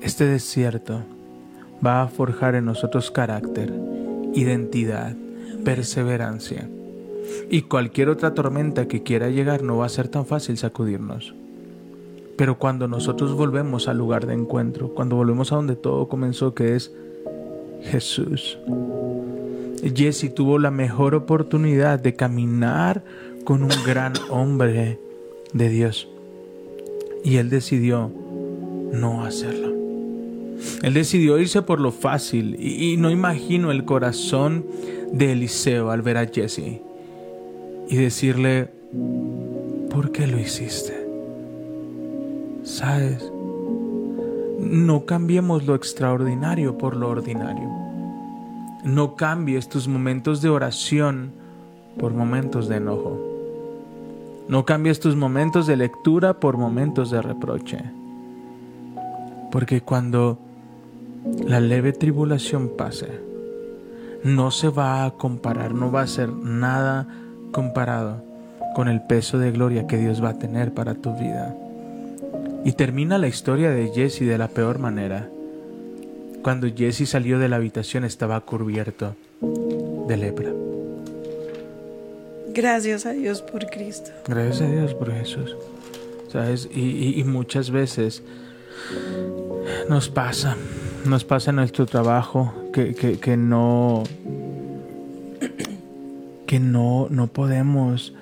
Este 0.00 0.24
desierto 0.24 1.02
va 1.86 2.00
a 2.00 2.08
forjar 2.08 2.54
en 2.54 2.64
nosotros 2.64 3.10
carácter, 3.10 3.70
identidad, 4.32 5.14
perseverancia. 5.62 6.70
Y 7.50 7.62
cualquier 7.62 8.08
otra 8.08 8.34
tormenta 8.34 8.88
que 8.88 9.02
quiera 9.02 9.28
llegar 9.28 9.62
no 9.62 9.78
va 9.78 9.86
a 9.86 9.90
ser 9.90 10.08
tan 10.08 10.26
fácil 10.26 10.56
sacudirnos. 10.58 11.34
Pero 12.36 12.58
cuando 12.58 12.86
nosotros 12.86 13.34
volvemos 13.34 13.88
al 13.88 13.98
lugar 13.98 14.26
de 14.26 14.34
encuentro, 14.34 14.94
cuando 14.94 15.16
volvemos 15.16 15.50
a 15.52 15.56
donde 15.56 15.74
todo 15.74 16.08
comenzó, 16.08 16.54
que 16.54 16.76
es 16.76 16.92
Jesús. 17.82 18.58
Jesse 19.94 20.32
tuvo 20.34 20.58
la 20.58 20.70
mejor 20.70 21.14
oportunidad 21.14 21.98
de 21.98 22.14
caminar 22.14 23.04
con 23.44 23.62
un 23.62 23.72
gran 23.84 24.12
hombre 24.30 25.00
de 25.52 25.68
Dios. 25.68 26.08
Y 27.24 27.36
él 27.36 27.50
decidió 27.50 28.10
no 28.92 29.24
hacerlo. 29.24 29.74
Él 30.82 30.94
decidió 30.94 31.38
irse 31.38 31.62
por 31.62 31.80
lo 31.80 31.92
fácil 31.92 32.56
y, 32.58 32.96
no 32.96 33.10
imagino 33.10 33.70
el 33.70 33.84
corazón 33.84 34.64
de 35.12 35.32
Eliseo 35.32 35.90
al 35.90 36.02
ver 36.02 36.18
a 36.18 36.26
Jesse 36.26 36.80
y 37.88 37.96
decirle, 37.96 38.70
¿por 39.90 40.12
qué 40.12 40.26
lo 40.26 40.38
hiciste? 40.38 41.08
¿Sabes? 42.62 43.32
No 44.60 45.06
cambiemos 45.06 45.66
lo 45.66 45.74
extraordinario 45.74 46.76
por 46.76 46.96
lo 46.96 47.08
ordinario. 47.08 47.70
No 48.84 49.16
cambies 49.16 49.68
tus 49.68 49.88
momentos 49.88 50.42
de 50.42 50.50
oración 50.50 51.32
por 51.98 52.12
momentos 52.12 52.68
de 52.68 52.76
enojo. 52.76 53.18
No 54.48 54.64
cambies 54.64 55.00
tus 55.00 55.16
momentos 55.16 55.66
de 55.66 55.76
lectura 55.76 56.40
por 56.40 56.58
momentos 56.58 57.10
de 57.10 57.22
reproche. 57.22 57.78
Porque 59.50 59.80
cuando 59.80 60.38
la 61.46 61.60
leve 61.60 61.92
tribulación 61.92 62.72
pase, 62.76 63.20
no 64.24 64.50
se 64.50 64.68
va 64.68 65.04
a 65.04 65.12
comparar, 65.12 65.74
no 65.74 65.90
va 65.90 66.02
a 66.02 66.06
ser 66.06 66.30
nada 66.30 67.08
comparado 67.52 68.22
con 68.74 68.88
el 68.88 69.00
peso 69.02 69.38
de 69.38 69.50
gloria 69.50 69.86
que 69.86 69.96
Dios 69.98 70.22
va 70.22 70.30
a 70.30 70.38
tener 70.38 70.72
para 70.72 70.94
tu 70.94 71.14
vida. 71.14 71.54
Y 72.64 72.72
termina 72.72 73.18
la 73.18 73.28
historia 73.28 73.70
de 73.70 73.88
Jesse 73.94 74.20
de 74.20 74.38
la 74.38 74.48
peor 74.48 74.78
manera. 74.78 75.28
Cuando 76.42 76.68
Jesse 76.74 77.08
salió 77.08 77.38
de 77.38 77.48
la 77.48 77.56
habitación 77.56 78.04
estaba 78.04 78.40
cubierto 78.40 79.14
de 80.06 80.16
lepra. 80.16 80.50
Gracias 82.52 83.06
a 83.06 83.12
Dios 83.12 83.42
por 83.42 83.66
Cristo. 83.66 84.10
Gracias 84.26 84.62
a 84.62 84.66
Dios 84.70 84.94
por 84.94 85.12
Jesús. 85.12 85.56
¿Sabes? 86.32 86.68
Y, 86.74 86.80
y- 86.80 87.20
y 87.20 87.24
muchas 87.24 87.70
veces 87.70 88.22
nos 89.88 90.08
pasa, 90.08 90.56
nos 91.06 91.24
pasa 91.24 91.50
en 91.50 91.56
nuestro 91.56 91.86
trabajo 91.86 92.52
que, 92.72 92.94
que- 92.94 93.18
que 93.18 93.36
no, 93.36 94.02
que 96.48 96.58
no, 96.58 97.06
no 97.10 97.28
podemos 97.28 98.12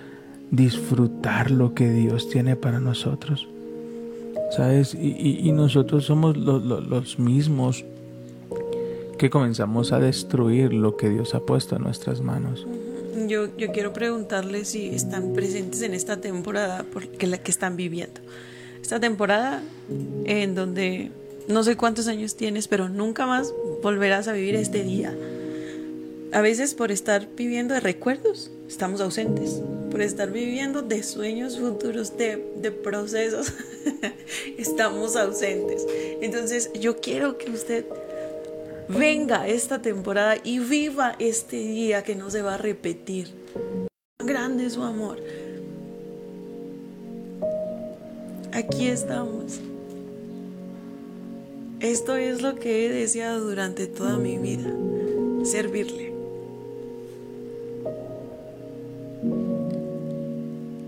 disfrutar 0.51 1.51
lo 1.51 1.73
que 1.75 1.89
Dios 1.91 2.29
tiene 2.29 2.57
para 2.57 2.81
nosotros. 2.81 3.49
¿Sabes? 4.55 4.95
Y, 4.95 5.09
y- 5.19 5.41
y 5.49 5.53
nosotros 5.53 6.05
somos 6.05 6.37
lo- 6.37 6.59
lo- 6.61 6.81
los 6.81 7.19
mismos 7.19 7.85
que 9.19 9.31
comenzamos 9.31 9.93
a 9.93 9.99
destruir 9.99 10.73
lo 10.73 10.97
que 10.97 11.09
Dios 11.09 11.35
ha 11.35 11.41
puesto 11.41 11.77
en 11.77 11.83
nuestras 11.83 12.21
manos. 12.21 12.67
Yo, 13.27 13.49
yo 13.57 13.73
quiero 13.73 13.93
preguntarles 13.93 14.69
si 14.69 14.89
están 14.89 15.33
presentes 15.33 15.83
en 15.83 15.95
esta 15.95 16.19
temporada 16.19 16.85
porque 16.93 17.27
la 17.27 17.39
que 17.39 17.51
están 17.51 17.77
viviendo. 17.77 18.21
Esta 18.83 19.01
temporada 19.01 19.63
en 20.27 20.55
donde 20.55 21.11
no 21.49 21.63
sé 21.65 21.77
cuántos 21.77 22.07
años 22.09 22.37
tienes, 22.37 22.69
pero 22.69 22.89
nunca 22.89 23.27
más 23.27 23.53
volverás 23.83 24.29
a 24.29 24.33
vivir 24.33 24.55
este 24.55 24.83
día. 24.85 25.13
A 26.33 26.41
veces 26.41 26.75
por 26.75 26.91
estar 26.91 27.29
viviendo 27.37 27.75
de 27.75 27.81
recuerdos 27.81 28.51
estamos 28.69 29.01
ausentes. 29.01 29.63
por 29.91 30.03
estar 30.03 30.31
viviendo 30.31 30.83
de 30.83 31.03
sueños 31.03 31.59
futuros, 31.59 32.19
de, 32.19 32.45
de 32.57 32.71
procesos, 32.71 33.53
estamos 34.59 35.17
ausentes. 35.17 35.87
Entonces 36.21 36.71
yo 36.79 36.97
quiero 37.01 37.39
que 37.39 37.51
usted 37.51 37.87
venga 38.89 39.49
esta 39.49 39.81
temporada 39.81 40.37
y 40.43 40.59
viva 40.59 41.17
este 41.19 41.57
día 41.57 42.03
que 42.03 42.15
no 42.15 42.31
se 42.31 42.43
va 42.43 42.55
a 42.55 42.59
repetir. 42.59 43.29
Grande 44.19 44.67
es 44.67 44.75
su 44.75 44.83
amor. 44.83 45.19
Aquí 48.53 48.89
estamos. 48.89 49.61
Esto 51.81 52.17
es 52.17 52.43
lo 52.43 52.55
que 52.57 52.87
he 52.87 52.89
deseado 52.91 53.49
durante 53.49 53.87
toda 53.87 54.17
mi 54.17 54.39
vida, 54.39 54.75
servirle. 55.45 56.16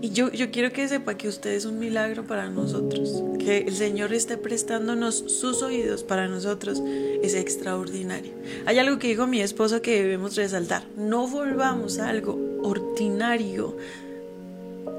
Y 0.01 0.11
yo, 0.11 0.31
yo 0.31 0.49
quiero 0.49 0.71
que 0.71 0.87
sepa 0.87 1.15
que 1.15 1.27
usted 1.27 1.51
es 1.51 1.65
un 1.65 1.77
milagro 1.77 2.23
para 2.23 2.49
nosotros, 2.49 3.21
que 3.37 3.59
el 3.59 3.75
Señor 3.75 4.13
esté 4.13 4.37
prestándonos 4.37 5.15
sus 5.27 5.61
oídos 5.61 6.03
para 6.03 6.27
nosotros 6.27 6.81
es 7.21 7.35
extraordinario. 7.35 8.31
Hay 8.65 8.79
algo 8.79 8.97
que 8.97 9.09
dijo 9.09 9.27
mi 9.27 9.41
esposo 9.41 9.81
que 9.81 10.01
debemos 10.01 10.35
resaltar, 10.37 10.83
no 10.95 11.27
volvamos 11.27 11.99
a 11.99 12.09
algo 12.09 12.39
ordinario, 12.63 13.75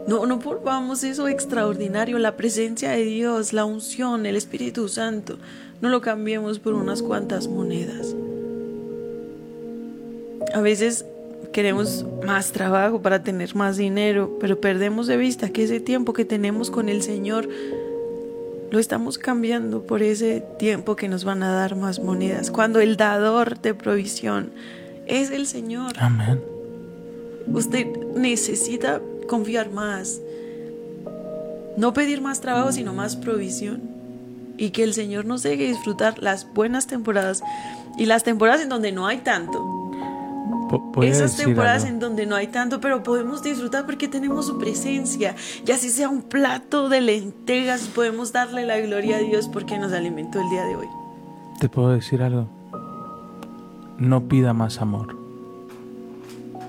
no, 0.06 0.26
no 0.26 0.38
volvamos 0.38 1.02
eso 1.02 1.28
extraordinario, 1.28 2.18
la 2.18 2.36
presencia 2.36 2.90
de 2.90 3.04
Dios, 3.04 3.54
la 3.54 3.64
unción, 3.64 4.26
el 4.26 4.36
Espíritu 4.36 4.88
Santo, 4.88 5.38
no 5.80 5.88
lo 5.88 6.02
cambiemos 6.02 6.58
por 6.58 6.74
unas 6.74 7.02
cuantas 7.02 7.48
monedas. 7.48 8.14
A 10.52 10.60
veces 10.60 11.04
queremos 11.52 12.04
más 12.24 12.52
trabajo 12.52 13.02
para 13.02 13.22
tener 13.22 13.54
más 13.54 13.76
dinero, 13.76 14.36
pero 14.40 14.60
perdemos 14.60 15.06
de 15.06 15.16
vista 15.16 15.50
que 15.50 15.64
ese 15.64 15.80
tiempo 15.80 16.12
que 16.12 16.24
tenemos 16.24 16.70
con 16.70 16.88
el 16.88 17.02
Señor 17.02 17.48
lo 18.70 18.78
estamos 18.78 19.18
cambiando 19.18 19.82
por 19.82 20.02
ese 20.02 20.44
tiempo 20.58 20.94
que 20.94 21.08
nos 21.08 21.24
van 21.24 21.42
a 21.42 21.52
dar 21.52 21.74
más 21.74 22.00
monedas. 22.00 22.50
Cuando 22.50 22.80
el 22.80 22.96
dador 22.96 23.60
de 23.60 23.74
provisión 23.74 24.52
es 25.06 25.30
el 25.30 25.46
Señor. 25.46 25.92
Amén. 25.98 26.40
Usted 27.52 27.86
necesita 28.14 29.00
confiar 29.28 29.70
más. 29.70 30.20
No 31.76 31.92
pedir 31.92 32.20
más 32.20 32.40
trabajo, 32.40 32.70
sino 32.70 32.94
más 32.94 33.16
provisión. 33.16 33.80
Y 34.56 34.70
que 34.70 34.84
el 34.84 34.94
Señor 34.94 35.24
nos 35.24 35.42
deje 35.42 35.64
disfrutar 35.64 36.22
las 36.22 36.52
buenas 36.52 36.86
temporadas 36.86 37.42
y 37.98 38.06
las 38.06 38.22
temporadas 38.22 38.60
en 38.60 38.68
donde 38.68 38.92
no 38.92 39.06
hay 39.06 39.18
tanto. 39.18 39.79
Esas 41.02 41.36
temporadas 41.36 41.84
en 41.84 41.98
donde 41.98 42.26
no 42.26 42.36
hay 42.36 42.46
tanto, 42.46 42.80
pero 42.80 43.02
podemos 43.02 43.42
disfrutar 43.42 43.86
porque 43.86 44.08
tenemos 44.08 44.46
su 44.46 44.58
presencia. 44.58 45.34
Y 45.66 45.70
así 45.72 45.90
sea 45.90 46.08
un 46.08 46.22
plato 46.22 46.88
de 46.88 47.00
lentejas, 47.00 47.82
podemos 47.88 48.32
darle 48.32 48.66
la 48.66 48.78
gloria 48.78 49.16
a 49.16 49.20
Dios 49.20 49.48
porque 49.48 49.78
nos 49.78 49.92
alimentó 49.92 50.40
el 50.40 50.48
día 50.50 50.64
de 50.64 50.76
hoy. 50.76 50.86
Te 51.58 51.68
puedo 51.68 51.90
decir 51.90 52.22
algo. 52.22 52.48
No 53.98 54.28
pida 54.28 54.52
más 54.52 54.80
amor. 54.80 55.16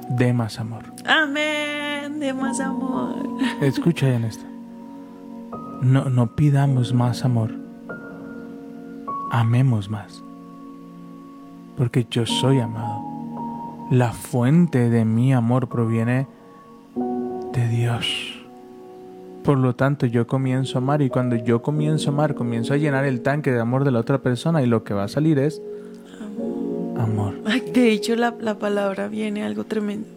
De 0.09 0.33
más 0.33 0.59
amor. 0.59 0.83
Amén. 1.05 2.19
De 2.19 2.33
más 2.33 2.59
amor. 2.59 3.15
Escucha 3.61 4.13
en 4.13 4.25
esto. 4.25 4.45
No, 5.81 6.05
no 6.09 6.35
pidamos 6.35 6.93
más 6.93 7.23
amor. 7.23 7.51
Amemos 9.31 9.89
más. 9.89 10.23
Porque 11.77 12.05
yo 12.09 12.25
soy 12.25 12.59
amado. 12.59 13.11
La 13.91 14.13
fuente 14.13 14.89
de 14.89 15.04
mi 15.04 15.34
amor 15.34 15.67
proviene 15.67 16.25
de 17.51 17.67
Dios. 17.67 18.41
Por 19.43 19.58
lo 19.58 19.75
tanto, 19.75 20.06
yo 20.06 20.27
comienzo 20.27 20.77
a 20.77 20.82
amar 20.82 21.01
y 21.01 21.10
cuando 21.10 21.36
yo 21.36 21.62
comienzo 21.62 22.10
a 22.10 22.13
amar, 22.13 22.34
comienzo 22.34 22.73
a 22.73 22.77
llenar 22.77 23.04
el 23.04 23.19
tanque 23.19 23.51
de 23.51 23.60
amor 23.60 23.84
de 23.84 23.91
la 23.91 23.99
otra 23.99 24.19
persona 24.19 24.63
y 24.63 24.65
lo 24.65 24.86
que 24.86 24.93
va 24.93 25.04
a 25.04 25.08
salir 25.10 25.39
es 25.39 25.62
amor. 26.97 27.43
de 27.73 27.91
hecho, 27.91 28.15
la, 28.15 28.32
palabra 28.58 29.10
viene 29.10 29.43
algo 29.43 29.65
tremendo. 29.65 30.08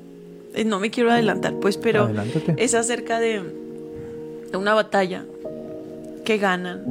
Eh, 0.54 0.64
no 0.64 0.78
me 0.78 0.92
quiero 0.92 1.10
adelantar, 1.10 1.54
pues, 1.54 1.76
pero 1.76 2.08
es 2.56 2.76
acerca 2.76 3.18
de, 3.18 3.42
de, 4.52 4.56
una 4.56 4.74
batalla 4.74 5.24
que 6.24 6.38
ganan. 6.38 6.84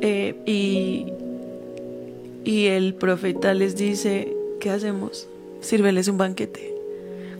Eh, 0.00 0.34
y, 0.44 1.06
y 2.42 2.66
el 2.66 2.94
profeta 2.94 3.54
les 3.54 3.76
dice, 3.76 4.39
¿qué 4.60 4.70
hacemos? 4.70 5.26
Sírveles 5.60 6.06
un 6.06 6.18
banquete. 6.18 6.72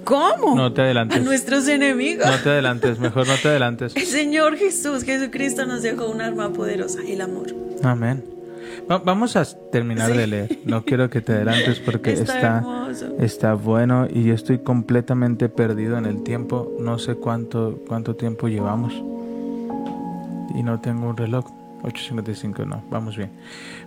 ¿Cómo? 0.04 0.56
No 0.56 0.72
te 0.72 0.80
adelantes. 0.82 1.18
A 1.18 1.20
nuestros 1.20 1.68
enemigos. 1.68 2.26
No 2.26 2.38
te 2.38 2.48
adelantes, 2.48 2.98
mejor 2.98 3.28
no 3.28 3.34
te 3.40 3.48
adelantes. 3.48 3.94
El 3.94 4.06
Señor 4.06 4.56
Jesús, 4.56 5.04
Jesucristo 5.04 5.66
nos 5.66 5.82
dejó 5.82 6.08
un 6.08 6.20
arma 6.20 6.52
poderosa, 6.52 7.00
el 7.06 7.20
amor. 7.20 7.54
Amén. 7.82 8.24
vamos 8.88 9.36
a 9.36 9.44
terminar 9.70 10.12
de 10.12 10.26
leer. 10.26 10.58
No 10.64 10.84
quiero 10.84 11.10
que 11.10 11.20
te 11.20 11.32
adelantes 11.32 11.78
porque 11.80 12.14
está, 12.14 12.88
está, 13.20 13.54
bueno 13.54 14.08
y 14.10 14.24
yo 14.24 14.34
estoy 14.34 14.58
completamente 14.58 15.48
perdido 15.48 15.98
en 15.98 16.06
el 16.06 16.22
tiempo. 16.22 16.72
No 16.80 16.98
sé 16.98 17.14
cuánto, 17.14 17.78
cuánto 17.86 18.16
tiempo 18.16 18.48
llevamos. 18.48 18.94
Y 20.54 20.62
no 20.62 20.80
tengo 20.80 21.08
un 21.10 21.16
reloj. 21.16 21.59
8.55, 21.82 22.66
no, 22.66 22.82
vamos 22.90 23.16
bien. 23.16 23.30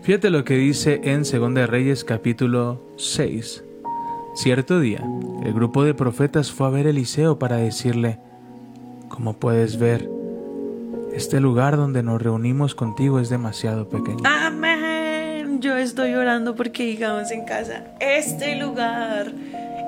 Fíjate 0.01 0.29
lo 0.29 0.43
que 0.43 0.55
dice 0.55 1.01
en 1.03 1.23
2 1.23 1.69
Reyes 1.69 2.03
capítulo 2.03 2.81
6. 2.97 3.63
Cierto 4.35 4.79
día, 4.79 5.03
el 5.43 5.53
grupo 5.53 5.83
de 5.83 5.93
profetas 5.93 6.51
fue 6.51 6.67
a 6.67 6.69
ver 6.71 6.87
a 6.87 6.89
Eliseo 6.89 7.37
para 7.37 7.57
decirle, 7.57 8.17
como 9.09 9.33
puedes 9.33 9.77
ver, 9.77 10.09
este 11.13 11.39
lugar 11.39 11.77
donde 11.77 12.01
nos 12.01 12.19
reunimos 12.19 12.73
contigo 12.73 13.19
es 13.19 13.29
demasiado 13.29 13.87
pequeño. 13.87 14.23
Amén. 14.25 15.61
Yo 15.61 15.77
estoy 15.77 16.15
orando 16.15 16.55
porque 16.55 16.83
digamos 16.83 17.29
en 17.29 17.45
casa, 17.45 17.85
este 17.99 18.55
lugar 18.55 19.31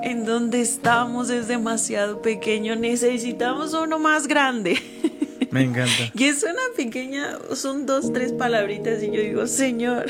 en 0.04 0.24
donde 0.24 0.60
estamos 0.60 1.30
es 1.30 1.48
demasiado 1.48 2.22
pequeño, 2.22 2.76
necesitamos 2.76 3.74
uno 3.74 3.98
más 3.98 4.28
grande. 4.28 4.78
Me 5.56 5.62
encanta. 5.62 6.12
Y 6.14 6.24
es 6.24 6.42
una 6.42 6.54
pequeña, 6.76 7.38
son 7.54 7.86
dos, 7.86 8.12
tres 8.12 8.32
palabritas 8.32 9.02
y 9.02 9.10
yo 9.10 9.22
digo, 9.22 9.46
Señor, 9.46 10.04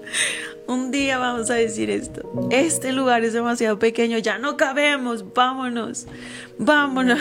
un 0.66 0.90
día 0.90 1.18
vamos 1.18 1.50
a 1.50 1.54
decir 1.54 1.88
esto. 1.88 2.48
Este 2.50 2.92
lugar 2.92 3.22
es 3.24 3.32
demasiado 3.32 3.78
pequeño, 3.78 4.18
ya 4.18 4.38
no 4.38 4.56
cabemos, 4.56 5.32
vámonos, 5.34 6.08
vámonos. 6.58 7.20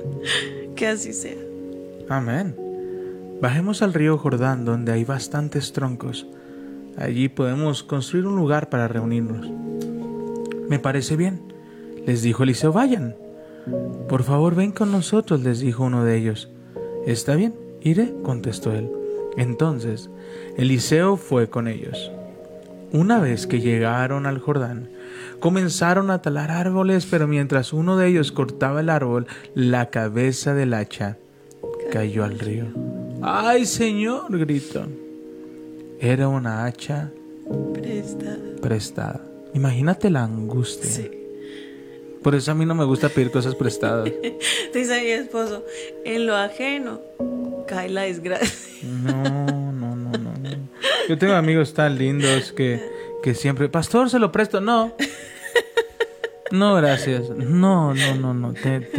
que 0.74 0.88
así 0.88 1.12
sea. 1.12 1.36
Amén. 2.08 2.56
Bajemos 3.40 3.82
al 3.82 3.94
río 3.94 4.18
Jordán 4.18 4.64
donde 4.64 4.90
hay 4.90 5.04
bastantes 5.04 5.72
troncos. 5.72 6.26
Allí 6.96 7.28
podemos 7.28 7.84
construir 7.84 8.26
un 8.26 8.34
lugar 8.34 8.70
para 8.70 8.88
reunirnos. 8.88 9.48
Me 10.68 10.80
parece 10.80 11.14
bien. 11.14 11.40
Les 12.06 12.22
dijo 12.22 12.42
Eliseo, 12.42 12.72
vayan. 12.72 13.14
Por 14.08 14.24
favor, 14.24 14.56
ven 14.56 14.72
con 14.72 14.90
nosotros, 14.90 15.42
les 15.42 15.60
dijo 15.60 15.84
uno 15.84 16.02
de 16.02 16.16
ellos. 16.16 16.48
Está 17.08 17.36
bien, 17.36 17.54
iré, 17.80 18.12
contestó 18.22 18.70
él. 18.70 18.90
Entonces, 19.38 20.10
Eliseo 20.58 21.16
fue 21.16 21.48
con 21.48 21.66
ellos. 21.66 22.12
Una 22.92 23.18
vez 23.18 23.46
que 23.46 23.60
llegaron 23.60 24.26
al 24.26 24.38
Jordán, 24.38 24.90
comenzaron 25.40 26.10
a 26.10 26.20
talar 26.20 26.50
árboles, 26.50 27.06
pero 27.10 27.26
mientras 27.26 27.72
uno 27.72 27.96
de 27.96 28.08
ellos 28.08 28.30
cortaba 28.30 28.80
el 28.80 28.90
árbol, 28.90 29.26
la 29.54 29.88
cabeza 29.88 30.52
del 30.52 30.74
hacha 30.74 31.16
cayó 31.90 32.24
al 32.24 32.38
río. 32.38 32.66
¡Ay, 33.22 33.64
Señor! 33.64 34.36
gritó. 34.38 34.82
Era 36.00 36.28
una 36.28 36.66
hacha 36.66 37.10
prestada. 37.72 38.36
prestada. 38.60 39.20
Imagínate 39.54 40.10
la 40.10 40.24
angustia. 40.24 40.90
Sí. 40.90 41.17
Por 42.28 42.34
eso 42.34 42.50
a 42.50 42.54
mí 42.54 42.66
no 42.66 42.74
me 42.74 42.84
gusta 42.84 43.08
pedir 43.08 43.30
cosas 43.30 43.54
prestadas. 43.54 44.12
Dice 44.74 45.00
mi 45.00 45.06
esposo, 45.12 45.64
en 46.04 46.26
lo 46.26 46.36
ajeno 46.36 47.00
cae 47.66 47.88
la 47.88 48.02
desgracia. 48.02 48.50
No, 48.82 49.22
no, 49.72 49.96
no, 49.96 50.12
no. 50.12 50.34
Yo 51.08 51.16
tengo 51.16 51.32
amigos 51.32 51.72
tan 51.72 51.96
lindos 51.96 52.52
que, 52.52 52.86
que 53.22 53.34
siempre, 53.34 53.70
pastor, 53.70 54.10
se 54.10 54.18
lo 54.18 54.30
presto. 54.30 54.60
No. 54.60 54.92
No, 56.50 56.74
gracias. 56.74 57.30
No, 57.30 57.94
no, 57.94 58.14
no, 58.14 58.34
no. 58.34 58.54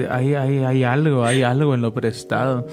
hay, 0.09 0.33
hay, 0.33 0.57
hay 0.63 0.83
algo, 0.83 1.23
hay 1.23 1.43
algo 1.43 1.75
en 1.75 1.81
lo 1.81 1.93
prestado 1.93 2.65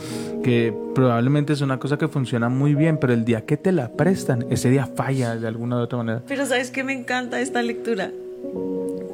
que 0.42 0.75
probablemente 0.95 1.53
es 1.53 1.61
una 1.61 1.79
cosa 1.79 1.99
que 1.99 2.09
funciona 2.09 2.49
muy 2.49 2.75
bien, 2.75 2.97
pero 2.99 3.12
el 3.12 3.27
día 3.27 3.45
que 3.45 3.59
te 3.59 3.73
la 3.73 3.92
prestan, 3.92 4.47
ese 4.49 4.71
día 4.71 4.87
falla 4.87 5.37
de 5.37 5.49
alguna 5.49 5.77
u 5.77 5.81
otra 5.81 5.99
manera. 5.99 6.23
Pero 6.27 6.47
¿sabes 6.47 6.71
qué 6.71 6.83
me 6.83 6.95
encanta 6.95 7.40
esta 7.40 7.61
lectura? 7.61 8.11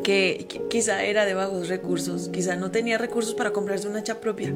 Que 0.02 0.46
quizá 0.70 1.04
era 1.04 1.24
de 1.24 1.34
bajos 1.34 1.68
recursos, 1.68 2.28
quizá 2.28 2.56
no 2.56 2.70
tenía 2.70 2.98
recursos 2.98 3.34
para 3.34 3.52
comprarse 3.52 3.88
una 3.88 4.00
hacha 4.00 4.20
propia, 4.20 4.52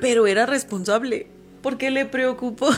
pero 0.00 0.26
era 0.26 0.46
responsable 0.46 1.26
porque 1.62 1.90
le 1.90 2.06
preocupó 2.06 2.68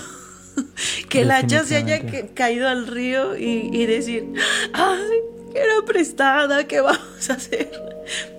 que 1.08 1.22
el 1.22 1.30
hacha 1.30 1.64
se 1.64 1.76
haya 1.76 2.00
caído 2.34 2.68
al 2.68 2.87
río 2.87 3.37
y, 3.37 3.87
decir, 3.87 4.32
ay, 4.72 5.18
era 5.54 5.84
prestada, 5.87 6.66
¿qué 6.66 6.80
vamos 6.80 7.30
a 7.30 7.34
hacer? 7.34 7.70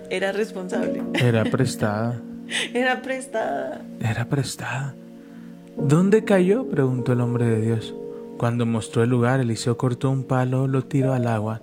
Era 0.10 0.32
responsable. 0.32 1.02
Era 1.13 1.43
prestada. 1.45 2.21
Era 2.76 3.02
prestada. 3.02 3.82
Era 4.00 4.26
prestada. 4.26 4.93
¿Dónde 5.78 6.24
cayó? 6.24 6.69
preguntó 6.69 7.13
el 7.13 7.21
hombre 7.21 7.45
de 7.45 7.62
Dios. 7.62 7.95
Cuando 8.38 8.67
mostró 8.67 9.02
el 9.02 9.10
lugar, 9.10 9.39
Eliseo 9.39 9.78
cortó 9.78 10.12
un 10.12 10.24
palo, 10.24 10.67
lo 10.67 10.84
tiró 10.84 11.13
al 11.13 11.28
agua 11.28 11.60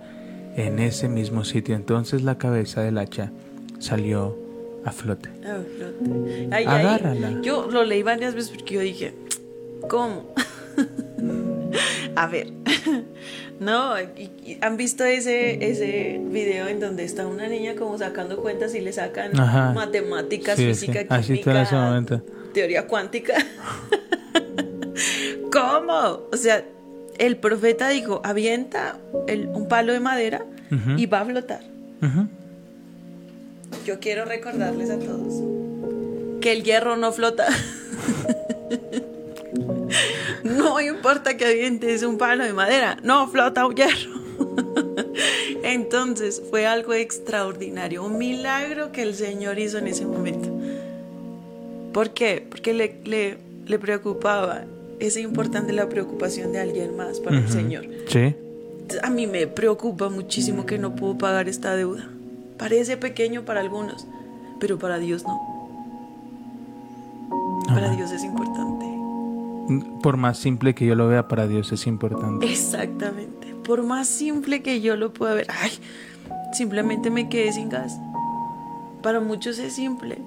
en 0.55 0.79
ese 0.79 1.07
mismo 1.07 1.43
sitio. 1.43 1.75
Entonces 1.75 2.23
la 2.23 2.37
cabeza 2.37 2.81
del 2.81 2.97
hacha 2.97 3.31
salió 3.79 4.37
a 4.85 4.91
flote. 4.91 5.29
Ah, 5.45 5.59
flote. 5.77 6.47
Ay, 6.51 6.65
ay, 6.67 6.85
Agárrala. 6.85 7.41
Yo 7.41 7.69
lo 7.69 7.83
leí 7.83 8.03
varias 8.03 8.35
veces 8.35 8.51
porque 8.51 8.75
yo 8.75 8.81
dije, 8.81 9.13
¿cómo? 9.89 10.33
A 12.15 12.27
ver, 12.27 12.53
no, 13.59 13.93
¿han 14.61 14.77
visto 14.77 15.03
ese, 15.03 15.71
ese 15.71 16.21
video 16.23 16.67
en 16.67 16.79
donde 16.79 17.03
está 17.03 17.25
una 17.25 17.47
niña 17.47 17.75
como 17.75 17.97
sacando 17.97 18.37
cuentas 18.37 18.75
y 18.75 18.81
le 18.81 18.93
sacan 18.93 19.37
Ajá. 19.39 19.73
matemáticas, 19.73 20.57
Sí, 20.57 20.67
física, 20.67 21.01
sí, 21.01 21.07
así 21.09 21.33
química, 21.39 22.21
teoría 22.53 22.87
cuántica? 22.87 23.33
¿Cómo? 25.51 26.27
O 26.31 26.37
sea, 26.37 26.63
el 27.25 27.37
profeta 27.37 27.89
dijo, 27.89 28.21
avienta 28.23 28.97
el- 29.27 29.47
un 29.47 29.67
palo 29.67 29.93
de 29.93 29.99
madera 29.99 30.45
y 30.97 31.05
va 31.05 31.21
a 31.21 31.25
flotar. 31.25 31.61
Yo 33.85 33.99
quiero 33.99 34.25
recordarles 34.25 34.89
a 34.89 34.97
todos 34.99 35.33
que 36.41 36.51
el 36.51 36.63
hierro 36.63 36.97
no 36.97 37.11
flota. 37.11 37.45
no 40.43 40.79
importa 40.81 41.37
que 41.37 41.45
avientes 41.45 42.03
un 42.03 42.17
palo 42.17 42.43
de 42.43 42.53
madera, 42.53 42.97
no 43.03 43.27
flota 43.29 43.65
un 43.65 43.75
hierro. 43.75 44.11
Entonces 45.63 46.41
fue 46.49 46.65
algo 46.65 46.93
extraordinario, 46.93 48.03
un 48.03 48.17
milagro 48.17 48.91
que 48.91 49.03
el 49.03 49.15
Señor 49.15 49.59
hizo 49.59 49.77
en 49.77 49.87
ese 49.87 50.05
momento. 50.05 50.49
¿Por 51.93 52.09
qué? 52.11 52.45
Porque 52.49 52.73
le, 52.73 52.95
le, 53.05 53.37
le 53.67 53.79
preocupaba. 53.79 54.63
Es 55.03 55.17
importante 55.17 55.73
la 55.73 55.89
preocupación 55.89 56.53
de 56.53 56.61
alguien 56.61 56.95
más 56.95 57.19
para 57.19 57.37
el. 57.37 57.49
Señor. 57.49 57.85
Sí. 58.07 58.33
A 59.03 59.09
mí 59.09 59.27
me 59.27 59.47
preocupa 59.47 60.07
muchísimo 60.07 60.65
que 60.65 60.77
no 60.77 60.95
puedo 60.95 61.17
pagar 61.17 61.49
esta 61.49 61.75
deuda. 61.75 62.07
Parece 62.57 62.95
pequeño 62.95 63.43
para 63.43 63.59
algunos, 63.59 64.07
pero 64.61 64.79
para 64.79 64.99
Dios 64.99 65.23
no. 65.23 65.41
Para. 67.67 67.93
Dios 67.97 68.11
es 68.11 68.23
importante. 68.23 68.85
Por 70.01 70.15
más 70.15 70.37
simple 70.37 70.73
que 70.73 70.85
yo 70.85 70.95
lo 70.95 71.09
vea, 71.09 71.27
para 71.27 71.47
Dios 71.47 71.73
es 71.73 71.85
importante. 71.85 72.49
Exactamente. 72.49 73.53
Por 73.65 73.83
más 73.83 74.07
simple 74.07 74.61
que 74.61 74.79
yo 74.79 74.95
lo 74.95 75.11
pueda 75.11 75.33
ver, 75.33 75.47
ay, 75.49 75.71
simplemente 76.53 77.09
me 77.11 77.27
quedé 77.27 77.51
sin 77.51 77.67
gas. 77.67 77.99
Para 79.01 79.19
muchos 79.19 79.59
es 79.59 79.73
simple. 79.73 80.19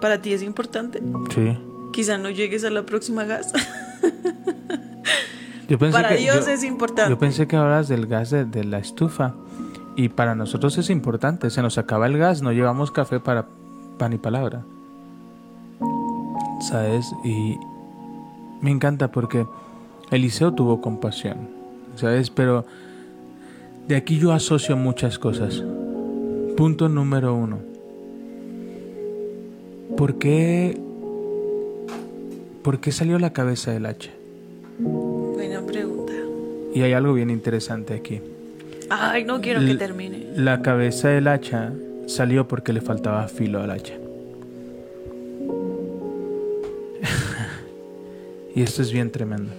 Para 0.00 0.20
ti 0.20 0.32
es 0.32 0.42
importante. 0.42 1.00
Sí. 1.32 1.56
Quizá 1.92 2.18
no 2.18 2.28
llegues 2.28 2.64
a 2.64 2.70
la 2.70 2.84
próxima 2.84 3.22
gas. 3.22 3.52
Yo 5.68 5.78
pensé 5.78 5.92
Para 5.96 6.08
que- 6.10 6.16
Dios 6.16 6.46
yo- 6.46 6.52
es 6.52 6.64
importante. 6.64 7.10
Yo 7.10 7.18
pensé 7.18 7.46
que 7.46 7.54
hablas 7.56 7.86
del 7.88 8.06
gas 8.06 8.30
de, 8.30 8.44
de 8.44 8.64
la 8.64 8.78
estufa. 8.78 9.34
Y 9.96 10.08
para 10.08 10.34
nosotros 10.34 10.76
es 10.78 10.90
importante. 10.90 11.48
Se 11.50 11.62
nos 11.62 11.78
acaba 11.78 12.06
el 12.06 12.18
gas, 12.18 12.42
no 12.42 12.50
llevamos 12.52 12.90
café 12.90 13.20
para 13.20 13.46
pan 13.98 14.12
y 14.12 14.18
palabra. 14.18 14.62
¿Sabes? 16.60 17.06
Y 17.24 17.56
me 18.60 18.70
encanta 18.70 19.12
porque 19.12 19.46
Eliseo 20.10 20.52
tuvo 20.54 20.80
compasión. 20.80 21.48
¿Sabes? 21.96 22.30
Pero 22.30 22.64
de 23.86 23.96
aquí 23.96 24.18
yo 24.18 24.32
asocio 24.32 24.76
muchas 24.76 25.18
cosas. 25.18 25.62
Punto 26.56 26.88
número 26.88 27.34
uno. 27.34 27.58
¿Por 29.96 30.16
qué, 30.18 30.80
¿Por 32.62 32.80
qué 32.80 32.92
salió 32.92 33.18
la 33.18 33.32
cabeza 33.32 33.72
del 33.72 33.86
hacha? 33.86 34.10
Buena 34.78 35.62
pregunta. 35.62 36.12
Y 36.74 36.82
hay 36.82 36.92
algo 36.92 37.14
bien 37.14 37.30
interesante 37.30 37.94
aquí. 37.94 38.20
Ay, 38.90 39.24
no 39.24 39.40
quiero 39.40 39.60
que 39.60 39.74
termine. 39.76 40.26
La 40.36 40.62
cabeza 40.62 41.08
del 41.08 41.28
hacha 41.28 41.72
salió 42.06 42.46
porque 42.48 42.72
le 42.72 42.80
faltaba 42.80 43.26
filo 43.28 43.60
al 43.62 43.70
hacha. 43.70 43.94
y 48.54 48.62
esto 48.62 48.82
es 48.82 48.92
bien 48.92 49.10
tremendo. 49.10 49.52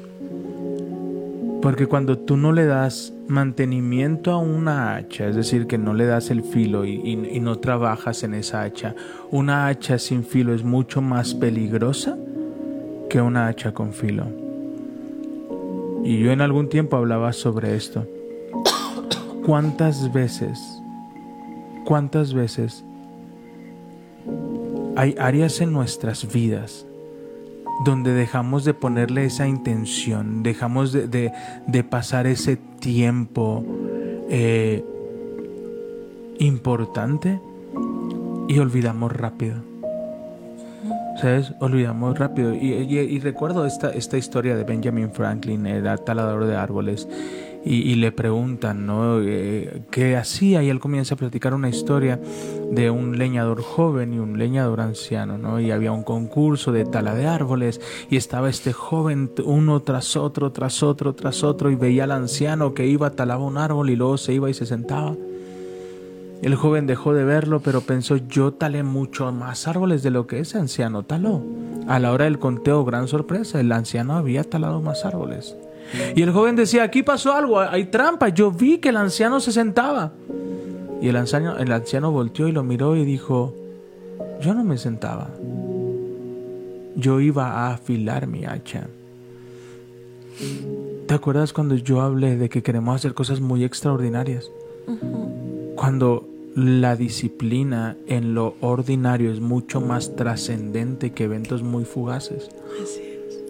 Porque 1.62 1.86
cuando 1.86 2.18
tú 2.18 2.38
no 2.38 2.52
le 2.54 2.66
das 2.66 3.14
mantenimiento 3.28 4.32
a 4.32 4.40
una 4.40 4.96
hacha, 4.96 5.28
es 5.28 5.36
decir, 5.36 5.68
que 5.68 5.78
no 5.78 5.94
le 5.94 6.06
das 6.06 6.32
el 6.32 6.42
filo 6.44 6.86
y, 6.86 6.94
y- 6.96 7.30
y 7.34 7.40
no 7.40 7.60
trabajas 7.60 8.24
en 8.24 8.34
esa 8.34 8.64
hacha, 8.64 8.96
una 9.30 9.68
hacha 9.68 10.00
sin 10.00 10.24
filo 10.24 10.56
es 10.56 10.64
mucho 10.64 11.02
más 11.02 11.36
peligrosa 11.36 12.18
que 13.12 13.20
una 13.22 13.48
hacha 13.48 13.74
con 13.74 13.92
filo. 13.92 14.26
Y 16.02 16.20
yo 16.20 16.32
en 16.32 16.40
algún 16.40 16.70
tiempo 16.70 16.96
hablaba 16.96 17.34
sobre 17.34 17.76
esto. 17.76 18.08
¿Cuántas 19.46 20.14
veces, 20.14 20.58
cuántas 21.84 22.34
veces 22.34 22.86
hay 24.96 25.14
áreas 25.20 25.60
en 25.60 25.74
nuestras 25.74 26.32
vidas 26.32 26.86
donde 27.84 28.14
dejamos 28.14 28.64
de 28.64 28.74
ponerle 28.74 29.26
esa 29.26 29.46
intención, 29.46 30.42
dejamos 30.42 30.94
de, 30.94 31.08
de- 31.10 31.34
de 31.68 31.84
pasar 31.84 32.28
ese 32.28 32.56
tiempo 32.80 33.66
eh, 34.30 34.86
importante 36.40 37.42
y 38.48 38.58
olvidamos 38.60 39.12
rápido? 39.12 39.71
¿Sabes? 41.18 41.54
Olvidamos 41.60 42.18
rápido. 42.18 42.54
Y, 42.54 43.20
recuerdo 43.20 43.66
esta, 43.66 43.90
esta 43.90 44.18
historia 44.18 44.56
de 44.56 44.64
Benjamin 44.64 45.12
Franklin, 45.12 45.66
era 45.66 45.98
talador 45.98 46.46
de 46.46 46.56
árboles, 46.56 47.08
y, 47.64 47.92
y 47.92 47.96
le 47.96 48.12
preguntan, 48.12 48.88
¿no? 48.88 49.22
Eh, 49.22 49.84
¿Qué 49.92 50.16
hacía? 50.18 50.64
Y 50.64 50.70
él 50.70 50.80
comienza 50.80 51.14
a 51.14 51.18
platicar 51.18 51.54
una 51.54 51.70
historia 51.70 52.20
de 52.72 52.90
un 52.90 53.18
leñador 53.20 53.62
joven 53.62 54.14
y 54.14 54.20
un 54.20 54.40
leñador 54.40 54.82
anciano, 54.82 55.38
¿no? 55.38 55.60
Y 55.60 55.70
había 55.70 55.92
un 55.92 56.04
concurso 56.04 56.72
de 56.72 56.86
tala 56.86 57.14
de 57.14 57.28
árboles 57.28 57.82
y 58.10 58.16
estaba 58.16 58.50
este 58.50 58.74
joven 58.74 59.32
uno 59.46 59.82
tras 59.82 60.16
otro, 60.16 60.52
tras 60.52 60.82
otro, 60.82 61.14
tras 61.14 61.44
otro, 61.44 61.70
y 61.70 61.76
veía 61.76 62.06
al 62.06 62.12
anciano 62.12 62.74
que 62.74 62.88
iba, 62.88 63.12
talaba 63.12 63.46
un 63.46 63.58
árbol 63.58 63.90
y 63.92 63.96
luego 63.96 64.18
se 64.18 64.34
iba 64.34 64.50
y 64.50 64.54
se 64.54 64.66
sentaba. 64.66 65.16
El 66.42 66.56
joven 66.56 66.88
dejó 66.88 67.14
de 67.14 67.24
verlo, 67.24 67.60
pero 67.60 67.82
pensó, 67.82 68.18
yo 68.18 68.54
talé 68.54 68.82
mucho 68.82 69.32
más 69.32 69.68
árboles 69.68 70.02
de 70.02 70.10
lo 70.10 70.26
que 70.26 70.40
ese 70.40 70.58
anciano 70.58 71.04
taló. 71.04 71.44
A 71.88 72.00
la 72.00 72.12
hora 72.12 72.26
del 72.26 72.40
conteo, 72.40 72.84
gran 72.84 73.08
sorpresa, 73.08 73.60
el 73.60 73.72
anciano 73.72 74.16
había 74.16 74.44
talado 74.44 74.82
más 74.82 75.06
árboles. 75.06 75.56
Y 76.16 76.24
el 76.24 76.32
joven 76.32 76.56
decía, 76.56 76.84
aquí 76.84 77.04
pasó 77.04 77.34
algo, 77.34 77.60
hay 77.60 77.86
trampa, 77.86 78.30
yo 78.30 78.52
vi 78.52 78.80
que 78.80 78.90
el 78.90 78.98
anciano 78.98 79.40
se 79.40 79.52
sentaba. 79.52 80.14
Y 81.00 81.10
el 81.10 81.16
anciano, 81.16 81.58
el 81.58 81.72
anciano 81.72 82.12
volteó 82.12 82.48
y 82.48 82.52
lo 82.52 82.64
miró 82.64 82.96
y 82.96 83.06
dijo, 83.06 83.54
yo 84.42 84.56
no 84.56 84.64
me 84.64 84.78
sentaba, 84.78 85.30
yo 86.96 87.20
iba 87.20 87.52
a 87.52 87.74
afilar 87.74 88.26
mi 88.26 88.46
hacha. 88.46 88.88
¿Te 91.08 91.14
acuerdas 91.14 91.54
cuando 91.54 91.76
yo 91.76 92.02
hablé 92.02 92.38
de 92.38 92.50
que 92.50 92.64
queremos 92.64 92.96
hacer 92.96 93.14
cosas 93.14 93.42
muy 93.42 93.64
extraordinarias? 93.64 94.50
Cuando 95.76 96.31
la 96.56 96.96
disciplina 96.96 97.98
en 98.08 98.34
lo 98.34 98.56
ordinario 98.60 99.32
es 99.32 99.40
mucho 99.40 99.80
más 99.80 100.16
trascendente 100.16 101.12
que 101.12 101.24
eventos 101.24 101.64
muy 101.64 101.86
fugaces. 101.86 102.50
Así 102.82 103.02
es. 103.02 103.44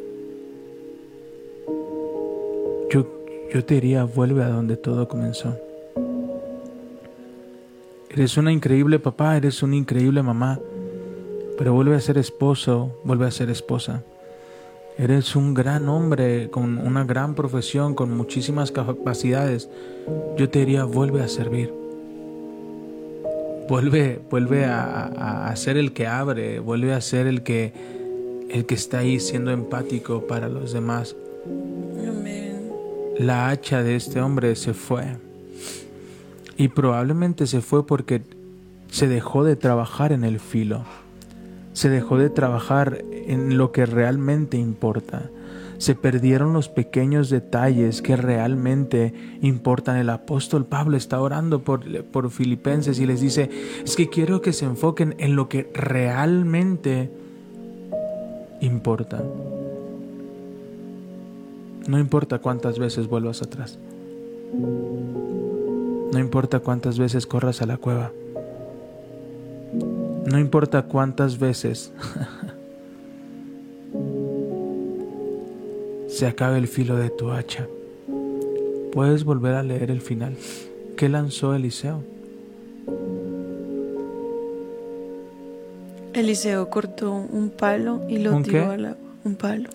Yo, 2.91 3.07
yo 3.53 3.65
te 3.65 3.75
diría, 3.75 4.03
vuelve 4.03 4.43
a 4.43 4.49
donde 4.49 4.77
todo 4.77 5.07
comenzó. 5.07 5.57
Eres 8.09 8.37
una 8.37 8.51
increíble 8.51 8.99
papá, 8.99 9.37
eres 9.37 9.63
una 9.63 9.77
increíble 9.77 10.21
mamá, 10.21 10.59
pero 11.57 11.73
vuelve 11.73 11.95
a 11.95 12.01
ser 12.01 12.17
esposo, 12.17 12.99
vuelve 13.03 13.25
a 13.25 13.31
ser 13.31 13.49
esposa. 13.49 14.03
Eres 14.97 15.35
un 15.35 15.53
gran 15.53 15.87
hombre 15.89 16.49
con 16.51 16.77
una 16.77 17.05
gran 17.05 17.33
profesión, 17.33 17.95
con 17.95 18.15
muchísimas 18.15 18.71
capacidades. 18.71 19.69
Yo 20.37 20.49
te 20.49 20.59
diría, 20.59 20.83
vuelve 20.83 21.23
a 21.23 21.27
servir. 21.27 21.80
Vuelve, 23.71 24.19
vuelve 24.29 24.65
a, 24.65 24.83
a- 25.05 25.47
a 25.47 25.55
ser 25.55 25.77
el 25.77 25.93
que 25.93 26.05
abre, 26.05 26.59
vuelve 26.59 26.93
a 26.93 26.99
ser 26.99 27.25
el 27.25 27.41
que, 27.41 27.71
el 28.49 28.65
que 28.65 28.75
está 28.75 28.97
ahí 28.99 29.17
siendo 29.21 29.49
empático 29.51 30.27
para 30.27 30.49
los 30.49 30.73
demás. 30.73 31.15
Amén. 32.05 32.69
La 33.17 33.47
hacha 33.47 33.81
de 33.81 33.95
este 33.95 34.19
hombre 34.19 34.57
se 34.57 34.73
fue. 34.73 35.15
Y 36.57 36.67
probablemente 36.67 37.47
se 37.47 37.61
fue 37.61 37.87
porque 37.87 38.21
se 38.89 39.07
dejó 39.07 39.45
de 39.45 39.55
trabajar 39.55 40.11
en 40.11 40.25
el 40.25 40.41
filo. 40.41 40.83
Se 41.71 41.87
dejó 41.87 42.17
de 42.17 42.29
trabajar 42.29 43.05
en 43.13 43.57
lo 43.57 43.71
que 43.71 43.85
realmente 43.85 44.57
importa. 44.57 45.29
Se 45.81 45.95
perdieron 45.95 46.53
los 46.53 46.69
pequeños 46.69 47.31
detalles 47.31 48.03
que 48.03 48.15
realmente 48.15 49.15
importan. 49.41 49.97
El 49.97 50.11
apóstol 50.11 50.63
Pablo 50.63 50.95
está 50.95 51.19
orando 51.19 51.63
por, 51.63 52.03
por 52.03 52.29
filipenses 52.29 52.99
y 52.99 53.07
les 53.07 53.19
dice, 53.19 53.49
es 53.83 53.95
que 53.95 54.07
quiero 54.07 54.41
que 54.41 54.53
se 54.53 54.65
enfoquen 54.65 55.15
en 55.17 55.35
lo 55.35 55.49
que 55.49 55.71
realmente 55.73 57.09
importa. 58.59 59.23
No 61.87 61.97
importa 61.97 62.37
cuántas 62.37 62.77
veces 62.77 63.07
vuelvas 63.07 63.41
atrás. 63.41 63.79
No 64.53 66.19
importa 66.19 66.59
cuántas 66.59 66.99
veces 66.99 67.25
corras 67.25 67.63
a 67.63 67.65
la 67.65 67.77
cueva. 67.77 68.11
No 70.27 70.37
importa 70.37 70.83
cuántas 70.83 71.39
veces 71.39 71.91
se 76.21 76.27
acabe 76.27 76.59
el 76.59 76.67
filo 76.67 76.97
de 76.97 77.09
tu 77.09 77.31
hacha. 77.31 77.67
Puedes 78.91 79.23
volver 79.23 79.55
a 79.55 79.63
leer 79.63 79.89
el 79.89 80.01
final. 80.01 80.37
¿Qué 80.95 81.09
lanzó 81.09 81.55
Eliseo? 81.55 82.03
Eliseo 86.13 86.69
cortó 86.69 87.11
un 87.11 87.49
palo 87.49 88.01
y 88.07 88.19
lo 88.19 88.35
¿Un 88.35 88.43
tiró 88.43 88.67
qué? 88.67 88.71
al 88.71 88.85
agua. 88.85 88.97
Un 89.23 89.35
palo. 89.35 89.69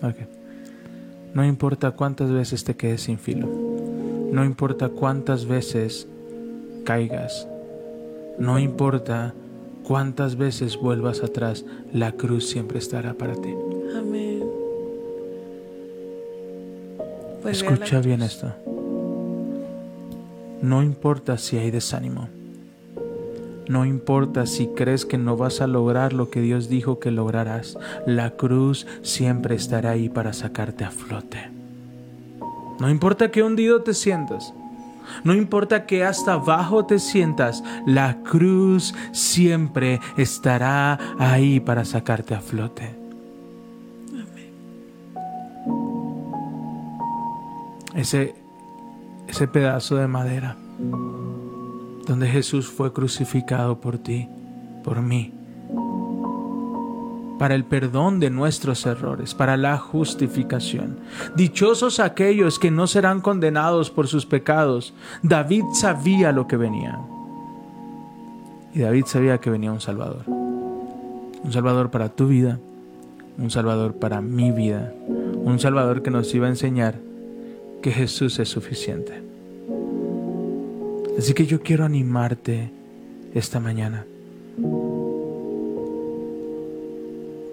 No 1.33 1.43
importa 1.43 1.91
cuántas 1.91 2.31
veces 2.31 2.63
te 2.63 2.77
quedes 2.77 3.01
sin 3.01 3.19
filo. 3.19 3.45
No 4.31 4.45
importa 4.45 4.87
cuántas 4.87 5.47
veces 5.47 6.07
caigas. 6.85 7.45
No 8.39 8.57
importa 8.57 9.33
cuántas 9.83 10.37
veces 10.37 10.77
vuelvas 10.77 11.23
atrás. 11.23 11.65
La 11.91 12.13
cruz 12.13 12.47
siempre 12.47 12.79
estará 12.79 13.15
para 13.15 13.35
ti. 13.35 13.53
Amén. 13.97 14.26
Escucha 17.47 17.99
bien 17.99 18.21
esto. 18.21 18.53
No 20.61 20.83
importa 20.83 21.37
si 21.37 21.57
hay 21.57 21.71
desánimo. 21.71 22.29
No 23.67 23.85
importa 23.85 24.45
si 24.45 24.67
crees 24.67 25.05
que 25.05 25.17
no 25.17 25.35
vas 25.35 25.61
a 25.61 25.67
lograr 25.67 26.13
lo 26.13 26.29
que 26.29 26.41
Dios 26.41 26.69
dijo 26.69 26.99
que 26.99 27.11
lograrás. 27.11 27.77
La 28.05 28.31
cruz 28.31 28.87
siempre 29.01 29.55
estará 29.55 29.91
ahí 29.91 30.09
para 30.09 30.33
sacarte 30.33 30.85
a 30.85 30.91
flote. 30.91 31.49
No 32.79 32.89
importa 32.89 33.29
qué 33.29 33.43
hundido 33.43 33.81
te 33.81 33.93
sientas. 33.93 34.53
No 35.23 35.33
importa 35.33 35.85
que 35.85 36.03
hasta 36.03 36.33
abajo 36.33 36.85
te 36.85 36.99
sientas, 36.99 37.63
la 37.85 38.17
cruz 38.23 38.93
siempre 39.13 40.01
estará 40.17 40.99
ahí 41.17 41.59
para 41.59 41.85
sacarte 41.85 42.35
a 42.35 42.41
flote. 42.41 43.06
Ese, 47.97 48.35
ese 49.27 49.47
pedazo 49.47 49.95
de 49.95 50.07
madera 50.07 50.55
donde 52.07 52.27
Jesús 52.27 52.67
fue 52.67 52.93
crucificado 52.93 53.81
por 53.81 53.97
ti, 53.97 54.29
por 54.83 55.01
mí, 55.01 55.33
para 57.39 57.55
el 57.55 57.65
perdón 57.65 58.19
de 58.19 58.29
nuestros 58.29 58.85
errores, 58.85 59.33
para 59.33 59.57
la 59.57 59.77
justificación. 59.79 60.99
Dichosos 61.35 61.99
aquellos 61.99 62.59
que 62.59 62.69
no 62.69 62.85
serán 62.85 63.19
condenados 63.19 63.89
por 63.89 64.07
sus 64.07 64.27
pecados. 64.27 64.93
David 65.23 65.63
sabía 65.73 66.31
lo 66.31 66.47
que 66.47 66.57
venía. 66.57 66.99
Y 68.73 68.79
David 68.79 69.05
sabía 69.07 69.39
que 69.39 69.49
venía 69.49 69.71
un 69.71 69.81
Salvador. 69.81 70.23
Un 70.27 71.51
Salvador 71.51 71.89
para 71.89 72.09
tu 72.09 72.27
vida, 72.27 72.59
un 73.37 73.49
Salvador 73.49 73.95
para 73.95 74.21
mi 74.21 74.51
vida, 74.51 74.93
un 75.07 75.59
Salvador 75.59 76.03
que 76.03 76.11
nos 76.11 76.33
iba 76.33 76.47
a 76.47 76.51
enseñar 76.51 77.06
que 77.81 77.91
Jesús 77.91 78.39
es 78.39 78.49
suficiente. 78.49 79.21
Así 81.17 81.33
que 81.33 81.45
yo 81.45 81.61
quiero 81.61 81.83
animarte 81.85 82.69
esta 83.33 83.59
mañana. 83.59 84.05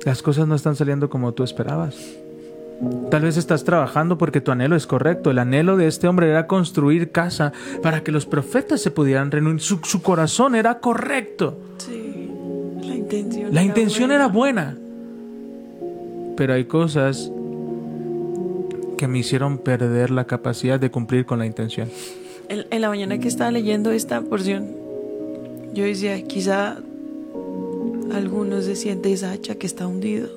Las 0.05 0.23
cosas 0.23 0.47
no 0.47 0.55
están 0.55 0.77
saliendo 0.77 1.09
como 1.09 1.33
tú 1.33 1.45
esperabas. 1.45 1.97
Tal 3.11 3.23
vez 3.23 3.37
estás 3.37 3.65
trabajando 3.65 4.19
porque 4.19 4.41
tu 4.41 4.51
anhelo 4.51 4.77
es 4.77 4.87
correcto. 4.87 5.31
El 5.31 5.39
anhelo 5.39 5.77
de 5.77 5.87
este 5.87 6.09
hombre 6.09 6.29
era 6.29 6.47
construir 6.47 7.11
casa 7.11 7.53
para 7.83 8.03
que 8.03 8.13
los 8.13 8.27
profetas 8.27 8.83
se 8.83 8.91
pudieran 8.91 9.31
reunir. 9.31 9.61
Su, 9.61 9.81
su 9.83 10.03
corazón 10.03 10.55
era 10.55 10.81
correcto. 10.81 11.59
Sí, 11.79 12.31
la 12.83 12.95
intención. 12.95 13.55
La 13.55 13.61
era 13.61 13.69
intención 13.69 14.09
buena. 14.09 14.15
era 14.15 14.29
buena. 14.29 14.77
Pero 16.37 16.53
hay 16.53 16.65
cosas 16.65 17.31
que 18.97 19.09
me 19.09 19.19
hicieron 19.19 19.59
perder 19.59 20.11
la 20.11 20.27
capacidad 20.27 20.79
de 20.79 20.91
cumplir 20.91 21.27
con 21.27 21.39
la 21.39 21.47
intención. 21.47 21.89
En, 22.49 22.67
en 22.71 22.81
la 22.81 22.89
mañana 22.89 23.19
que 23.19 23.29
estaba 23.29 23.51
leyendo 23.51 23.91
esta 23.91 24.21
porción, 24.21 24.69
yo 25.73 25.85
decía, 25.85 26.23
quizá 26.23 26.79
algunos 28.13 28.67
decían 28.67 29.03
de 29.03 29.13
esa 29.13 29.33
hacha 29.33 29.57
que 29.57 29.67
está 29.67 29.87
hundido. 29.87 30.29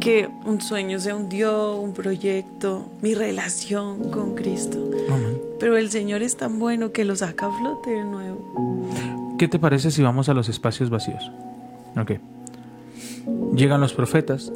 Que 0.00 0.28
un 0.44 0.60
sueño 0.60 0.98
se 0.98 1.14
hundió, 1.14 1.76
un 1.76 1.92
proyecto, 1.92 2.86
mi 3.02 3.14
relación 3.14 4.10
con 4.10 4.34
Cristo. 4.34 4.78
Amén. 5.08 5.40
Pero 5.60 5.76
el 5.76 5.90
Señor 5.90 6.22
es 6.22 6.36
tan 6.36 6.58
bueno 6.58 6.90
que 6.90 7.04
lo 7.04 7.14
saca 7.14 7.46
a 7.46 7.56
flote 7.56 7.90
de 7.90 8.04
nuevo. 8.04 8.88
¿Qué 9.38 9.46
te 9.46 9.60
parece 9.60 9.92
si 9.92 10.02
vamos 10.02 10.28
a 10.28 10.34
los 10.34 10.48
espacios 10.48 10.90
vacíos? 10.90 11.30
Ok. 11.96 12.12
Llegan 13.54 13.80
los 13.80 13.94
profetas. 13.94 14.52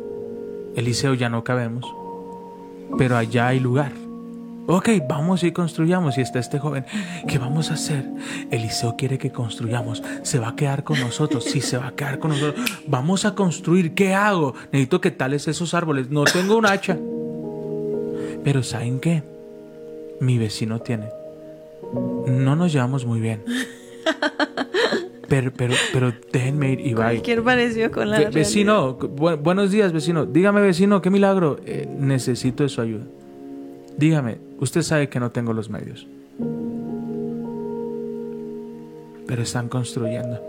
Eliseo 0.75 1.15
ya 1.15 1.29
no 1.29 1.45
cabemos. 1.45 1.87
Pero 2.99 3.17
allá 3.17 3.49
hay 3.49 3.61
lugar. 3.61 3.93
Ok, 4.69 4.89
vamos 5.09 5.45
y 5.45 5.53
construyamos. 5.53 6.19
Y 6.19 6.23
está 6.23 6.41
este 6.41 6.59
joven. 6.59 6.85
¿Qué 7.29 7.39
vamos 7.39 7.71
a 7.71 7.75
hacer? 7.75 8.05
Eliseo 8.51 8.97
quiere 8.97 9.17
que 9.17 9.31
construyamos. 9.31 10.03
Se 10.23 10.39
va 10.39 10.49
a 10.49 10.57
quedar 10.57 10.83
con 10.83 10.99
nosotros. 10.99 11.45
Sí, 11.45 11.61
se 11.61 11.79
va 11.79 11.89
a 11.89 11.93
quedar 11.95 12.19
con 12.19 12.33
nosotros. 12.33 12.67
Vamos 12.87 13.25
a 13.25 13.35
construir. 13.35 13.95
¿Qué 13.95 14.15
hago? 14.15 14.55
Necesito 14.73 15.01
que 15.01 15.13
tales 15.13 15.47
esos 15.47 15.73
árboles. 15.75 16.11
No 16.11 16.25
tengo 16.25 16.57
un 16.57 16.67
hacha. 16.67 16.99
Pero 18.43 18.63
¿saben 18.63 18.99
qué? 18.99 19.23
Mi 20.21 20.39
vecino 20.39 20.81
tiene. 20.81 21.07
No 22.27 22.57
nos 22.57 22.73
llevamos 22.73 23.05
muy 23.05 23.21
bien. 23.21 23.45
Pero, 25.29 25.53
pero, 25.57 25.75
pero 25.93 26.13
déjenme 26.33 26.73
ir 26.73 26.81
y 26.81 26.85
bye. 26.95 26.95
Cualquier 26.95 27.43
parecido 27.43 27.91
con 27.91 28.11
la 28.11 28.19
Ve- 28.21 28.31
vecino, 28.31 28.97
bu- 28.99 29.37
buenos 29.43 29.71
días, 29.73 29.93
vecino. 29.93 30.25
Dígame, 30.25 30.61
vecino, 30.61 31.03
qué 31.03 31.11
milagro. 31.11 31.59
Eh, 31.67 31.89
necesito 31.99 32.63
de 32.63 32.69
su 32.69 32.81
ayuda. 32.81 33.05
Dígame, 33.97 34.39
usted 34.61 34.83
sabe 34.83 35.09
que 35.09 35.19
no 35.19 35.31
tengo 35.33 35.53
los 35.53 35.69
medios. 35.69 36.07
Pero 39.27 39.43
están 39.43 39.69
construyendo. 39.69 40.41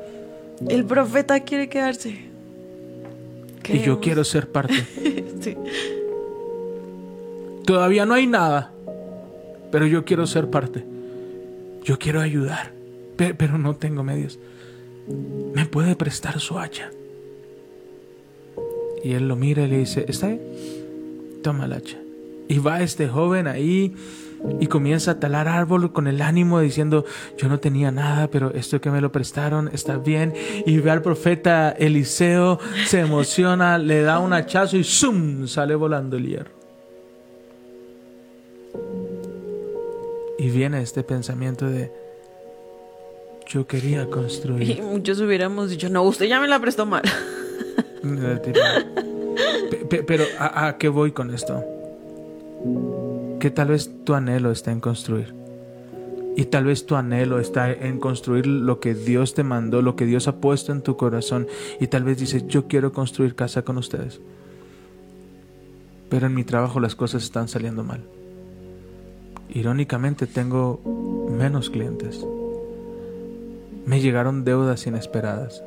El 0.69 0.85
profeta 0.85 1.39
quiere 1.39 1.67
quedarse. 1.69 2.15
Y 3.69 3.79
yo 3.79 3.99
quiero 3.99 4.23
ser 4.23 4.49
parte. 4.51 4.75
Sí. 5.39 5.55
Todavía 7.65 8.05
no 8.05 8.13
hay 8.15 8.25
nada. 8.27 8.71
Pero 9.71 9.85
yo 9.85 10.03
quiero 10.03 10.25
ser 10.25 10.49
parte. 10.49 10.83
Yo 11.83 11.99
quiero 11.99 12.21
ayudar. 12.21 12.71
pe- 13.17 13.33
Pero 13.35 13.57
no 13.57 13.75
tengo 13.75 14.03
medios. 14.03 14.39
¿Me 15.53 15.65
puede 15.65 15.95
prestar 15.95 16.39
su 16.39 16.59
hacha? 16.59 16.91
Y 19.03 19.13
él 19.13 19.27
lo 19.27 19.35
mira 19.35 19.63
y 19.63 19.67
le 19.67 19.77
dice, 19.79 20.05
¿está 20.07 20.27
bien? 20.27 20.41
Toma 21.41 21.65
el 21.65 21.73
hacha. 21.73 21.97
Y 22.47 22.59
va 22.59 22.81
este 22.81 23.07
joven 23.07 23.47
ahí 23.47 23.95
y 24.59 24.67
comienza 24.67 25.11
a 25.11 25.19
talar 25.19 25.47
árbol 25.47 25.91
con 25.91 26.07
el 26.07 26.21
ánimo 26.21 26.59
diciendo, 26.59 27.05
yo 27.37 27.47
no 27.47 27.59
tenía 27.59 27.91
nada, 27.91 28.27
pero 28.27 28.53
esto 28.53 28.79
que 28.81 28.91
me 28.91 29.01
lo 29.01 29.11
prestaron 29.11 29.69
está 29.73 29.97
bien. 29.97 30.33
Y 30.65 30.77
ve 30.77 30.91
al 30.91 31.01
profeta 31.01 31.71
Eliseo, 31.71 32.59
se 32.85 32.99
emociona, 32.99 33.77
le 33.77 34.01
da 34.01 34.19
un 34.19 34.33
hachazo 34.33 34.77
y 34.77 34.83
¡zum! 34.83 35.47
sale 35.47 35.75
volando 35.75 36.17
el 36.17 36.27
hierro. 36.27 36.51
Y 40.39 40.49
viene 40.49 40.81
este 40.81 41.03
pensamiento 41.03 41.67
de, 41.67 41.91
yo 43.47 43.65
quería 43.67 44.03
Y 44.03 44.07
construir. 44.07 44.81
muchos 44.83 45.19
hubiéramos 45.21 45.69
dicho, 45.69 45.89
no, 45.89 46.03
usted 46.03 46.25
ya 46.27 46.39
me 46.39 46.47
la 46.47 46.59
prestó 46.59 46.85
mal. 46.85 47.03
Pe- 49.69 49.85
pe- 49.89 50.03
Pero 50.03 50.23
¿a, 50.39 50.67
a 50.67 50.77
qué 50.77 50.89
voy 50.89 51.11
con 51.11 51.33
esto? 51.33 51.63
Que 53.39 53.51
tal 53.51 53.69
vez 53.69 53.89
tu 54.03 54.13
anhelo 54.13 54.51
está 54.51 54.71
en 54.71 54.79
construir. 54.79 55.33
Y 56.35 56.45
tal 56.45 56.65
vez 56.65 56.85
tu 56.85 56.95
anhelo 56.95 57.39
está 57.39 57.71
en 57.71 57.99
construir 57.99 58.45
lo 58.45 58.79
que 58.79 58.93
Dios 58.93 59.33
te 59.33 59.43
mandó, 59.43 59.81
lo 59.81 59.95
que 59.95 60.05
Dios 60.05 60.27
ha 60.27 60.35
puesto 60.39 60.71
en 60.71 60.81
tu 60.83 60.95
corazón. 60.97 61.47
Y 61.79 61.87
tal 61.87 62.03
vez 62.03 62.19
dices, 62.19 62.45
yo 62.47 62.67
quiero 62.67 62.91
construir 62.93 63.33
casa 63.35 63.63
con 63.63 63.77
ustedes. 63.77 64.19
Pero 66.09 66.27
en 66.27 66.35
mi 66.35 66.43
trabajo 66.43 66.79
las 66.79 66.95
cosas 66.95 67.23
están 67.23 67.47
saliendo 67.47 67.83
mal. 67.83 68.01
Irónicamente 69.53 70.27
tengo 70.27 71.27
menos 71.31 71.69
clientes. 71.69 72.23
Me 73.87 74.01
llegaron 74.01 74.43
deudas 74.43 74.85
inesperadas. 74.85 75.63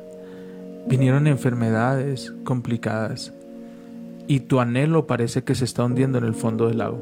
Vinieron 0.87 1.27
enfermedades 1.27 2.33
complicadas. 2.45 3.33
y 4.27 4.39
tu 4.41 4.61
anhelo 4.61 5.07
parece 5.07 5.43
que 5.43 5.55
se 5.55 5.65
está 5.65 5.83
hundiendo 5.83 6.17
en 6.17 6.23
el 6.23 6.33
fondo 6.33 6.67
del 6.67 6.77
lago. 6.77 6.99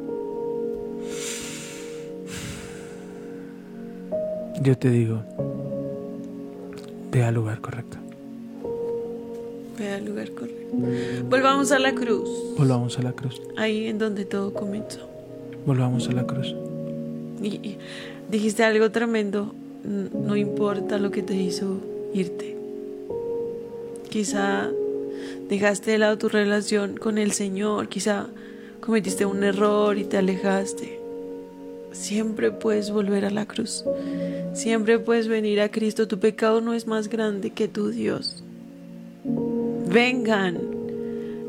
Yo 4.61 4.77
te 4.77 4.89
digo, 4.89 5.21
ve 7.11 7.23
al 7.23 7.35
lugar 7.35 7.61
correcto. 7.61 7.97
Ve 9.77 9.91
al 9.93 10.05
lugar 10.05 10.31
correcto. 10.31 10.75
Volvamos 11.29 11.71
a 11.71 11.79
la 11.79 11.93
cruz. 11.93 12.29
Volvamos 12.57 12.97
a 12.97 13.03
la 13.03 13.11
cruz. 13.13 13.41
Ahí 13.57 13.85
en 13.87 13.99
donde 13.99 14.25
todo 14.25 14.51
comenzó. 14.53 15.07
Volvamos 15.65 16.09
a 16.09 16.13
la 16.13 16.25
cruz. 16.25 16.55
Y, 17.43 17.47
y 17.47 17.77
dijiste 18.29 18.63
algo 18.63 18.89
tremendo. 18.91 19.53
No 19.83 20.35
importa 20.35 20.97
lo 20.97 21.11
que 21.11 21.23
te 21.23 21.35
hizo 21.35 21.77
irte. 22.13 22.57
Quizá 24.09 24.69
dejaste 25.47 25.91
de 25.91 25.97
lado 25.99 26.17
tu 26.17 26.29
relación 26.29 26.97
con 26.97 27.17
el 27.17 27.31
Señor. 27.31 27.87
Quizá 27.87 28.27
cometiste 28.81 29.25
un 29.25 29.43
error 29.43 29.97
y 29.97 30.03
te 30.03 30.17
alejaste. 30.17 30.99
Siempre 31.91 32.51
puedes 32.51 32.91
volver 32.91 33.25
a 33.25 33.31
la 33.31 33.45
cruz. 33.45 33.83
Siempre 34.53 34.99
puedes 34.99 35.27
venir 35.27 35.61
a 35.61 35.69
Cristo. 35.69 36.07
Tu 36.07 36.19
pecado 36.19 36.61
no 36.61 36.73
es 36.73 36.87
más 36.87 37.09
grande 37.09 37.51
que 37.51 37.67
tu 37.67 37.89
Dios. 37.89 38.43
Vengan 39.91 40.59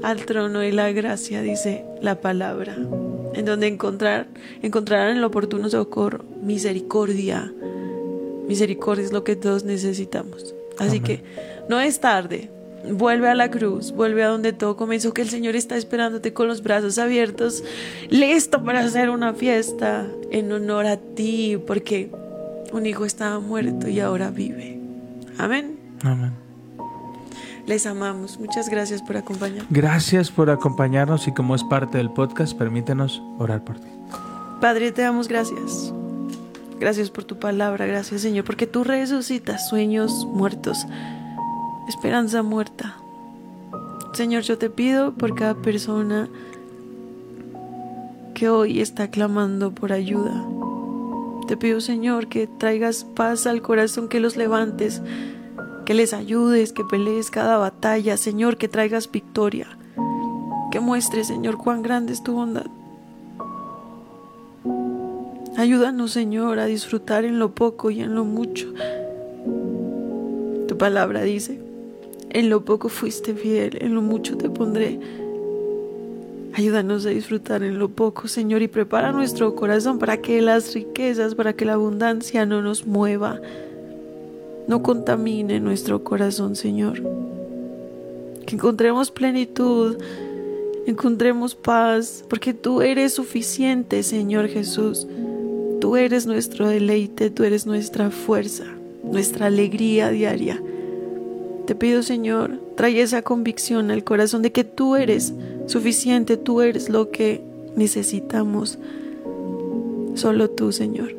al 0.03 0.25
trono 0.25 0.61
de 0.61 0.73
la 0.73 0.91
gracia, 0.93 1.43
dice 1.43 1.85
la 2.01 2.21
palabra, 2.21 2.75
en 3.35 3.45
donde 3.45 3.67
encontrar, 3.67 4.29
encontrarán 4.63 5.19
el 5.19 5.25
oportuno 5.25 5.69
socorro, 5.69 6.25
misericordia. 6.43 7.53
Misericordia 8.51 9.05
es 9.05 9.13
lo 9.13 9.23
que 9.23 9.37
todos 9.37 9.63
necesitamos. 9.63 10.57
Así 10.77 10.97
Amén. 10.97 11.03
que 11.05 11.23
no 11.69 11.79
es 11.79 12.01
tarde. 12.01 12.51
Vuelve 12.91 13.29
a 13.29 13.37
la 13.37 13.49
cruz, 13.49 13.93
vuelve 13.93 14.25
a 14.25 14.29
donde 14.29 14.53
todo 14.53 14.77
comenzó, 14.77 15.15
que 15.15 15.23
el 15.23 15.29
Señor 15.29 15.55
está 15.55 15.77
esperándote 15.77 16.33
con 16.33 16.49
los 16.49 16.61
brazos 16.63 16.99
abiertos, 16.99 17.63
listo 18.09 18.65
para 18.65 18.81
hacer 18.81 19.11
una 19.11 19.35
fiesta 19.35 20.09
en 20.33 20.51
honor 20.51 20.87
a 20.87 20.97
ti, 20.97 21.59
porque 21.65 22.11
un 22.73 22.87
hijo 22.87 23.05
estaba 23.05 23.39
muerto 23.39 23.87
y 23.87 24.01
ahora 24.01 24.31
vive. 24.31 24.81
Amén. 25.39 25.79
Amén. 26.03 26.33
Les 27.67 27.87
amamos. 27.87 28.41
Muchas 28.41 28.69
gracias 28.69 29.01
por 29.01 29.17
acompañarnos. 29.17 29.71
Gracias 29.71 30.29
por 30.29 30.51
acompañarnos 30.51 31.29
y 31.29 31.33
como 31.33 31.55
es 31.55 31.63
parte 31.63 31.99
del 31.99 32.11
podcast, 32.11 32.59
permítenos 32.59 33.23
orar 33.39 33.63
por 33.63 33.79
ti. 33.79 33.89
Padre, 34.61 34.91
te 34.91 35.03
damos 35.03 35.29
gracias. 35.29 35.93
Gracias 36.81 37.11
por 37.11 37.25
tu 37.25 37.39
palabra, 37.39 37.85
gracias 37.85 38.23
Señor, 38.23 38.47
porque 38.47 38.67
tú 38.67 38.85
resucitas 38.85 39.69
sueños 39.69 40.27
muertos, 40.27 40.87
esperanza 41.87 42.43
muerta. 42.43 42.97
Señor, 44.15 44.45
yo 44.45 44.57
te 44.57 44.71
pido 44.71 45.13
por 45.13 45.35
cada 45.35 45.55
persona 45.55 46.31
que 48.35 48.49
hoy 48.49 48.81
está 48.81 49.11
clamando 49.11 49.73
por 49.75 49.93
ayuda. 49.93 50.43
Te 51.47 51.59
pido, 51.59 51.83
Señor, 51.83 52.29
que 52.29 52.47
traigas 52.47 53.05
paz 53.05 53.47
al 53.47 53.61
corazón, 53.61 54.09
que 54.09 54.19
los 54.19 54.39
levantes, 54.39 55.03
que 55.85 55.93
les 55.93 56.15
ayudes, 56.15 56.73
que 56.73 56.85
pelees 56.85 57.31
cada 57.31 57.59
batalla, 57.59 58.17
Señor, 58.17 58.57
que 58.57 58.69
traigas 58.69 59.11
victoria. 59.11 59.67
Que 60.73 60.81
muestres, 60.81 61.27
Señor, 61.27 61.59
cuán 61.59 61.83
grande 61.83 62.15
es 62.15 62.23
tu 62.23 62.33
bondad. 62.33 62.67
Ayúdanos, 65.57 66.13
Señor, 66.13 66.59
a 66.59 66.67
disfrutar 66.67 67.25
en 67.25 67.39
lo 67.39 67.55
poco 67.55 67.91
y 67.91 68.01
en 68.01 68.15
lo 68.15 68.25
mucho. 68.25 68.73
Tu 70.69 70.79
palabra 70.79 71.23
dice, 71.23 71.59
en 72.31 72.49
lo 72.49 72.65
poco 72.65 72.89
fuiste 72.89 73.35
fiel, 73.35 73.79
en 73.81 73.95
lo 73.95 74.03
mucho 74.03 74.37
te 74.37 74.49
pondré. 74.49 75.01
Ayúdanos 76.53 77.05
a 77.07 77.11
disfrutar 77.11 77.63
en 77.63 77.79
lo 77.79 77.89
poco, 77.89 78.29
Señor, 78.29 78.63
y 78.63 78.69
prepara 78.69 79.13
nuestro 79.13 79.55
corazón 79.55 79.99
para 79.99 80.19
que 80.19 80.41
las 80.41 80.75
riquezas, 80.75 81.35
para 81.35 81.53
que 81.53 81.65
la 81.65 81.75
abundancia 81.75 82.47
no 82.47 82.63
nos 82.63 82.87
mueva, 82.87 83.41
no 84.69 84.83
contamine 84.83 85.59
nuestro 85.61 86.05
corazón, 86.05 86.55
Señor. 86.55 87.03
Que 88.47 88.55
encontremos 88.55 89.11
plenitud, 89.11 89.97
encontremos 90.87 91.55
paz, 91.55 92.25
porque 92.29 92.55
tú 92.55 92.83
eres 92.83 93.15
suficiente, 93.15 94.03
Señor 94.03 94.49
Jesús. 94.49 95.07
Tú 95.91 95.97
eres 95.97 96.25
nuestro 96.25 96.69
deleite, 96.69 97.31
tú 97.31 97.43
eres 97.43 97.67
nuestra 97.67 98.13
fuerza, 98.13 98.63
nuestra 99.03 99.47
alegría 99.47 100.11
diaria. 100.11 100.63
Te 101.67 101.75
pido, 101.75 102.05
Señor, 102.05 102.61
trae 102.77 103.03
esa 103.03 103.23
convicción 103.23 103.91
al 103.91 104.05
corazón 104.05 104.41
de 104.43 104.53
que 104.53 104.63
tú 104.63 104.95
eres 104.95 105.35
suficiente, 105.67 106.37
tú 106.37 106.61
eres 106.61 106.91
lo 106.91 107.11
que 107.11 107.43
necesitamos. 107.75 108.79
Solo 110.15 110.49
tú, 110.49 110.71
Señor. 110.71 111.13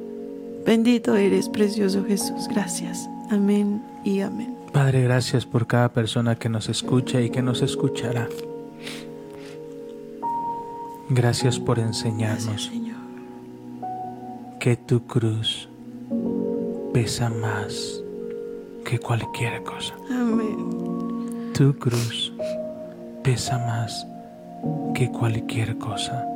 Bendito 0.65 1.17
eres, 1.17 1.49
precioso 1.49 2.05
Jesús. 2.05 2.47
Gracias. 2.49 3.09
Amén 3.29 3.83
y 4.05 4.21
amén. 4.21 4.55
Padre, 4.71 5.03
gracias 5.03 5.45
por 5.45 5.67
cada 5.67 5.91
persona 5.91 6.35
que 6.39 6.47
nos 6.47 6.69
escucha 6.69 7.19
y 7.19 7.29
que 7.29 7.41
nos 7.41 7.61
escuchará. 7.61 8.29
Gracias 11.09 11.59
por 11.59 11.77
enseñarnos. 11.77 12.71
Que 14.61 14.77
tu 14.77 15.07
cruz 15.07 15.67
pesa 16.93 17.31
más 17.31 18.03
que 18.85 18.99
cualquier 18.99 19.63
cosa. 19.63 19.95
Amén. 20.11 21.51
Tu 21.51 21.73
cruz 21.79 22.31
pesa 23.23 23.57
más 23.57 24.05
que 24.93 25.11
cualquier 25.11 25.79
cosa. 25.79 26.27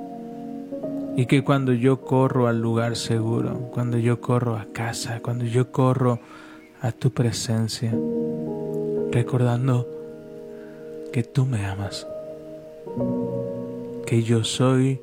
Y 1.16 1.28
que 1.28 1.44
cuando 1.44 1.72
yo 1.72 2.02
corro 2.02 2.48
al 2.48 2.60
lugar 2.60 2.96
seguro, 2.96 3.70
cuando 3.72 4.00
yo 4.00 4.20
corro 4.22 4.58
a 4.58 4.66
casa, 4.74 5.20
cuando 5.22 5.46
yo 5.46 5.72
corro 5.72 6.20
a 6.82 6.92
tu 6.92 7.12
presencia, 7.12 7.94
recordando 9.12 9.88
que 11.14 11.22
tú 11.22 11.46
me 11.46 11.64
amas, 11.64 12.08
que 14.08 14.24
yo 14.24 14.44
soy 14.44 15.00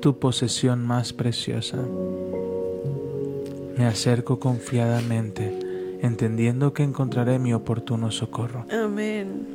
tu 0.00 0.18
posesión 0.18 0.84
más 0.84 1.12
preciosa, 1.12 1.78
me 3.78 3.86
acerco 3.86 4.40
confiadamente, 4.40 5.98
entendiendo 6.02 6.72
que 6.72 6.82
encontraré 6.82 7.38
mi 7.38 7.54
oportuno 7.54 8.10
socorro. 8.10 8.66
Amén. 8.72 9.46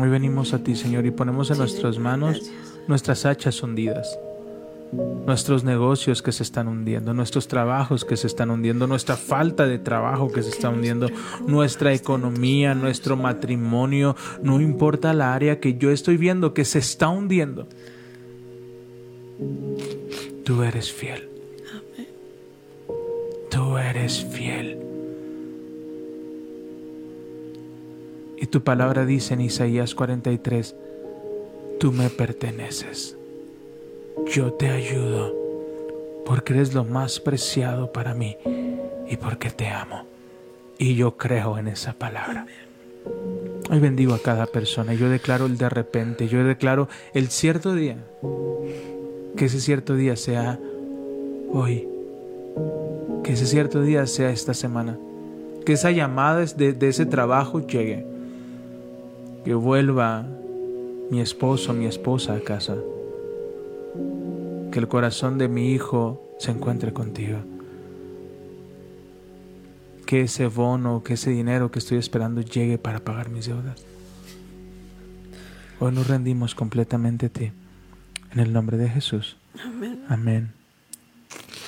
Hoy 0.00 0.08
venimos 0.08 0.54
a 0.54 0.58
ti, 0.64 0.74
Señor, 0.74 1.04
y 1.04 1.10
ponemos 1.10 1.50
en 1.50 1.58
nuestras 1.58 1.98
manos 1.98 2.50
nuestras 2.88 3.26
hachas 3.26 3.62
hundidas, 3.62 4.18
nuestros 5.26 5.64
negocios 5.64 6.22
que 6.22 6.32
se 6.32 6.42
están 6.42 6.66
hundiendo, 6.66 7.12
nuestros 7.12 7.46
trabajos 7.46 8.06
que 8.06 8.16
se 8.16 8.26
están 8.26 8.50
hundiendo, 8.50 8.86
nuestra 8.86 9.16
falta 9.16 9.66
de 9.66 9.78
trabajo 9.78 10.32
que 10.32 10.42
se 10.42 10.48
está 10.48 10.70
hundiendo, 10.70 11.08
nuestra 11.46 11.92
economía, 11.92 12.74
nuestro 12.74 13.16
matrimonio, 13.16 14.16
no 14.42 14.62
importa 14.62 15.12
la 15.12 15.34
área 15.34 15.60
que 15.60 15.76
yo 15.76 15.90
estoy 15.90 16.16
viendo 16.16 16.54
que 16.54 16.64
se 16.64 16.78
está 16.78 17.08
hundiendo. 17.08 17.68
Tú 20.44 20.62
eres 20.62 20.90
fiel. 20.90 21.33
Tú 23.54 23.78
eres 23.78 24.24
fiel. 24.24 24.76
Y 28.36 28.46
tu 28.46 28.64
palabra 28.64 29.06
dice 29.06 29.34
en 29.34 29.42
Isaías 29.42 29.94
43, 29.94 30.74
tú 31.78 31.92
me 31.92 32.10
perteneces. 32.10 33.16
Yo 34.26 34.54
te 34.54 34.70
ayudo 34.70 35.32
porque 36.26 36.54
eres 36.54 36.74
lo 36.74 36.82
más 36.82 37.20
preciado 37.20 37.92
para 37.92 38.12
mí 38.12 38.36
y 39.08 39.16
porque 39.18 39.50
te 39.50 39.68
amo. 39.68 40.04
Y 40.76 40.96
yo 40.96 41.16
creo 41.16 41.56
en 41.56 41.68
esa 41.68 41.92
palabra. 41.92 42.48
Hoy 43.70 43.78
bendigo 43.78 44.14
a 44.14 44.18
cada 44.18 44.46
persona. 44.46 44.94
Yo 44.94 45.08
declaro 45.08 45.46
el 45.46 45.58
de 45.58 45.68
repente. 45.68 46.26
Yo 46.26 46.42
declaro 46.42 46.88
el 47.12 47.28
cierto 47.28 47.72
día. 47.72 47.98
Que 49.36 49.44
ese 49.44 49.60
cierto 49.60 49.94
día 49.94 50.16
sea 50.16 50.58
hoy. 51.52 51.86
Que 53.24 53.32
ese 53.32 53.46
cierto 53.46 53.80
día 53.80 54.06
sea 54.06 54.30
esta 54.30 54.52
semana. 54.52 54.98
Que 55.64 55.72
esa 55.72 55.90
llamada 55.90 56.44
de, 56.44 56.74
de 56.74 56.88
ese 56.88 57.06
trabajo 57.06 57.66
llegue. 57.66 58.06
Que 59.44 59.54
vuelva 59.54 60.26
mi 61.10 61.20
esposo, 61.20 61.72
mi 61.72 61.86
esposa 61.86 62.34
a 62.34 62.40
casa. 62.40 62.76
Que 64.70 64.78
el 64.78 64.88
corazón 64.88 65.38
de 65.38 65.48
mi 65.48 65.72
hijo 65.72 66.36
se 66.38 66.50
encuentre 66.50 66.92
contigo. 66.92 67.38
Que 70.04 70.20
ese 70.20 70.46
bono, 70.46 71.02
que 71.02 71.14
ese 71.14 71.30
dinero 71.30 71.70
que 71.70 71.78
estoy 71.78 71.96
esperando 71.96 72.42
llegue 72.42 72.76
para 72.76 73.00
pagar 73.00 73.30
mis 73.30 73.46
deudas. 73.46 73.82
Hoy 75.80 75.92
nos 75.92 76.08
rendimos 76.08 76.54
completamente 76.54 77.26
a 77.26 77.28
ti. 77.30 77.52
En 78.32 78.40
el 78.40 78.52
nombre 78.52 78.76
de 78.76 78.90
Jesús. 78.90 79.38
Amén. 79.64 80.04
Amén. 80.08 80.52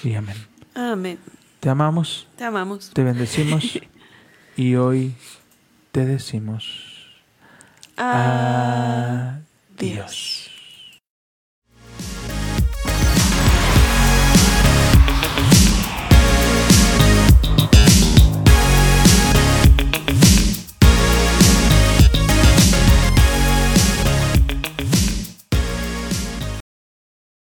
Y 0.04 0.14
amén. 0.14 0.36
Amén. 0.74 1.18
Te 1.60 1.68
amamos, 1.70 2.28
Te 2.36 2.44
amamos. 2.44 2.90
te 2.92 3.02
bendecimos 3.02 3.78
y 4.56 4.74
hoy 4.76 5.14
te 5.92 6.04
decimos 6.04 6.84
Adiós. 9.76 10.45